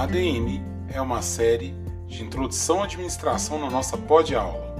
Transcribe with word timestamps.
ADM 0.00 0.62
é 0.94 0.98
uma 0.98 1.20
série 1.20 1.74
de 2.06 2.22
introdução 2.22 2.80
à 2.80 2.84
administração 2.84 3.58
na 3.58 3.68
nossa 3.68 3.98
pod-aula. 3.98 4.74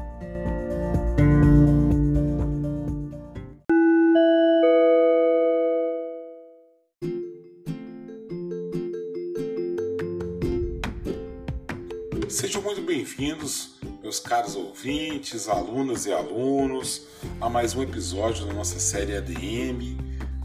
Sejam 12.27 12.63
muito 12.63 12.81
bem-vindos, 12.81 13.79
meus 14.03 14.19
caros 14.19 14.57
ouvintes, 14.57 15.51
alunas 15.51 16.07
e 16.07 16.13
alunos, 16.15 17.09
a 17.39 17.51
mais 17.51 17.75
um 17.75 17.83
episódio 17.83 18.47
da 18.47 18.55
nossa 18.55 18.81
série 18.81 19.15
ADM, 19.15 19.99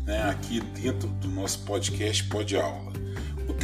né, 0.06 0.30
aqui 0.30 0.60
dentro 0.60 1.08
do 1.08 1.30
nosso 1.30 1.64
podcast 1.64 2.26
Pod 2.26 2.58
Aula. 2.58 2.95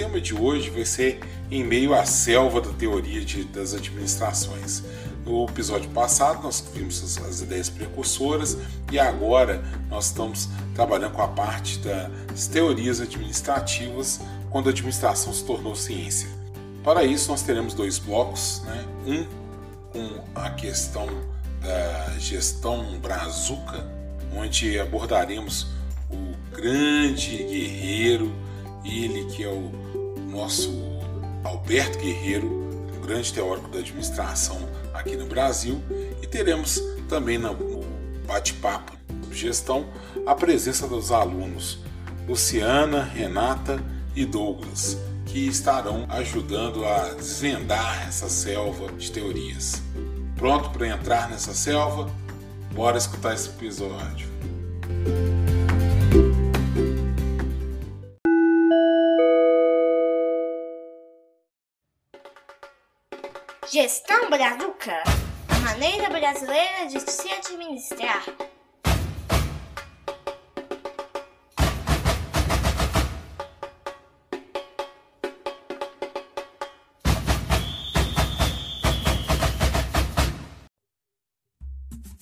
Tema 0.02 0.20
de 0.20 0.34
hoje 0.34 0.72
vai 0.72 0.84
ser 0.84 1.20
em 1.52 1.64
meio 1.64 1.94
à 1.94 2.04
selva 2.06 2.60
da 2.60 2.72
teoria 2.72 3.24
de, 3.24 3.44
das 3.44 3.76
administrações. 3.76 4.82
No 5.24 5.46
episódio 5.46 5.92
passado 5.92 6.42
nós 6.42 6.60
vimos 6.74 7.04
as, 7.04 7.24
as, 7.24 7.42
ideias 7.42 7.70
precursoras 7.70 8.58
e 8.92 8.98
agora 8.98 9.64
nós 9.92 10.08
estamos 10.08 10.50
trabalhando 10.74 11.12
com 11.12 11.22
a 11.22 11.28
parte 11.28 11.78
das 11.78 12.48
teorias 12.48 13.00
administrativas 13.00 14.20
quando 14.50 14.70
a 14.70 14.70
administração 14.72 15.32
se 15.32 15.44
tornou 15.44 15.76
ciência. 15.76 16.28
Para 16.84 17.04
isso 17.04 17.30
nós 17.30 17.44
teremos 17.44 17.76
dois 17.76 18.00
blocos, 18.00 18.64
né? 18.66 18.84
um 19.06 19.24
com 19.94 20.24
a 20.34 20.50
questão 20.50 21.06
da 21.62 22.18
gestão 22.18 22.98
brazuca, 22.98 23.88
onde 24.36 24.80
abordaremos 24.80 25.68
o 26.10 26.56
grande 26.56 27.38
guerreiro 27.38 28.34
ele 28.84 29.26
que 29.26 29.44
é 29.44 29.50
o 29.50 29.72
nosso 30.30 30.72
Alberto 31.44 32.00
Guerreiro, 32.00 32.48
um 32.98 33.02
grande 33.02 33.34
teórico 33.34 33.70
da 33.70 33.80
administração 33.80 34.58
aqui 34.94 35.16
no 35.16 35.26
Brasil, 35.26 35.82
e 36.22 36.28
teremos 36.28 36.82
também 37.10 37.38
no 37.38 37.56
bate-papo 38.28 38.94
gestão 39.32 39.86
a 40.26 40.36
presença 40.36 40.88
dos 40.88 41.12
alunos 41.12 41.80
Luciana, 42.28 43.04
Renata 43.04 43.84
e 44.16 44.26
Douglas, 44.26 44.98
que 45.26 45.48
estarão 45.48 46.06
ajudando 46.10 46.86
a 46.86 47.14
desvendar 47.14 48.08
essa 48.08 48.30
selva 48.30 48.92
de 48.94 49.12
teorias. 49.12 49.82
Pronto 50.36 50.70
para 50.70 50.88
entrar 50.88 51.30
nessa 51.30 51.54
selva? 51.54 52.10
Bora 52.74 52.98
escutar 52.98 53.34
esse 53.34 53.50
episódio. 53.50 54.30
Gestão 63.72 64.30
Brazuca 64.30 65.02
maneira 65.64 66.10
brasileira 66.10 66.88
de 66.88 67.00
se 67.10 67.30
administrar. 67.30 68.26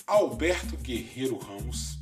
Alberto 0.06 0.78
Guerreiro 0.78 1.40
Ramos 1.40 1.98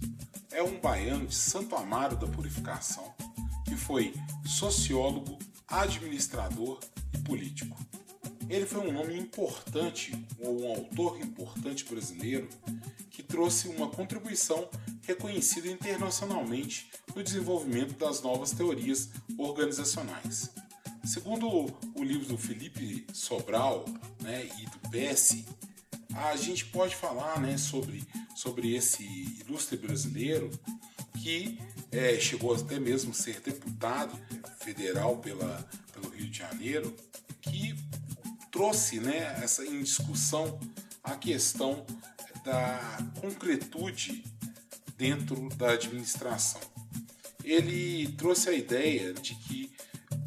é 0.51 0.61
um 0.61 0.77
baiano 0.81 1.25
de 1.25 1.35
Santo 1.35 1.73
Amaro 1.77 2.17
da 2.17 2.27
Purificação 2.27 3.15
que 3.63 3.77
foi 3.77 4.13
sociólogo, 4.45 5.39
administrador 5.69 6.81
e 7.13 7.17
político. 7.19 7.77
Ele 8.49 8.65
foi 8.65 8.87
um 8.87 8.91
nome 8.91 9.17
importante, 9.17 10.13
ou 10.39 10.61
um 10.61 10.71
autor 10.71 11.19
importante 11.19 11.83
brasileiro, 11.83 12.47
que 13.09 13.21
trouxe 13.21 13.67
uma 13.67 13.89
contribuição 13.89 14.69
reconhecida 15.01 15.67
internacionalmente 15.67 16.89
no 17.15 17.23
desenvolvimento 17.23 17.97
das 17.97 18.21
novas 18.21 18.51
teorias 18.51 19.09
organizacionais. 19.37 20.49
Segundo 21.03 21.47
o 21.95 22.03
livro 22.03 22.27
do 22.27 22.37
Felipe 22.37 23.05
Sobral 23.13 23.85
né, 24.21 24.49
e 24.59 24.65
do 24.65 24.89
Pesce, 24.89 25.45
a 26.13 26.35
gente 26.35 26.65
pode 26.65 26.95
falar 26.95 27.39
né, 27.39 27.57
sobre, 27.57 28.03
sobre 28.35 28.75
esse 28.75 29.03
ilustre 29.45 29.77
brasileiro 29.77 30.49
que 31.21 31.59
é, 31.91 32.19
chegou 32.19 32.53
até 32.53 32.79
mesmo 32.79 33.11
a 33.11 33.13
ser 33.13 33.41
deputado 33.41 34.17
federal 34.59 35.17
pela, 35.17 35.67
pelo 35.93 36.09
Rio 36.09 36.29
de 36.29 36.37
Janeiro, 36.37 36.93
trouxe 38.51 38.99
né, 38.99 39.39
essa 39.43 39.65
em 39.65 39.81
discussão 39.81 40.59
a 41.03 41.15
questão 41.15 41.85
da 42.43 42.97
concretude 43.19 44.23
dentro 44.97 45.49
da 45.55 45.71
administração. 45.71 46.61
Ele 47.43 48.07
trouxe 48.13 48.49
a 48.49 48.53
ideia 48.53 49.13
de 49.13 49.35
que 49.35 49.71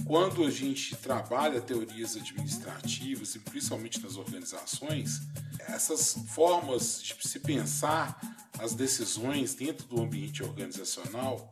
quando 0.06 0.44
a 0.44 0.50
gente 0.50 0.96
trabalha 0.96 1.60
teorias 1.60 2.16
administrativas, 2.16 3.34
e 3.34 3.38
principalmente 3.38 4.00
nas 4.00 4.16
organizações, 4.16 5.20
essas 5.68 6.14
formas 6.28 7.02
de 7.02 7.28
se 7.28 7.38
pensar 7.40 8.18
as 8.58 8.74
decisões 8.74 9.54
dentro 9.54 9.86
do 9.86 10.02
ambiente 10.02 10.42
organizacional 10.42 11.50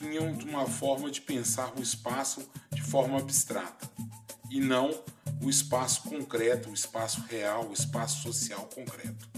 vinham 0.00 0.32
de 0.34 0.44
uma 0.44 0.66
forma 0.66 1.10
de 1.10 1.20
pensar 1.20 1.72
o 1.76 1.82
espaço 1.82 2.48
de 2.72 2.82
forma 2.82 3.18
abstrata 3.18 3.90
e 4.50 4.60
não 4.60 4.90
o 5.42 5.48
espaço 5.48 6.02
concreto, 6.02 6.70
o 6.70 6.74
espaço 6.74 7.22
real, 7.28 7.68
o 7.68 7.72
espaço 7.72 8.22
social 8.22 8.68
concreto. 8.74 9.28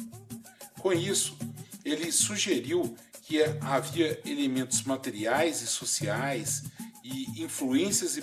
Com 0.81 0.93
isso, 0.93 1.37
ele 1.85 2.11
sugeriu 2.11 2.97
que 3.23 3.43
havia 3.61 4.21
elementos 4.25 4.83
materiais 4.83 5.63
e 5.63 5.67
sociais 5.67 6.65
e 7.05 7.43
influências 7.43 8.17
e 8.17 8.23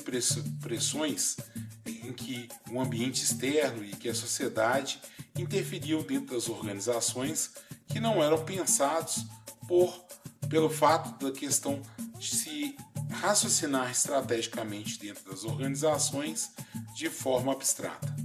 pressões 0.61 1.37
em 1.85 2.13
que 2.13 2.49
o 2.69 2.81
ambiente 2.81 3.23
externo 3.23 3.83
e 3.83 3.91
que 3.91 4.09
a 4.09 4.15
sociedade 4.15 4.99
interferiam 5.37 6.01
dentro 6.01 6.35
das 6.35 6.49
organizações 6.49 7.51
que 7.87 7.99
não 7.99 8.21
eram 8.21 8.43
pensados 8.43 9.25
por 9.67 10.05
pelo 10.49 10.69
fato 10.69 11.23
da 11.23 11.31
questão 11.31 11.81
se 12.19 12.75
raciocinar 13.09 13.91
estrategicamente 13.91 14.99
dentro 14.99 15.29
das 15.29 15.43
organizações 15.43 16.51
de 16.95 17.09
forma 17.09 17.51
abstrata. 17.51 18.15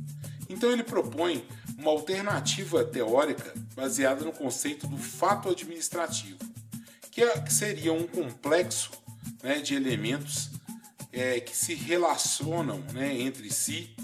Então 0.48 0.70
ele 0.70 0.84
propõe 0.84 1.46
uma 1.78 1.90
alternativa 1.90 2.84
teórica 2.84 3.52
baseada 3.74 4.24
no 4.24 4.32
conceito 4.32 4.86
do 4.86 4.96
fato 4.96 5.48
administrativo, 5.48 6.38
que, 7.10 7.22
é, 7.22 7.46
seria 7.46 7.92
um 7.92 8.06
complexo 8.06 8.90
né, 9.42 9.60
de 9.60 9.74
elementos 9.74 10.50
é, 11.12 11.40
que 11.40 11.56
se 11.56 11.74
relacionam 11.74 12.78
né, 12.92 13.20
entre 13.20 13.50
si, 13.50 13.94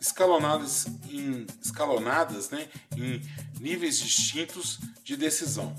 escalonadas 0.00 0.86
em, 1.10 1.46
escalonadas 1.62 2.50
né, 2.50 2.68
em 2.96 3.22
níveis 3.60 3.98
distintos 3.98 4.78
de 5.02 5.16
decisão. 5.16 5.74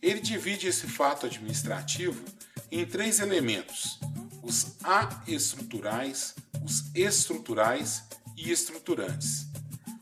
Ele 0.00 0.20
divide 0.20 0.66
esse 0.66 0.86
fato 0.86 1.26
administrativo 1.26 2.22
em 2.70 2.84
três 2.84 3.20
elementos: 3.20 3.98
os 4.42 4.76
aestruturais, 4.82 6.34
os 6.64 6.90
estruturais 6.94 8.04
e 8.36 8.50
estruturantes. 8.50 9.46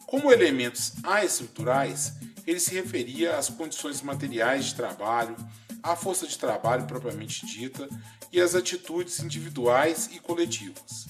Como 0.07 0.33
elementos 0.33 0.93
aestruturais, 1.03 2.13
ele 2.47 2.61
se 2.61 2.75
referia 2.75 3.37
às 3.37 3.49
condições 3.49 4.03
materiais 4.03 4.67
de 4.67 4.75
trabalho, 4.75 5.37
à 5.83 5.97
força 5.97 6.27
de 6.27 6.39
trabalho 6.39 6.87
propriamente 6.87 7.45
dita 7.45 7.89
e 8.33 8.41
às 8.41 8.55
atitudes 8.55 9.21
individuais 9.21 10.09
e 10.13 10.21
coletivas. 10.21 11.07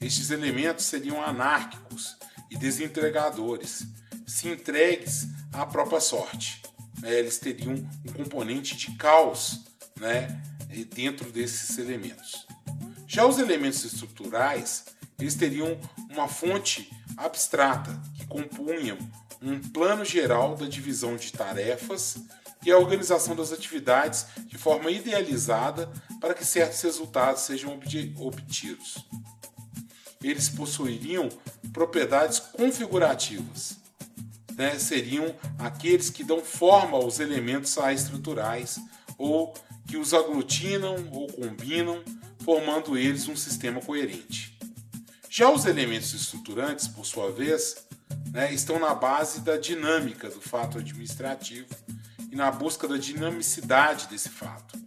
Estes 0.00 0.30
elementos 0.30 0.84
seriam 0.84 1.22
anárquicos 1.22 2.16
e 2.50 2.56
desentregadores, 2.56 3.86
se 4.26 4.48
entregues 4.48 5.26
à 5.52 5.64
própria 5.64 6.00
sorte. 6.00 6.62
Né? 7.00 7.18
Eles 7.18 7.38
teriam 7.38 7.72
um 8.04 8.12
componente 8.12 8.76
de 8.76 8.92
caos 8.96 9.64
né? 10.00 10.40
Dentro 10.84 11.30
desses 11.30 11.78
elementos. 11.78 12.46
Já 13.06 13.24
os 13.24 13.38
elementos 13.38 13.84
estruturais, 13.84 14.84
eles 15.18 15.34
teriam 15.34 15.78
uma 16.10 16.28
fonte 16.28 16.90
abstrata 17.16 18.00
que 18.16 18.26
compunham 18.26 18.98
um 19.40 19.60
plano 19.60 20.04
geral 20.04 20.56
da 20.56 20.66
divisão 20.66 21.16
de 21.16 21.32
tarefas 21.32 22.18
e 22.64 22.70
a 22.70 22.78
organização 22.78 23.36
das 23.36 23.52
atividades 23.52 24.26
de 24.46 24.58
forma 24.58 24.90
idealizada 24.90 25.90
para 26.20 26.34
que 26.34 26.44
certos 26.44 26.80
resultados 26.82 27.42
sejam 27.42 27.78
obtidos. 28.18 29.06
Eles 30.22 30.48
possuiriam 30.48 31.28
propriedades 31.72 32.40
configurativas, 32.40 33.76
né? 34.56 34.78
seriam 34.78 35.34
aqueles 35.58 36.10
que 36.10 36.24
dão 36.24 36.40
forma 36.40 36.96
aos 36.96 37.20
elementos 37.20 37.76
estruturais 37.76 38.80
ou 39.16 39.54
que 39.86 39.96
os 39.96 40.12
aglutinam 40.12 41.08
ou 41.12 41.26
combinam, 41.28 42.02
formando 42.44 42.96
eles 42.96 43.28
um 43.28 43.36
sistema 43.36 43.80
coerente. 43.80 44.58
Já 45.30 45.50
os 45.50 45.66
elementos 45.66 46.12
estruturantes, 46.14 46.88
por 46.88 47.04
sua 47.04 47.30
vez, 47.30 47.76
né, 48.32 48.52
estão 48.52 48.78
na 48.78 48.94
base 48.94 49.40
da 49.40 49.56
dinâmica 49.56 50.28
do 50.28 50.40
fato 50.40 50.78
administrativo 50.78 51.68
e 52.30 52.36
na 52.36 52.50
busca 52.50 52.88
da 52.88 52.96
dinamicidade 52.96 54.08
desse 54.08 54.28
fato. 54.28 54.78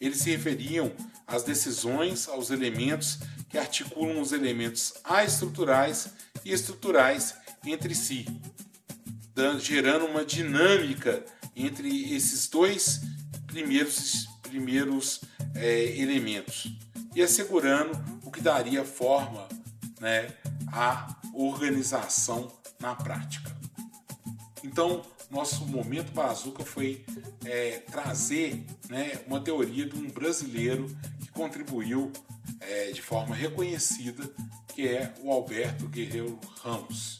Eles 0.00 0.18
se 0.18 0.30
referiam 0.30 0.92
às 1.26 1.42
decisões, 1.42 2.28
aos 2.28 2.50
elementos 2.50 3.18
que 3.48 3.58
articulam 3.58 4.20
os 4.20 4.32
elementos 4.32 4.94
aestruturais 5.04 6.10
e 6.44 6.52
estruturais 6.52 7.34
entre 7.64 7.94
si, 7.94 8.26
gerando 9.58 10.06
uma 10.06 10.24
dinâmica 10.24 11.24
entre 11.56 12.14
esses 12.14 12.46
dois 12.48 13.00
primeiros, 13.58 14.28
primeiros 14.42 15.20
é, 15.56 15.96
elementos 15.98 16.78
e 17.14 17.20
assegurando 17.20 17.90
o 18.22 18.30
que 18.30 18.40
daria 18.40 18.84
forma 18.84 19.48
né, 20.00 20.32
à 20.68 21.16
organização 21.34 22.52
na 22.78 22.94
prática. 22.94 23.56
Então, 24.62 25.02
nosso 25.28 25.66
momento 25.66 26.12
bazuca 26.12 26.64
foi 26.64 27.04
é, 27.44 27.78
trazer 27.90 28.64
né, 28.88 29.20
uma 29.26 29.40
teoria 29.40 29.86
de 29.86 29.96
um 29.96 30.08
brasileiro 30.08 30.86
que 31.20 31.28
contribuiu 31.28 32.12
é, 32.60 32.92
de 32.92 33.02
forma 33.02 33.34
reconhecida, 33.34 34.30
que 34.68 34.86
é 34.86 35.12
o 35.20 35.32
Alberto 35.32 35.88
Guerreiro 35.88 36.38
Ramos. 36.62 37.18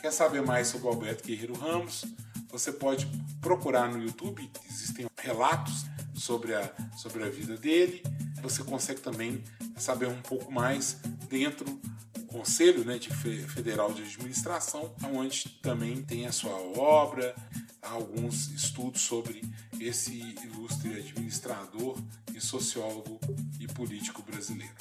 Quer 0.00 0.12
saber 0.12 0.42
mais 0.42 0.66
sobre 0.66 0.88
o 0.88 0.90
Alberto 0.90 1.24
Guerreiro 1.24 1.54
Ramos? 1.54 2.04
Você 2.50 2.72
pode 2.72 3.06
procurar 3.40 3.88
no 3.88 4.02
YouTube, 4.02 4.50
existem 4.68 5.06
relatos 5.26 5.84
sobre 6.14 6.54
a, 6.54 6.72
sobre 6.96 7.24
a 7.24 7.28
vida 7.28 7.56
dele. 7.56 8.02
Você 8.40 8.62
consegue 8.62 9.00
também 9.00 9.42
saber 9.76 10.06
um 10.06 10.22
pouco 10.22 10.50
mais 10.52 10.98
dentro 11.28 11.64
do 11.64 12.22
Conselho 12.26 12.84
né, 12.84 12.98
de 12.98 13.10
Federal 13.10 13.92
de 13.92 14.02
Administração, 14.02 14.94
onde 15.12 15.48
também 15.62 16.02
tem 16.02 16.26
a 16.26 16.32
sua 16.32 16.54
obra, 16.78 17.34
alguns 17.82 18.48
estudos 18.50 19.02
sobre 19.02 19.42
esse 19.80 20.36
ilustre 20.44 20.98
administrador 20.98 21.98
e 22.34 22.40
sociólogo 22.40 23.18
e 23.58 23.66
político 23.66 24.22
brasileiro. 24.22 24.74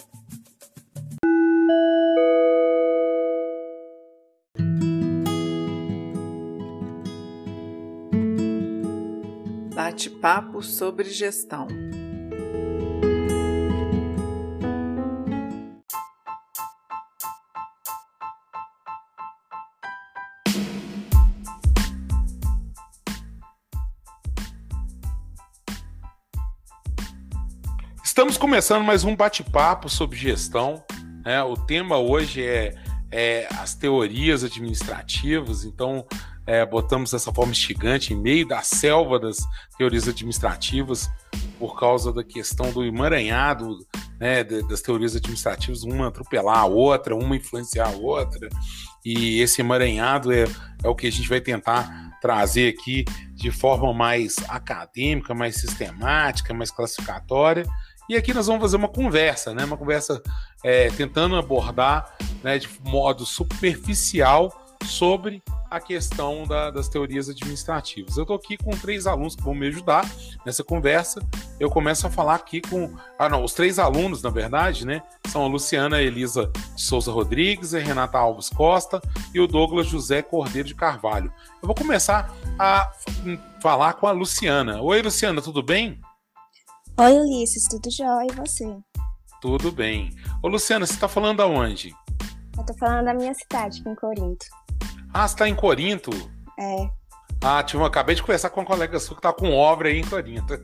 Bate-papo 9.85 10.63
sobre 10.63 11.11
gestão. 11.11 11.67
Estamos 28.03 28.38
começando 28.38 28.83
mais 28.83 29.03
um 29.03 29.15
bate-papo 29.15 29.88
sobre 29.88 30.17
gestão. 30.17 30.83
Né? 31.23 31.43
O 31.43 31.55
tema 31.55 31.99
hoje 31.99 32.43
é, 32.43 32.73
é, 33.11 33.47
as 33.59 33.75
teorias 33.75 34.43
administrativas, 34.43 35.63
então 35.63 36.07
é, 36.47 36.65
botamos 36.65 37.13
essa 37.13 37.33
forma 37.33 37.51
instigante 37.51 38.13
em 38.13 38.18
meio 38.18 38.47
da 38.47 38.62
selva 38.62 39.19
das 39.19 39.38
teorias 39.77 40.07
administrativas 40.07 41.09
por 41.57 41.80
causa 41.80 42.13
da 42.13 42.24
questão 42.24 42.71
do 42.71 42.83
emaranhado 42.83 43.80
né, 44.19 44.44
das 44.44 44.81
teorias 44.81 45.15
administrativas, 45.15 45.83
uma 45.83 46.07
atropelar 46.07 46.59
a 46.59 46.65
outra, 46.65 47.15
uma 47.15 47.36
influenciar 47.36 47.88
a 47.88 47.97
outra, 47.97 48.50
e 49.03 49.39
esse 49.39 49.62
emaranhado 49.62 50.31
é, 50.31 50.45
é 50.83 50.88
o 50.88 50.95
que 50.95 51.07
a 51.07 51.12
gente 51.12 51.27
vai 51.27 51.42
tentar 51.42 52.18
trazer 52.21 52.74
aqui 52.74 53.06
de 53.33 53.51
forma 53.51 53.94
mais 53.94 54.36
acadêmica, 54.48 55.33
mais 55.33 55.56
sistemática, 55.56 56.53
mais 56.53 56.71
classificatória, 56.71 57.65
e 58.09 58.15
aqui 58.15 58.33
nós 58.33 58.48
vamos 58.48 58.62
fazer 58.62 58.77
uma 58.77 58.88
conversa, 58.88 59.53
né? 59.53 59.65
Uma 59.65 59.77
conversa 59.77 60.21
é, 60.63 60.89
tentando 60.91 61.36
abordar 61.36 62.15
né, 62.44 62.59
de 62.59 62.69
modo 62.83 63.25
superficial 63.25 64.64
sobre 64.83 65.42
a 65.69 65.80
questão 65.80 66.44
da, 66.45 66.72
das 66.72 66.88
teorias 66.88 67.30
administrativas. 67.30 68.18
Eu 68.18 68.24
estou 68.24 68.36
aqui 68.36 68.57
com 68.57 68.72
três 68.72 69.07
alunos 69.07 69.36
que 69.36 69.44
vão 69.44 69.54
me 69.54 69.68
ajudar 69.68 70.10
nessa 70.45 70.63
conversa. 70.63 71.22
Eu 71.60 71.69
começo 71.69 72.07
a 72.07 72.10
falar 72.10 72.36
aqui 72.36 72.62
com. 72.62 72.94
Ah, 73.18 73.30
não, 73.30 73.44
os 73.44 73.54
três 73.54 73.80
alunos, 73.80 74.22
na 74.22 74.30
verdade, 74.30 74.86
né? 74.86 75.01
São 75.27 75.44
a 75.44 75.48
Luciana 75.48 76.01
Elisa 76.01 76.51
de 76.75 76.81
Souza 76.81 77.12
Rodrigues, 77.12 77.74
a 77.74 77.80
Renata 77.80 78.18
Alves 78.18 78.50
Costa 78.50 79.01
e 79.33 79.39
o 79.39 79.48
Douglas 79.48 79.88
José 79.88 80.22
Cordeiro 80.22 80.68
de 80.68 80.75
Carvalho. 80.75 81.31
Eu 81.62 81.68
vou 81.68 81.75
começar 81.75 82.33
a 82.60 82.92
falar 83.62 83.94
com 83.94 84.07
a 84.07 84.12
Luciana. 84.12 84.81
Oi, 84.81 85.01
Luciana, 85.01 85.42
tudo 85.42 85.63
bem? 85.63 86.00
Oi, 86.98 87.12
Ulisses, 87.12 87.68
tudo 87.69 87.92
jóia 87.92 88.27
e 88.31 88.36
você? 88.36 88.77
Tudo 89.42 89.72
bem. 89.72 90.16
Ô, 90.42 90.48
Luciana, 90.48 90.86
você 90.86 90.94
está 90.94 91.07
falando 91.07 91.42
aonde? 91.42 91.94
Eu 92.57 92.66
tô 92.66 92.74
falando 92.75 93.06
da 93.06 93.13
minha 93.13 93.33
cidade, 93.33 93.81
aqui 93.81 93.89
em 93.89 93.95
Corinto. 93.95 94.45
Ah, 95.17 95.25
você 95.25 95.38
tá 95.38 95.47
em 95.47 95.56
Corinto? 95.56 96.12
É. 96.59 96.89
Ah, 97.41 97.63
tipo, 97.63 97.81
eu 97.81 97.85
acabei 97.85 98.15
de 98.15 98.21
conversar 98.21 98.50
com 98.50 98.59
uma 98.59 98.65
colega 98.65 99.00
sua 99.00 99.15
que 99.15 99.21
tá 99.21 99.31
com 99.31 99.50
obra 99.53 99.88
aí 99.88 100.00
em 100.00 100.03
Corinto. 100.03 100.59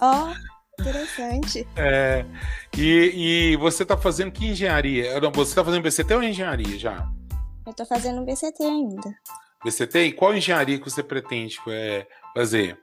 Ó, 0.00 0.32
oh, 0.32 0.82
interessante. 0.82 1.64
É, 1.78 2.26
e, 2.76 3.52
e 3.52 3.56
você 3.56 3.84
tá 3.84 3.96
fazendo 3.96 4.32
que 4.32 4.48
engenharia? 4.48 5.20
Você 5.32 5.54
tá 5.54 5.64
fazendo 5.64 5.84
BCT 5.84 6.12
ou 6.12 6.24
engenharia 6.24 6.76
já? 6.76 7.08
Eu 7.64 7.72
tô 7.72 7.86
fazendo 7.86 8.24
BCT 8.24 8.64
ainda. 8.64 9.14
BCT? 9.64 10.06
E 10.06 10.12
qual 10.12 10.34
engenharia 10.34 10.80
que 10.80 10.90
você 10.90 11.00
pretende 11.00 11.56
é, 11.68 12.04
fazer? 12.34 12.76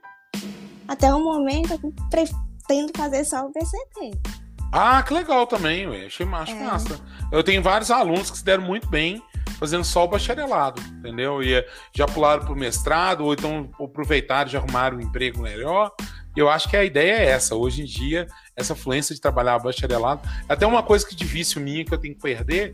Até 0.88 1.14
o 1.14 1.22
momento, 1.22 1.74
eu 1.74 1.94
pretendo 2.10 2.94
fazer 2.96 3.26
só 3.26 3.46
o 3.46 3.52
BCT. 3.52 4.18
Ah, 4.72 5.04
que 5.04 5.14
legal 5.14 5.46
também, 5.46 5.88
ué. 5.88 6.06
Achei 6.06 6.26
acho 6.26 6.54
é. 6.54 6.64
massa. 6.64 7.02
Eu 7.34 7.44
tenho 7.44 7.62
vários 7.62 7.92
alunos 7.92 8.32
que 8.32 8.38
se 8.38 8.46
deram 8.46 8.64
muito 8.64 8.88
bem 8.90 9.22
fazendo 9.62 9.84
só 9.84 10.06
o 10.06 10.08
bacharelado, 10.08 10.82
entendeu? 10.98 11.44
E 11.44 11.64
já 11.96 12.08
pularam 12.08 12.44
pro 12.44 12.56
mestrado, 12.56 13.24
ou 13.24 13.34
então 13.34 13.70
aproveitaram 13.80 14.50
e 14.50 14.52
já 14.52 14.58
arrumaram 14.58 14.98
um 14.98 15.02
emprego 15.02 15.40
melhor. 15.40 15.92
E 16.36 16.40
eu 16.40 16.50
acho 16.50 16.68
que 16.68 16.76
a 16.76 16.84
ideia 16.84 17.12
é 17.12 17.26
essa. 17.26 17.56
Hoje 17.56 17.84
em 17.84 17.86
dia, 17.86 18.26
essa 18.56 18.74
fluência 18.74 19.14
de 19.14 19.22
trabalhar 19.22 19.60
bacharelado 19.60 20.28
até 20.50 20.66
uma 20.66 20.82
coisa 20.82 21.08
que 21.08 21.16
de 21.16 21.26
vício 21.26 21.62
minha 21.62 21.86
que 21.86 21.94
eu 21.94 22.00
tenho 22.00 22.16
que 22.16 22.22
perder, 22.22 22.74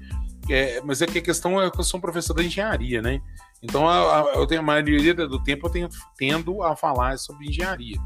é, 0.49 0.79
mas 0.81 1.01
é 1.01 1.05
que 1.05 1.19
a 1.19 1.21
questão 1.21 1.61
é 1.61 1.69
que 1.69 1.77
eu 1.77 1.83
sou 1.83 1.97
um 1.97 2.01
professor 2.01 2.33
da 2.33 2.41
engenharia, 2.41 3.01
né? 3.01 3.21
Então, 3.61 3.85
a, 3.89 4.21
a, 4.21 4.33
eu 4.35 4.47
tenho 4.47 4.61
a 4.61 4.63
maioria 4.63 5.13
do 5.13 5.43
tempo 5.43 5.67
eu 5.67 5.71
tenho, 5.71 5.89
tendo 6.15 6.63
a 6.63 6.73
falar 6.73 7.17
sobre 7.17 7.47
engenharia 7.47 7.97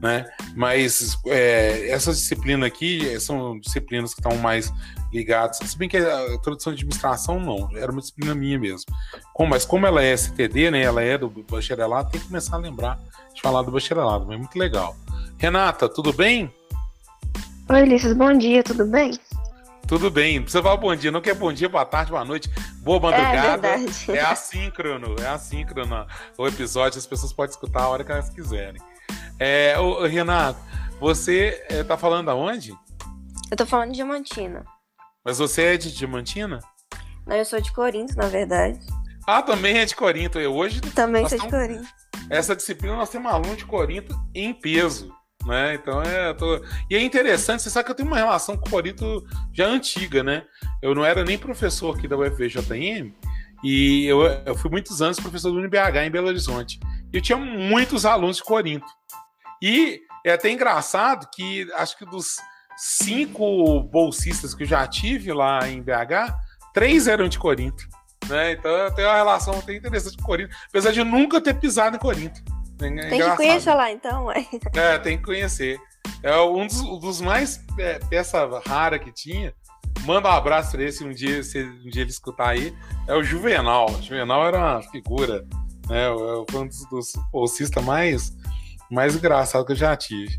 né? 0.00 0.26
Mas 0.54 1.18
é, 1.26 1.88
essas 1.90 2.18
disciplinas 2.18 2.66
aqui 2.66 3.18
são 3.20 3.58
disciplinas 3.58 4.14
que 4.14 4.20
estão 4.20 4.36
mais 4.38 4.72
ligadas, 5.12 5.58
se 5.58 5.78
bem 5.78 5.88
que 5.88 5.96
a 5.96 6.34
introdução 6.34 6.72
de 6.72 6.78
administração 6.78 7.40
não, 7.40 7.68
era 7.76 7.90
uma 7.90 8.00
disciplina 8.00 8.34
minha 8.34 8.58
mesmo. 8.58 8.86
Como, 9.32 9.50
mas 9.50 9.64
como 9.64 9.86
ela 9.86 10.02
é 10.02 10.12
STD, 10.12 10.70
né? 10.70 10.82
Ela 10.82 11.02
é 11.02 11.16
do 11.16 11.28
bacharelado, 11.28 12.10
tem 12.10 12.20
que 12.20 12.26
começar 12.26 12.56
a 12.56 12.58
lembrar 12.58 12.98
de 13.34 13.40
falar 13.40 13.62
do 13.62 13.70
bacharelado, 13.70 14.26
mas 14.26 14.34
é 14.34 14.38
muito 14.38 14.58
legal. 14.58 14.96
Renata, 15.38 15.88
tudo 15.88 16.12
bem? 16.12 16.52
Oi, 17.68 17.82
Ulisses, 17.82 18.12
bom 18.12 18.36
dia, 18.36 18.62
tudo 18.62 18.86
bem? 18.86 19.12
Tudo 19.86 20.10
bem, 20.10 20.42
você 20.42 20.60
fala 20.60 20.76
bom 20.76 20.94
dia, 20.96 21.12
não 21.12 21.20
quer 21.20 21.34
bom 21.34 21.52
dia, 21.52 21.68
boa 21.68 21.84
tarde, 21.84 22.10
boa 22.10 22.24
noite, 22.24 22.50
boa 22.78 22.98
madrugada. 22.98 23.68
É, 23.68 24.16
é 24.16 24.20
assíncrono, 24.20 25.14
é 25.20 25.28
assíncrono 25.28 26.06
o 26.36 26.46
episódio, 26.46 26.98
as 26.98 27.06
pessoas 27.06 27.32
podem 27.32 27.50
escutar 27.50 27.82
a 27.82 27.88
hora 27.88 28.02
que 28.02 28.10
elas 28.10 28.28
quiserem. 28.28 28.82
É, 29.38 29.78
ô, 29.78 30.06
Renato, 30.06 30.58
você 31.00 31.64
é, 31.68 31.84
tá 31.84 31.96
falando 31.96 32.30
aonde? 32.30 32.74
Eu 33.50 33.56
tô 33.56 33.66
falando 33.66 33.90
de 33.90 33.96
Diamantina. 33.96 34.64
Mas 35.24 35.38
você 35.38 35.62
é 35.62 35.76
de 35.76 35.92
Diamantina? 35.92 36.60
Não, 37.26 37.36
eu 37.36 37.44
sou 37.44 37.60
de 37.60 37.72
Corinto, 37.72 38.16
na 38.16 38.28
verdade. 38.28 38.78
Ah, 39.26 39.42
também 39.42 39.78
é 39.78 39.84
de 39.84 39.94
Corinto. 39.96 40.38
Eu 40.38 40.54
hoje. 40.54 40.80
Também 40.80 41.28
sou 41.28 41.38
de 41.38 41.48
Corinto. 41.48 41.88
Essa 42.30 42.56
disciplina 42.56 42.96
nós 42.96 43.10
temos 43.10 43.30
aluno 43.30 43.56
de 43.56 43.64
Corinto 43.64 44.14
em 44.34 44.54
peso. 44.54 45.12
Né? 45.44 45.74
Então 45.74 46.02
é. 46.02 46.32
Tô... 46.34 46.60
E 46.90 46.96
é 46.96 47.02
interessante, 47.02 47.62
você 47.62 47.70
sabe 47.70 47.84
que 47.84 47.92
eu 47.92 47.96
tenho 47.96 48.08
uma 48.08 48.16
relação 48.16 48.56
com 48.56 48.70
Corinto 48.70 49.24
já 49.52 49.66
antiga, 49.66 50.22
né? 50.22 50.44
Eu 50.82 50.94
não 50.94 51.04
era 51.04 51.24
nem 51.24 51.38
professor 51.38 51.96
aqui 51.96 52.08
da 52.08 52.16
UFVJM, 52.16 53.12
e 53.62 54.06
eu, 54.06 54.22
eu 54.22 54.54
fui 54.56 54.70
muitos 54.70 55.00
anos 55.00 55.20
professor 55.20 55.52
do 55.52 55.58
UNBH 55.58 56.04
em 56.04 56.10
Belo 56.10 56.28
Horizonte. 56.28 56.80
E 57.12 57.16
eu 57.16 57.22
tinha 57.22 57.38
muitos 57.38 58.04
alunos 58.04 58.38
de 58.38 58.44
Corinto. 58.44 58.86
E 59.62 60.00
é 60.24 60.32
até 60.32 60.50
engraçado 60.50 61.28
que 61.34 61.70
acho 61.74 61.96
que 61.98 62.04
dos 62.04 62.36
cinco 62.76 63.82
bolsistas 63.84 64.54
que 64.54 64.64
eu 64.64 64.66
já 64.66 64.86
tive 64.86 65.32
lá 65.32 65.68
em 65.68 65.82
BH, 65.82 66.34
três 66.74 67.06
eram 67.06 67.28
de 67.28 67.38
Corinto. 67.38 67.84
Né? 68.28 68.52
Então 68.52 68.70
eu 68.70 68.90
tenho 68.92 69.08
uma 69.08 69.16
relação 69.16 69.58
até 69.58 69.74
interessante 69.74 70.16
com 70.16 70.24
Corinto, 70.24 70.54
apesar 70.68 70.92
de 70.92 71.02
nunca 71.04 71.40
ter 71.40 71.54
pisado 71.54 71.96
em 71.96 71.98
Corinto. 72.00 72.40
É 72.80 73.08
tem 73.08 73.22
que 73.22 73.36
conhecer 73.36 73.74
lá 73.74 73.90
então. 73.90 74.30
É, 74.74 74.98
tem 74.98 75.16
que 75.16 75.24
conhecer. 75.24 75.78
É 76.22 76.36
um 76.40 76.66
dos, 76.66 76.82
dos 77.00 77.20
mais 77.20 77.64
é, 77.78 77.98
peça 78.10 78.46
rara 78.66 78.98
que 78.98 79.10
tinha, 79.12 79.54
manda 80.04 80.28
um 80.28 80.32
abraço 80.32 80.72
pra 80.72 80.82
ele 80.82 80.92
se 80.92 81.04
um 81.04 81.12
dia, 81.12 81.42
se 81.42 81.62
um 81.62 81.88
dia 81.88 82.02
ele 82.02 82.10
escutar 82.10 82.50
aí. 82.50 82.74
É 83.06 83.14
o 83.14 83.22
Juvenal. 83.22 83.86
O 83.90 84.02
Juvenal 84.02 84.46
era 84.46 84.58
uma 84.58 84.82
figura, 84.82 85.46
né? 85.88 86.06
Foi 86.50 86.60
um 86.60 86.66
dos, 86.66 86.84
dos 86.90 87.12
bolsistas 87.32 87.82
mais, 87.82 88.36
mais 88.90 89.14
engraçados 89.14 89.66
que 89.66 89.72
eu 89.72 89.76
já 89.76 89.96
tive. 89.96 90.36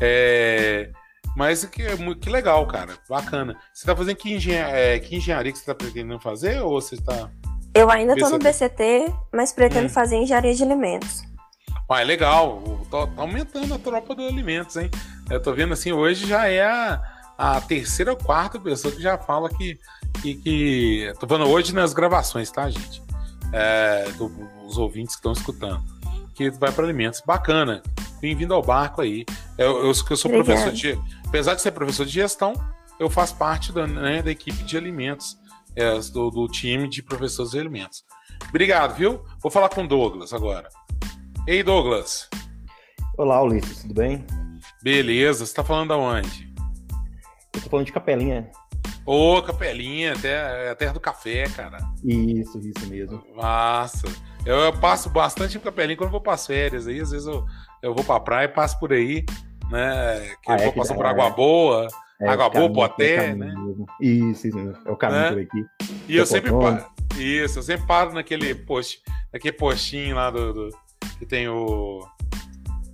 É, 0.00 0.90
mas 1.36 1.64
que, 1.64 1.82
que 2.16 2.30
legal, 2.30 2.66
cara. 2.66 2.94
Bacana. 3.08 3.56
Você 3.72 3.86
tá 3.86 3.96
fazendo 3.96 4.16
que, 4.16 4.32
engen 4.34 4.56
é, 4.56 4.98
que 4.98 5.16
engenharia 5.16 5.52
que 5.52 5.58
você 5.58 5.64
tá 5.64 5.74
pretendendo 5.74 6.20
fazer 6.20 6.60
ou 6.60 6.80
você 6.80 6.96
tá. 6.96 7.30
Eu 7.74 7.90
ainda 7.90 8.14
tô 8.14 8.28
no 8.28 8.38
BCT, 8.38 9.12
mas 9.32 9.52
pretendo 9.52 9.86
hum. 9.86 9.90
fazer 9.90 10.16
engenharia 10.16 10.54
de 10.54 10.62
alimentos. 10.62 11.24
Ah, 11.90 12.00
é 12.00 12.04
legal. 12.04 12.62
Tá, 12.90 13.06
tá 13.06 13.22
aumentando 13.22 13.74
a 13.74 13.78
tropa 13.78 14.14
dos 14.14 14.26
alimentos, 14.26 14.76
hein? 14.76 14.90
Eu 15.28 15.40
tô 15.40 15.52
vendo 15.52 15.72
assim, 15.72 15.92
hoje 15.92 16.26
já 16.26 16.48
é 16.48 16.64
a, 16.64 17.02
a 17.36 17.60
terceira 17.60 18.12
ou 18.12 18.16
quarta 18.16 18.58
pessoa 18.60 18.94
que 18.94 19.02
já 19.02 19.18
fala 19.18 19.48
que. 19.48 19.78
que, 20.22 20.34
que... 20.36 21.12
Tô 21.18 21.26
falando 21.26 21.50
hoje 21.50 21.74
nas 21.74 21.92
gravações, 21.92 22.50
tá, 22.50 22.70
gente? 22.70 23.02
É, 23.52 24.04
os 24.66 24.78
ouvintes 24.78 25.14
que 25.14 25.20
estão 25.20 25.32
escutando. 25.32 25.82
Que 26.34 26.50
vai 26.50 26.72
para 26.72 26.84
alimentos. 26.84 27.22
Bacana. 27.24 27.82
Bem-vindo 28.20 28.54
ao 28.54 28.62
barco 28.62 29.00
aí. 29.00 29.24
Eu, 29.56 29.78
eu, 29.78 29.86
eu 29.86 29.94
sou 29.94 30.30
Obrigada. 30.30 30.44
professor 30.44 30.72
de. 30.72 30.98
Apesar 31.28 31.54
de 31.54 31.62
ser 31.62 31.70
professor 31.70 32.04
de 32.04 32.12
gestão, 32.12 32.52
eu 32.98 33.08
faço 33.08 33.36
parte 33.36 33.72
da, 33.72 33.86
né, 33.86 34.22
da 34.22 34.30
equipe 34.30 34.62
de 34.64 34.76
alimentos, 34.76 35.38
é, 35.76 35.98
do, 36.12 36.30
do 36.30 36.48
time 36.48 36.88
de 36.88 37.02
professores 37.02 37.52
de 37.52 37.58
alimentos. 37.58 38.04
Obrigado, 38.48 38.96
viu? 38.96 39.22
Vou 39.40 39.50
falar 39.50 39.68
com 39.68 39.84
o 39.84 39.88
Douglas 39.88 40.32
agora. 40.32 40.68
Ei, 41.46 41.62
Douglas. 41.62 42.28
Olá, 43.16 43.40
Ulisses, 43.42 43.82
tudo 43.82 43.94
bem? 43.94 44.24
Beleza, 44.82 45.46
você 45.46 45.54
tá 45.54 45.62
falando 45.62 45.92
aonde? 45.92 46.52
Eu 47.54 47.60
tô 47.62 47.70
falando 47.70 47.86
de 47.86 47.92
Capelinha. 47.92 48.50
Ô, 49.06 49.40
Capelinha, 49.42 50.14
até 50.14 50.70
a 50.70 50.74
terra 50.74 50.94
do 50.94 51.00
café, 51.00 51.44
cara. 51.50 51.78
Isso, 52.02 52.58
isso 52.58 52.86
mesmo. 52.88 53.22
Massa. 53.36 54.08
Eu, 54.44 54.56
eu 54.56 54.72
passo 54.72 55.08
bastante 55.08 55.56
em 55.56 55.60
Capelinha 55.60 55.96
quando 55.96 56.10
vou 56.10 56.20
para 56.20 56.34
as 56.34 56.46
férias 56.46 56.86
aí, 56.86 57.00
às 57.00 57.10
vezes 57.10 57.26
eu, 57.26 57.46
eu 57.82 57.94
vou 57.94 58.04
pra 58.04 58.20
praia 58.20 58.44
e 58.44 58.48
passo 58.48 58.78
por 58.78 58.92
aí, 58.92 59.24
né? 59.70 60.36
Que 60.42 60.52
ah, 60.52 60.56
eu 60.56 60.60
é 60.60 60.62
vou 60.64 60.72
que 60.72 60.78
passar 60.78 60.94
por 60.94 61.06
Água 61.06 61.30
Boa, 61.30 61.88
é, 62.20 62.28
Água 62.28 62.50
Boa, 62.50 62.88
Poté, 62.88 63.30
é 63.30 63.34
né? 63.34 63.54
Isso, 64.00 64.48
isso, 64.48 64.58
é 64.84 64.90
o 64.90 64.96
caminho 64.96 65.20
né? 65.22 65.30
por 65.30 65.40
aqui. 65.40 65.66
E 66.08 66.16
eu 66.16 66.26
sempre 66.26 66.50
paro, 66.52 66.84
isso, 67.16 67.58
eu 67.58 67.62
sempre 67.62 67.86
paro 67.86 68.12
naquele 68.12 68.54
post, 68.54 69.02
naquele 69.32 69.56
postinho 69.56 70.16
lá 70.16 70.30
do, 70.30 70.52
do 70.52 70.70
que 71.18 71.26
tem 71.26 71.48
o. 71.48 72.06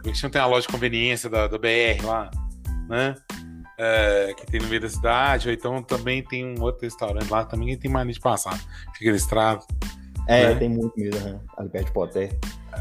Que 0.03 0.23
não 0.23 0.31
tem 0.31 0.41
a 0.41 0.47
loja 0.47 0.67
de 0.67 0.73
conveniência 0.73 1.29
da, 1.29 1.47
do 1.47 1.59
BR 1.59 2.05
lá, 2.05 2.31
né? 2.89 3.15
É, 3.77 4.35
que 4.37 4.47
tem 4.47 4.61
no 4.61 4.69
meio 4.69 4.81
da 4.81 4.89
cidade, 4.89 5.49
ou 5.49 5.55
então 5.55 5.83
também 5.83 6.23
tem 6.23 6.47
um 6.47 6.63
outro 6.63 6.85
restaurante 6.85 7.31
lá 7.31 7.45
também 7.45 7.69
que 7.69 7.77
tem 7.77 7.91
mania 7.91 8.13
de 8.13 8.21
passar. 8.21 8.59
Fica 8.95 9.11
na 9.11 9.17
estrada. 9.17 9.65
É, 10.31 10.49
né? 10.49 10.55
tem 10.55 10.69
muito 10.69 10.93
mesmo, 10.97 11.21
né? 11.21 11.41
ali 11.57 11.69
perto 11.69 11.87
de 11.87 11.93
Poté. 11.93 12.31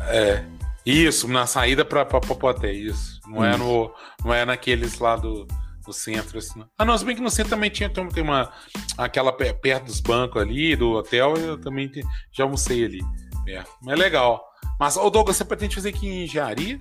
É. 0.08 0.44
Isso, 0.86 1.27
na 1.27 1.46
saída 1.46 1.84
pra, 1.84 2.06
pra, 2.06 2.20
pra 2.20 2.36
Poté, 2.36 2.72
isso. 2.72 3.20
Não, 3.27 3.44
é 3.44 3.51
isso. 3.51 3.62
É 3.62 3.65
no, 3.65 3.94
não 4.24 4.34
é 4.34 4.46
naqueles 4.46 5.00
lá 5.00 5.15
do, 5.15 5.48
do 5.86 5.91
centro. 5.91 6.38
Assim, 6.38 6.63
Ah, 6.77 6.86
não, 6.86 6.98
se 6.98 7.03
bem 7.03 7.15
que 7.15 7.22
no 7.22 7.29
centro 7.29 7.50
também 7.50 7.70
tinha 7.70 7.89
tem 7.89 8.24
uma. 8.24 8.51
Aquela 8.98 9.34
perto 9.34 9.86
dos 9.86 10.00
bancos 10.00 10.41
ali, 10.41 10.75
do 10.75 10.91
hotel, 10.91 11.34
eu 11.38 11.60
também 11.60 11.91
já 12.32 12.44
almocei 12.44 12.86
ali. 12.86 13.00
Perto. 13.44 13.72
Mas 13.82 13.94
é 13.94 14.01
legal. 14.01 14.44
Mas, 14.79 14.96
ô 14.96 15.10
Douglas, 15.10 15.36
você 15.38 15.44
pretende 15.44 15.75
fazer 15.75 15.89
aqui 15.89 16.08
em 16.08 16.24
engenharia? 16.24 16.79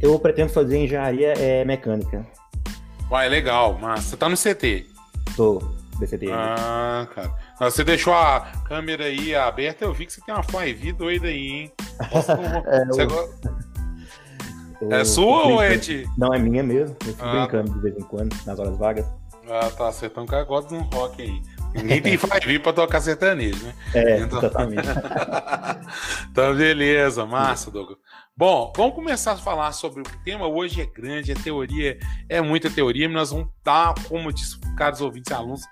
Eu 0.00 0.18
pretendo 0.18 0.52
fazer 0.52 0.78
engenharia 0.78 1.32
é, 1.32 1.64
mecânica. 1.64 2.26
Uai, 3.10 3.26
é 3.26 3.28
legal, 3.28 3.78
mas 3.80 4.04
você 4.04 4.16
tá 4.16 4.28
no 4.28 4.36
CT. 4.36 4.86
Tô, 5.36 5.58
BCT. 5.98 6.30
Ah, 6.32 7.06
cara. 7.14 7.34
Você 7.58 7.82
deixou 7.82 8.12
a 8.12 8.40
câmera 8.66 9.04
aí 9.04 9.34
aberta, 9.34 9.84
eu 9.84 9.94
vi 9.94 10.04
que 10.06 10.12
você 10.12 10.20
tem 10.20 10.34
uma 10.34 10.42
Fly 10.42 10.92
doida 10.92 11.28
aí, 11.28 11.48
hein? 11.48 11.72
É, 12.66 12.84
você 12.84 13.02
eu... 14.82 14.92
é 14.92 15.04
sua 15.04 15.46
ou 15.46 15.62
é 15.62 15.76
de. 15.78 16.06
Não, 16.18 16.34
é 16.34 16.38
minha 16.38 16.62
mesmo. 16.62 16.94
Eu 17.00 17.12
fico 17.12 17.24
ah. 17.24 17.46
brincando 17.46 17.72
de 17.72 17.80
vez 17.80 17.96
em 17.96 18.02
quando, 18.02 18.36
nas 18.44 18.58
horas 18.58 18.76
vagas. 18.76 19.06
Ah, 19.48 19.70
tá. 19.70 19.90
Você 19.90 20.10
tá 20.10 20.20
um 20.20 20.26
de 20.26 20.74
um 20.74 20.82
rock 20.82 21.22
aí. 21.22 21.42
Ninguém 21.74 22.02
tem 22.02 22.18
Fly 22.18 22.58
pra 22.58 22.72
tocar 22.74 23.00
sertanejo, 23.00 23.64
né? 23.64 23.74
É, 23.94 24.18
então... 24.20 24.38
exatamente. 24.38 24.88
então, 26.30 26.54
beleza, 26.54 27.24
massa, 27.24 27.70
Douglas. 27.70 27.98
Bom, 28.36 28.70
vamos 28.76 28.94
começar 28.94 29.32
a 29.32 29.36
falar 29.36 29.72
sobre 29.72 30.02
o 30.02 30.04
tema. 30.22 30.46
Hoje 30.46 30.82
é 30.82 30.86
grande, 30.86 31.32
é 31.32 31.34
teoria, 31.34 31.98
é 32.28 32.42
muita 32.42 32.68
teoria, 32.68 33.08
mas 33.08 33.16
nós 33.16 33.30
vamos 33.30 33.48
dar, 33.64 33.94
como 34.08 34.30
disse 34.30 34.58
caros 34.76 35.00
ouvintes 35.00 35.30
e 35.30 35.34
alunos, 35.34 35.62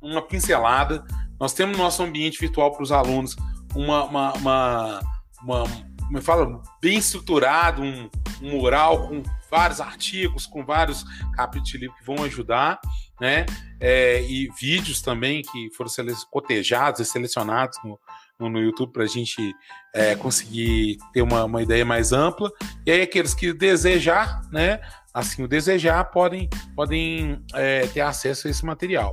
uma 0.00 0.22
pincelada. 0.22 1.04
Nós 1.38 1.52
temos 1.52 1.76
no 1.76 1.82
nosso 1.82 2.02
ambiente 2.02 2.38
virtual 2.40 2.72
para 2.72 2.82
os 2.82 2.92
alunos 2.92 3.36
uma, 3.74 4.04
uma, 4.04 4.32
uma, 4.34 5.00
uma, 5.42 5.64
como 6.00 6.18
eu 6.18 6.22
falo, 6.22 6.62
bem 6.80 6.98
estruturado, 6.98 7.82
um, 7.82 8.10
um 8.42 8.50
mural 8.50 9.08
com 9.08 9.22
vários 9.50 9.80
artigos, 9.80 10.46
com 10.46 10.64
vários 10.64 11.04
capítulos 11.34 11.70
de 11.70 11.78
livro 11.78 11.96
que 11.96 12.04
vão 12.04 12.24
ajudar, 12.24 12.80
né? 13.20 13.46
É, 13.80 14.22
e 14.22 14.48
vídeos 14.60 15.00
também 15.02 15.42
que 15.42 15.70
foram 15.76 15.90
cotejados 16.30 17.00
e 17.00 17.04
selecionados 17.04 17.78
no, 17.84 17.98
no, 18.38 18.48
no 18.48 18.60
YouTube 18.60 18.92
para 18.92 19.04
a 19.04 19.08
gente 19.08 19.54
é, 19.94 20.14
conseguir 20.14 20.96
ter 21.12 21.22
uma, 21.22 21.44
uma 21.44 21.62
ideia 21.62 21.84
mais 21.84 22.12
ampla. 22.12 22.50
E 22.86 22.90
aí, 22.90 23.02
aqueles 23.02 23.34
que 23.34 23.52
desejar, 23.52 24.42
né? 24.50 24.80
Assim, 25.12 25.42
o 25.42 25.48
desejar, 25.48 26.04
podem, 26.04 26.48
podem 26.74 27.44
é, 27.54 27.86
ter 27.88 28.00
acesso 28.00 28.48
a 28.48 28.50
esse 28.50 28.64
material. 28.64 29.10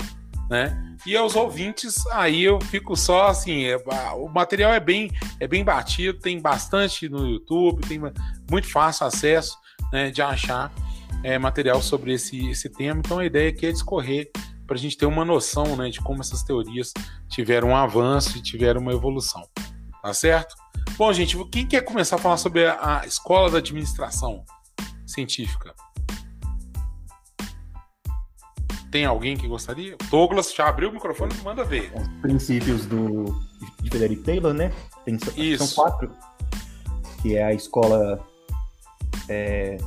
Né? 0.49 0.95
E 1.05 1.15
aos 1.15 1.35
ouvintes, 1.35 2.05
aí 2.07 2.43
eu 2.43 2.59
fico 2.59 2.95
só 2.95 3.27
assim, 3.27 3.65
é, 3.65 3.77
o 4.15 4.27
material 4.27 4.73
é 4.73 4.79
bem, 4.79 5.11
é 5.39 5.47
bem 5.47 5.63
batido, 5.63 6.19
tem 6.19 6.41
bastante 6.41 7.07
no 7.07 7.27
YouTube, 7.27 7.87
tem 7.87 8.01
muito 8.49 8.69
fácil 8.69 9.05
acesso 9.05 9.57
né, 9.93 10.09
de 10.09 10.21
achar 10.21 10.71
é, 11.23 11.37
material 11.37 11.81
sobre 11.81 12.13
esse, 12.13 12.49
esse 12.49 12.69
tema. 12.69 12.99
Então 12.99 13.19
a 13.19 13.25
ideia 13.25 13.49
aqui 13.49 13.67
é 13.67 13.71
discorrer 13.71 14.31
para 14.65 14.75
a 14.75 14.79
gente 14.79 14.97
ter 14.97 15.05
uma 15.05 15.23
noção 15.23 15.75
né, 15.75 15.89
de 15.89 15.99
como 15.99 16.21
essas 16.21 16.43
teorias 16.43 16.93
tiveram 17.27 17.69
um 17.69 17.75
avanço 17.75 18.37
e 18.37 18.41
tiveram 18.41 18.81
uma 18.81 18.91
evolução. 18.91 19.47
Tá 20.01 20.13
certo? 20.13 20.55
Bom, 20.97 21.11
gente, 21.13 21.37
quem 21.49 21.65
quer 21.65 21.81
começar 21.81 22.15
a 22.15 22.19
falar 22.19 22.37
sobre 22.37 22.67
a 22.67 23.03
escola 23.05 23.49
da 23.49 23.57
administração 23.59 24.43
científica? 25.05 25.73
Tem 28.91 29.05
alguém 29.05 29.37
que 29.37 29.47
gostaria? 29.47 29.95
Douglas 30.09 30.53
já 30.53 30.67
abriu 30.67 30.89
o 30.89 30.93
microfone 30.93 31.33
e 31.39 31.43
manda 31.43 31.63
ver. 31.63 31.91
Os 31.95 32.07
princípios 32.21 32.85
do, 32.85 33.25
de 33.81 33.89
Frederick 33.89 34.23
Taylor, 34.23 34.53
né? 34.53 34.71
Tem, 35.05 35.17
Isso. 35.37 35.67
São 35.67 35.83
quatro. 35.83 36.11
Que 37.21 37.37
é 37.37 37.43
a 37.43 37.53
escola. 37.53 38.25
É, 39.27 39.77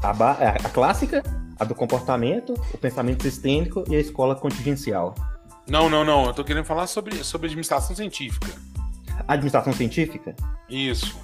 a, 0.00 0.10
a 0.10 0.70
clássica, 0.70 1.22
a 1.58 1.64
do 1.64 1.74
comportamento, 1.74 2.54
o 2.72 2.78
pensamento 2.78 3.22
sistêmico 3.22 3.84
e 3.88 3.96
a 3.96 4.00
escola 4.00 4.36
contingencial. 4.36 5.14
Não, 5.68 5.88
não, 5.88 6.04
não. 6.04 6.26
Eu 6.26 6.34
tô 6.34 6.44
querendo 6.44 6.64
falar 6.64 6.86
sobre, 6.86 7.24
sobre 7.24 7.46
administração 7.46 7.96
científica. 7.96 8.52
Administração 9.26 9.72
científica? 9.72 10.36
Isso. 10.68 11.18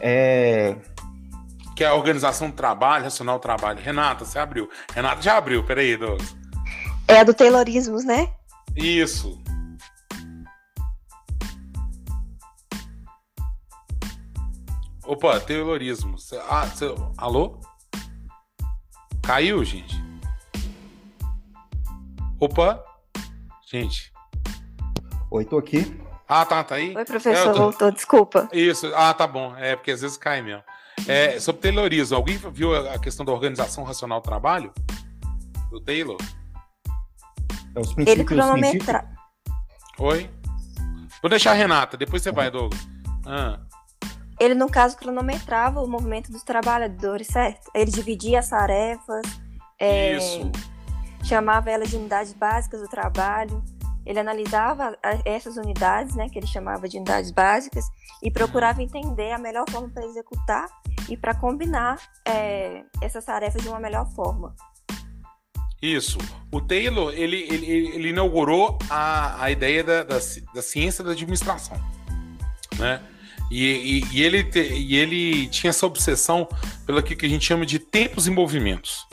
É. 0.00 0.76
Que 1.78 1.84
é 1.84 1.86
a 1.86 1.94
organização 1.94 2.50
do 2.50 2.56
trabalho, 2.56 3.04
racional 3.04 3.38
do 3.38 3.42
trabalho. 3.42 3.80
Renata, 3.80 4.24
você 4.24 4.36
abriu. 4.36 4.68
Renata 4.92 5.22
já 5.22 5.36
abriu, 5.36 5.62
peraí, 5.62 5.96
Douglas. 5.96 6.34
É 7.06 7.20
a 7.20 7.22
do 7.22 7.32
Taylorismos, 7.32 8.04
né? 8.04 8.34
Isso. 8.74 9.40
Opa, 15.06 15.38
Taylorismo. 15.38 16.16
Ah, 16.48 16.66
cê... 16.66 16.92
alô? 17.16 17.60
Caiu, 19.22 19.64
gente? 19.64 20.02
Opa! 22.40 22.84
Gente. 23.70 24.12
Oi, 25.30 25.44
tô 25.44 25.58
aqui. 25.58 25.96
Ah, 26.26 26.44
tá, 26.44 26.64
tá 26.64 26.74
aí? 26.74 26.92
Oi, 26.96 27.04
professor, 27.04 27.50
é, 27.50 27.52
tô... 27.52 27.58
voltou, 27.58 27.92
desculpa. 27.92 28.48
Isso, 28.52 28.92
ah, 28.96 29.14
tá 29.14 29.28
bom. 29.28 29.56
É, 29.56 29.76
porque 29.76 29.92
às 29.92 30.00
vezes 30.00 30.16
cai 30.16 30.42
mesmo. 30.42 30.64
É, 31.08 31.40
sobre 31.40 31.62
Taylorismo, 31.62 32.16
alguém 32.16 32.36
viu 32.52 32.74
a 32.74 32.98
questão 32.98 33.24
da 33.24 33.32
organização 33.32 33.82
racional 33.82 34.20
do 34.20 34.24
trabalho? 34.24 34.72
Do 35.70 35.80
Taylor? 35.80 36.18
É 37.74 37.80
os 37.80 37.96
Ele 37.96 38.24
cronometra. 38.24 39.08
Oi? 39.98 40.30
Vou 41.22 41.30
deixar 41.30 41.52
a 41.52 41.54
Renata, 41.54 41.96
depois 41.96 42.22
você 42.22 42.30
vai, 42.30 42.50
Douglas. 42.50 42.86
Ah. 43.26 43.58
Ele, 44.38 44.54
no 44.54 44.70
caso, 44.70 44.96
cronometrava 44.96 45.80
o 45.80 45.88
movimento 45.88 46.30
dos 46.30 46.42
trabalhadores, 46.42 47.26
certo? 47.26 47.70
Ele 47.74 47.90
dividia 47.90 48.38
as 48.38 48.50
tarefas. 48.50 49.22
É, 49.78 50.16
Isso. 50.16 50.52
Chamava 51.24 51.70
elas 51.70 51.90
de 51.90 51.96
unidades 51.96 52.32
básicas 52.32 52.80
do 52.80 52.88
trabalho. 52.88 53.64
Ele 54.08 54.18
analisava 54.18 54.98
essas 55.22 55.58
unidades, 55.58 56.16
né, 56.16 56.30
que 56.30 56.38
ele 56.38 56.46
chamava 56.46 56.88
de 56.88 56.96
unidades 56.96 57.30
básicas, 57.30 57.84
e 58.22 58.30
procurava 58.30 58.82
entender 58.82 59.32
a 59.32 59.38
melhor 59.38 59.66
forma 59.70 59.90
para 59.90 60.02
executar 60.06 60.66
e 61.10 61.16
para 61.16 61.34
combinar 61.34 62.00
é, 62.26 62.84
essas 63.02 63.22
tarefas 63.26 63.62
de 63.62 63.68
uma 63.68 63.78
melhor 63.78 64.10
forma. 64.14 64.56
Isso. 65.82 66.16
O 66.50 66.58
Taylor, 66.58 67.12
ele, 67.12 67.36
ele, 67.36 67.66
ele 67.66 68.08
inaugurou 68.08 68.78
a, 68.88 69.44
a 69.44 69.50
ideia 69.50 69.84
da, 69.84 70.02
da, 70.02 70.18
da 70.54 70.62
ciência 70.62 71.04
da 71.04 71.12
administração, 71.12 71.76
né? 72.78 73.02
E, 73.50 73.64
e, 74.10 74.16
e, 74.16 74.22
ele 74.22 74.42
te, 74.42 74.60
e 74.60 74.96
ele 74.96 75.48
tinha 75.48 75.68
essa 75.68 75.86
obsessão 75.86 76.48
pelo 76.86 77.02
que 77.02 77.26
a 77.26 77.28
gente 77.28 77.44
chama 77.44 77.66
de 77.66 77.78
tempos 77.78 78.26
e 78.26 78.30
movimentos. 78.30 79.06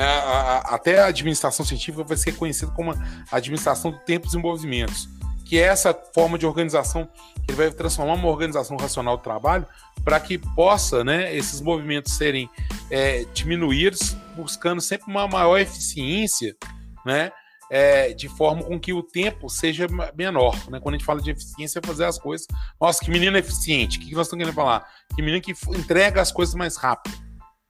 É, 0.00 0.02
a, 0.02 0.58
até 0.60 0.98
a 0.98 1.06
administração 1.08 1.62
científica 1.62 2.02
vai 2.02 2.16
ser 2.16 2.32
conhecida 2.32 2.72
como 2.72 2.92
a 2.92 3.36
administração 3.36 3.92
de 3.92 3.98
tempos 4.06 4.32
e 4.32 4.38
movimentos, 4.38 5.06
que 5.44 5.58
é 5.58 5.64
essa 5.64 5.92
forma 6.14 6.38
de 6.38 6.46
organização 6.46 7.06
que 7.44 7.50
ele 7.50 7.56
vai 7.56 7.70
transformar 7.70 8.14
uma 8.14 8.28
organização 8.28 8.78
racional 8.78 9.18
do 9.18 9.22
trabalho 9.22 9.66
para 10.02 10.18
que 10.18 10.38
possa 10.38 11.04
né, 11.04 11.36
esses 11.36 11.60
movimentos 11.60 12.14
serem 12.14 12.48
é, 12.90 13.26
diminuídos, 13.34 14.16
buscando 14.34 14.80
sempre 14.80 15.06
uma 15.06 15.28
maior 15.28 15.58
eficiência, 15.58 16.56
né, 17.04 17.30
é, 17.70 18.14
de 18.14 18.26
forma 18.26 18.62
com 18.62 18.80
que 18.80 18.94
o 18.94 19.02
tempo 19.02 19.50
seja 19.50 19.86
menor. 20.16 20.56
Né? 20.70 20.80
Quando 20.80 20.94
a 20.94 20.98
gente 20.98 21.04
fala 21.04 21.20
de 21.20 21.30
eficiência, 21.30 21.78
é 21.78 21.86
fazer 21.86 22.06
as 22.06 22.18
coisas. 22.18 22.46
Nossa, 22.80 23.04
que 23.04 23.10
menino 23.10 23.36
eficiente! 23.36 23.98
O 23.98 24.00
que 24.00 24.14
nós 24.14 24.28
estamos 24.28 24.42
querendo 24.42 24.56
falar? 24.56 24.88
Que 25.14 25.20
menino 25.20 25.42
que 25.42 25.52
entrega 25.76 26.22
as 26.22 26.32
coisas 26.32 26.54
mais 26.54 26.78
rápido. 26.78 27.14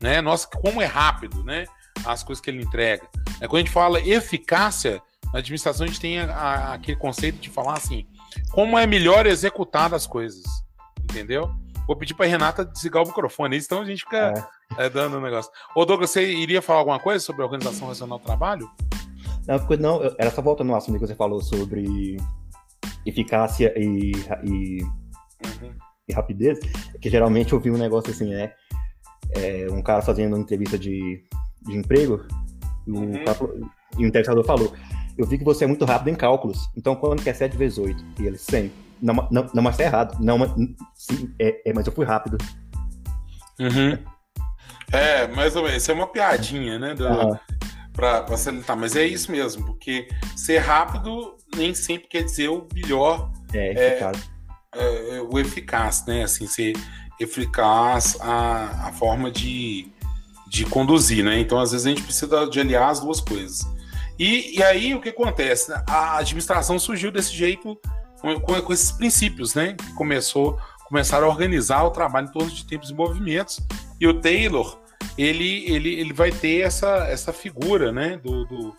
Né? 0.00 0.22
Nossa, 0.22 0.46
como 0.46 0.80
é 0.80 0.86
rápido, 0.86 1.42
né? 1.42 1.66
As 2.04 2.22
coisas 2.22 2.42
que 2.42 2.50
ele 2.50 2.62
entrega. 2.62 3.06
É, 3.40 3.46
quando 3.46 3.56
a 3.56 3.58
gente 3.60 3.70
fala 3.70 4.00
eficácia, 4.00 5.02
na 5.32 5.38
administração 5.38 5.84
a 5.84 5.88
gente 5.88 6.00
tem 6.00 6.18
a, 6.18 6.32
a, 6.32 6.74
aquele 6.74 6.96
conceito 6.96 7.38
de 7.38 7.50
falar 7.50 7.74
assim: 7.74 8.06
como 8.50 8.78
é 8.78 8.86
melhor 8.86 9.26
executar 9.26 9.94
as 9.94 10.06
coisas. 10.06 10.44
Entendeu? 11.02 11.50
Vou 11.86 11.96
pedir 11.96 12.14
para 12.14 12.26
Renata 12.26 12.64
desligar 12.64 13.02
o 13.02 13.06
microfone, 13.06 13.58
então 13.58 13.80
a 13.80 13.84
gente 13.84 14.04
fica 14.04 14.32
é. 14.78 14.86
É, 14.86 14.88
dando 14.88 15.14
o 15.14 15.18
um 15.18 15.22
negócio. 15.22 15.50
Ô, 15.74 15.84
Douglas, 15.84 16.10
você 16.10 16.24
iria 16.24 16.62
falar 16.62 16.80
alguma 16.80 17.00
coisa 17.00 17.24
sobre 17.24 17.42
a 17.42 17.44
organização 17.44 17.88
racional 17.88 18.18
do 18.18 18.24
trabalho? 18.24 18.70
Não, 19.46 19.58
não, 19.78 20.14
era 20.18 20.30
só 20.30 20.40
voltando 20.40 20.68
no 20.68 20.76
assunto 20.76 21.00
que 21.00 21.06
você 21.06 21.14
falou 21.14 21.42
sobre 21.42 22.16
eficácia 23.04 23.72
e, 23.76 24.12
e, 24.44 24.82
uhum. 24.82 25.74
e 26.08 26.12
rapidez, 26.12 26.60
que 27.00 27.10
geralmente 27.10 27.52
eu 27.52 27.60
vi 27.60 27.70
um 27.70 27.76
negócio 27.76 28.12
assim, 28.12 28.30
né? 28.30 28.52
É, 29.32 29.66
um 29.70 29.82
cara 29.82 30.02
fazendo 30.02 30.34
uma 30.34 30.42
entrevista 30.42 30.78
de, 30.78 31.24
de 31.62 31.76
emprego, 31.76 32.26
e, 32.86 32.90
uhum. 32.90 33.70
e 33.98 34.04
o 34.04 34.06
entrevistador 34.06 34.44
falou: 34.44 34.72
Eu 35.16 35.26
vi 35.26 35.38
que 35.38 35.44
você 35.44 35.64
é 35.64 35.66
muito 35.66 35.84
rápido 35.84 36.08
em 36.08 36.14
cálculos, 36.14 36.58
então 36.76 36.94
quando 36.96 37.22
quer 37.22 37.34
7 37.34 37.56
vezes 37.56 37.78
8? 37.78 38.04
E 38.20 38.26
ele, 38.26 38.38
100. 38.38 38.72
Não, 39.02 39.14
não, 39.30 39.50
não 39.54 39.62
mas 39.62 39.76
tá 39.76 39.84
errado. 39.84 40.16
Não, 40.20 40.36
mas, 40.38 40.50
sim, 40.94 41.32
é, 41.38 41.70
é, 41.70 41.72
mas 41.72 41.86
eu 41.86 41.92
fui 41.92 42.04
rápido. 42.04 42.36
Uhum. 43.58 43.98
É, 44.92 45.26
mais 45.28 45.56
ou 45.56 45.62
menos. 45.62 45.82
Isso 45.82 45.90
é 45.90 45.94
uma 45.94 46.06
piadinha, 46.06 46.78
né? 46.78 46.94
Do, 46.94 47.06
uhum. 47.06 47.38
Pra 47.92 48.26
facilitar. 48.26 48.76
Mas 48.76 48.96
é 48.96 49.04
isso 49.04 49.32
mesmo, 49.32 49.64
porque 49.64 50.08
ser 50.36 50.58
rápido 50.58 51.36
nem 51.56 51.74
sempre 51.74 52.08
quer 52.08 52.24
dizer 52.24 52.48
o 52.48 52.66
melhor. 52.74 53.32
É, 53.52 53.72
eficaz. 53.72 54.30
É, 54.74 55.16
é, 55.16 55.22
o 55.22 55.38
eficaz, 55.38 56.04
né? 56.06 56.24
Assim, 56.24 56.46
ser 56.46 56.74
eficaz 57.18 58.16
a, 58.20 58.88
a 58.88 58.92
forma 58.92 59.30
de, 59.30 59.92
de 60.50 60.64
conduzir, 60.64 61.24
né? 61.24 61.38
Então, 61.38 61.60
às 61.60 61.70
vezes, 61.70 61.86
a 61.86 61.90
gente 61.90 62.02
precisa 62.02 62.44
de 62.50 62.58
aliar 62.58 62.90
as 62.90 62.98
duas 62.98 63.20
coisas. 63.20 63.60
E, 64.18 64.58
e 64.58 64.62
aí, 64.64 64.92
o 64.96 65.00
que 65.00 65.10
acontece? 65.10 65.72
A 65.86 66.18
administração 66.18 66.76
surgiu 66.76 67.12
desse 67.12 67.32
jeito 67.32 67.78
com, 68.20 68.40
com, 68.40 68.72
esses 68.72 68.90
princípios, 68.90 69.54
né? 69.54 69.76
Começou, 69.94 70.58
começaram 70.88 71.28
a 71.28 71.30
organizar 71.30 71.84
o 71.84 71.90
trabalho 71.90 72.26
em 72.26 72.32
torno 72.32 72.50
de 72.50 72.66
tempos 72.66 72.90
e 72.90 72.94
movimentos. 72.94 73.60
E 74.00 74.08
o 74.08 74.20
Taylor, 74.20 74.76
ele, 75.16 75.64
ele, 75.72 75.94
ele 75.94 76.12
vai 76.12 76.32
ter 76.32 76.62
essa, 76.62 77.06
essa 77.08 77.32
figura, 77.32 77.92
né? 77.92 78.16
Do, 78.16 78.44
do, 78.46 78.76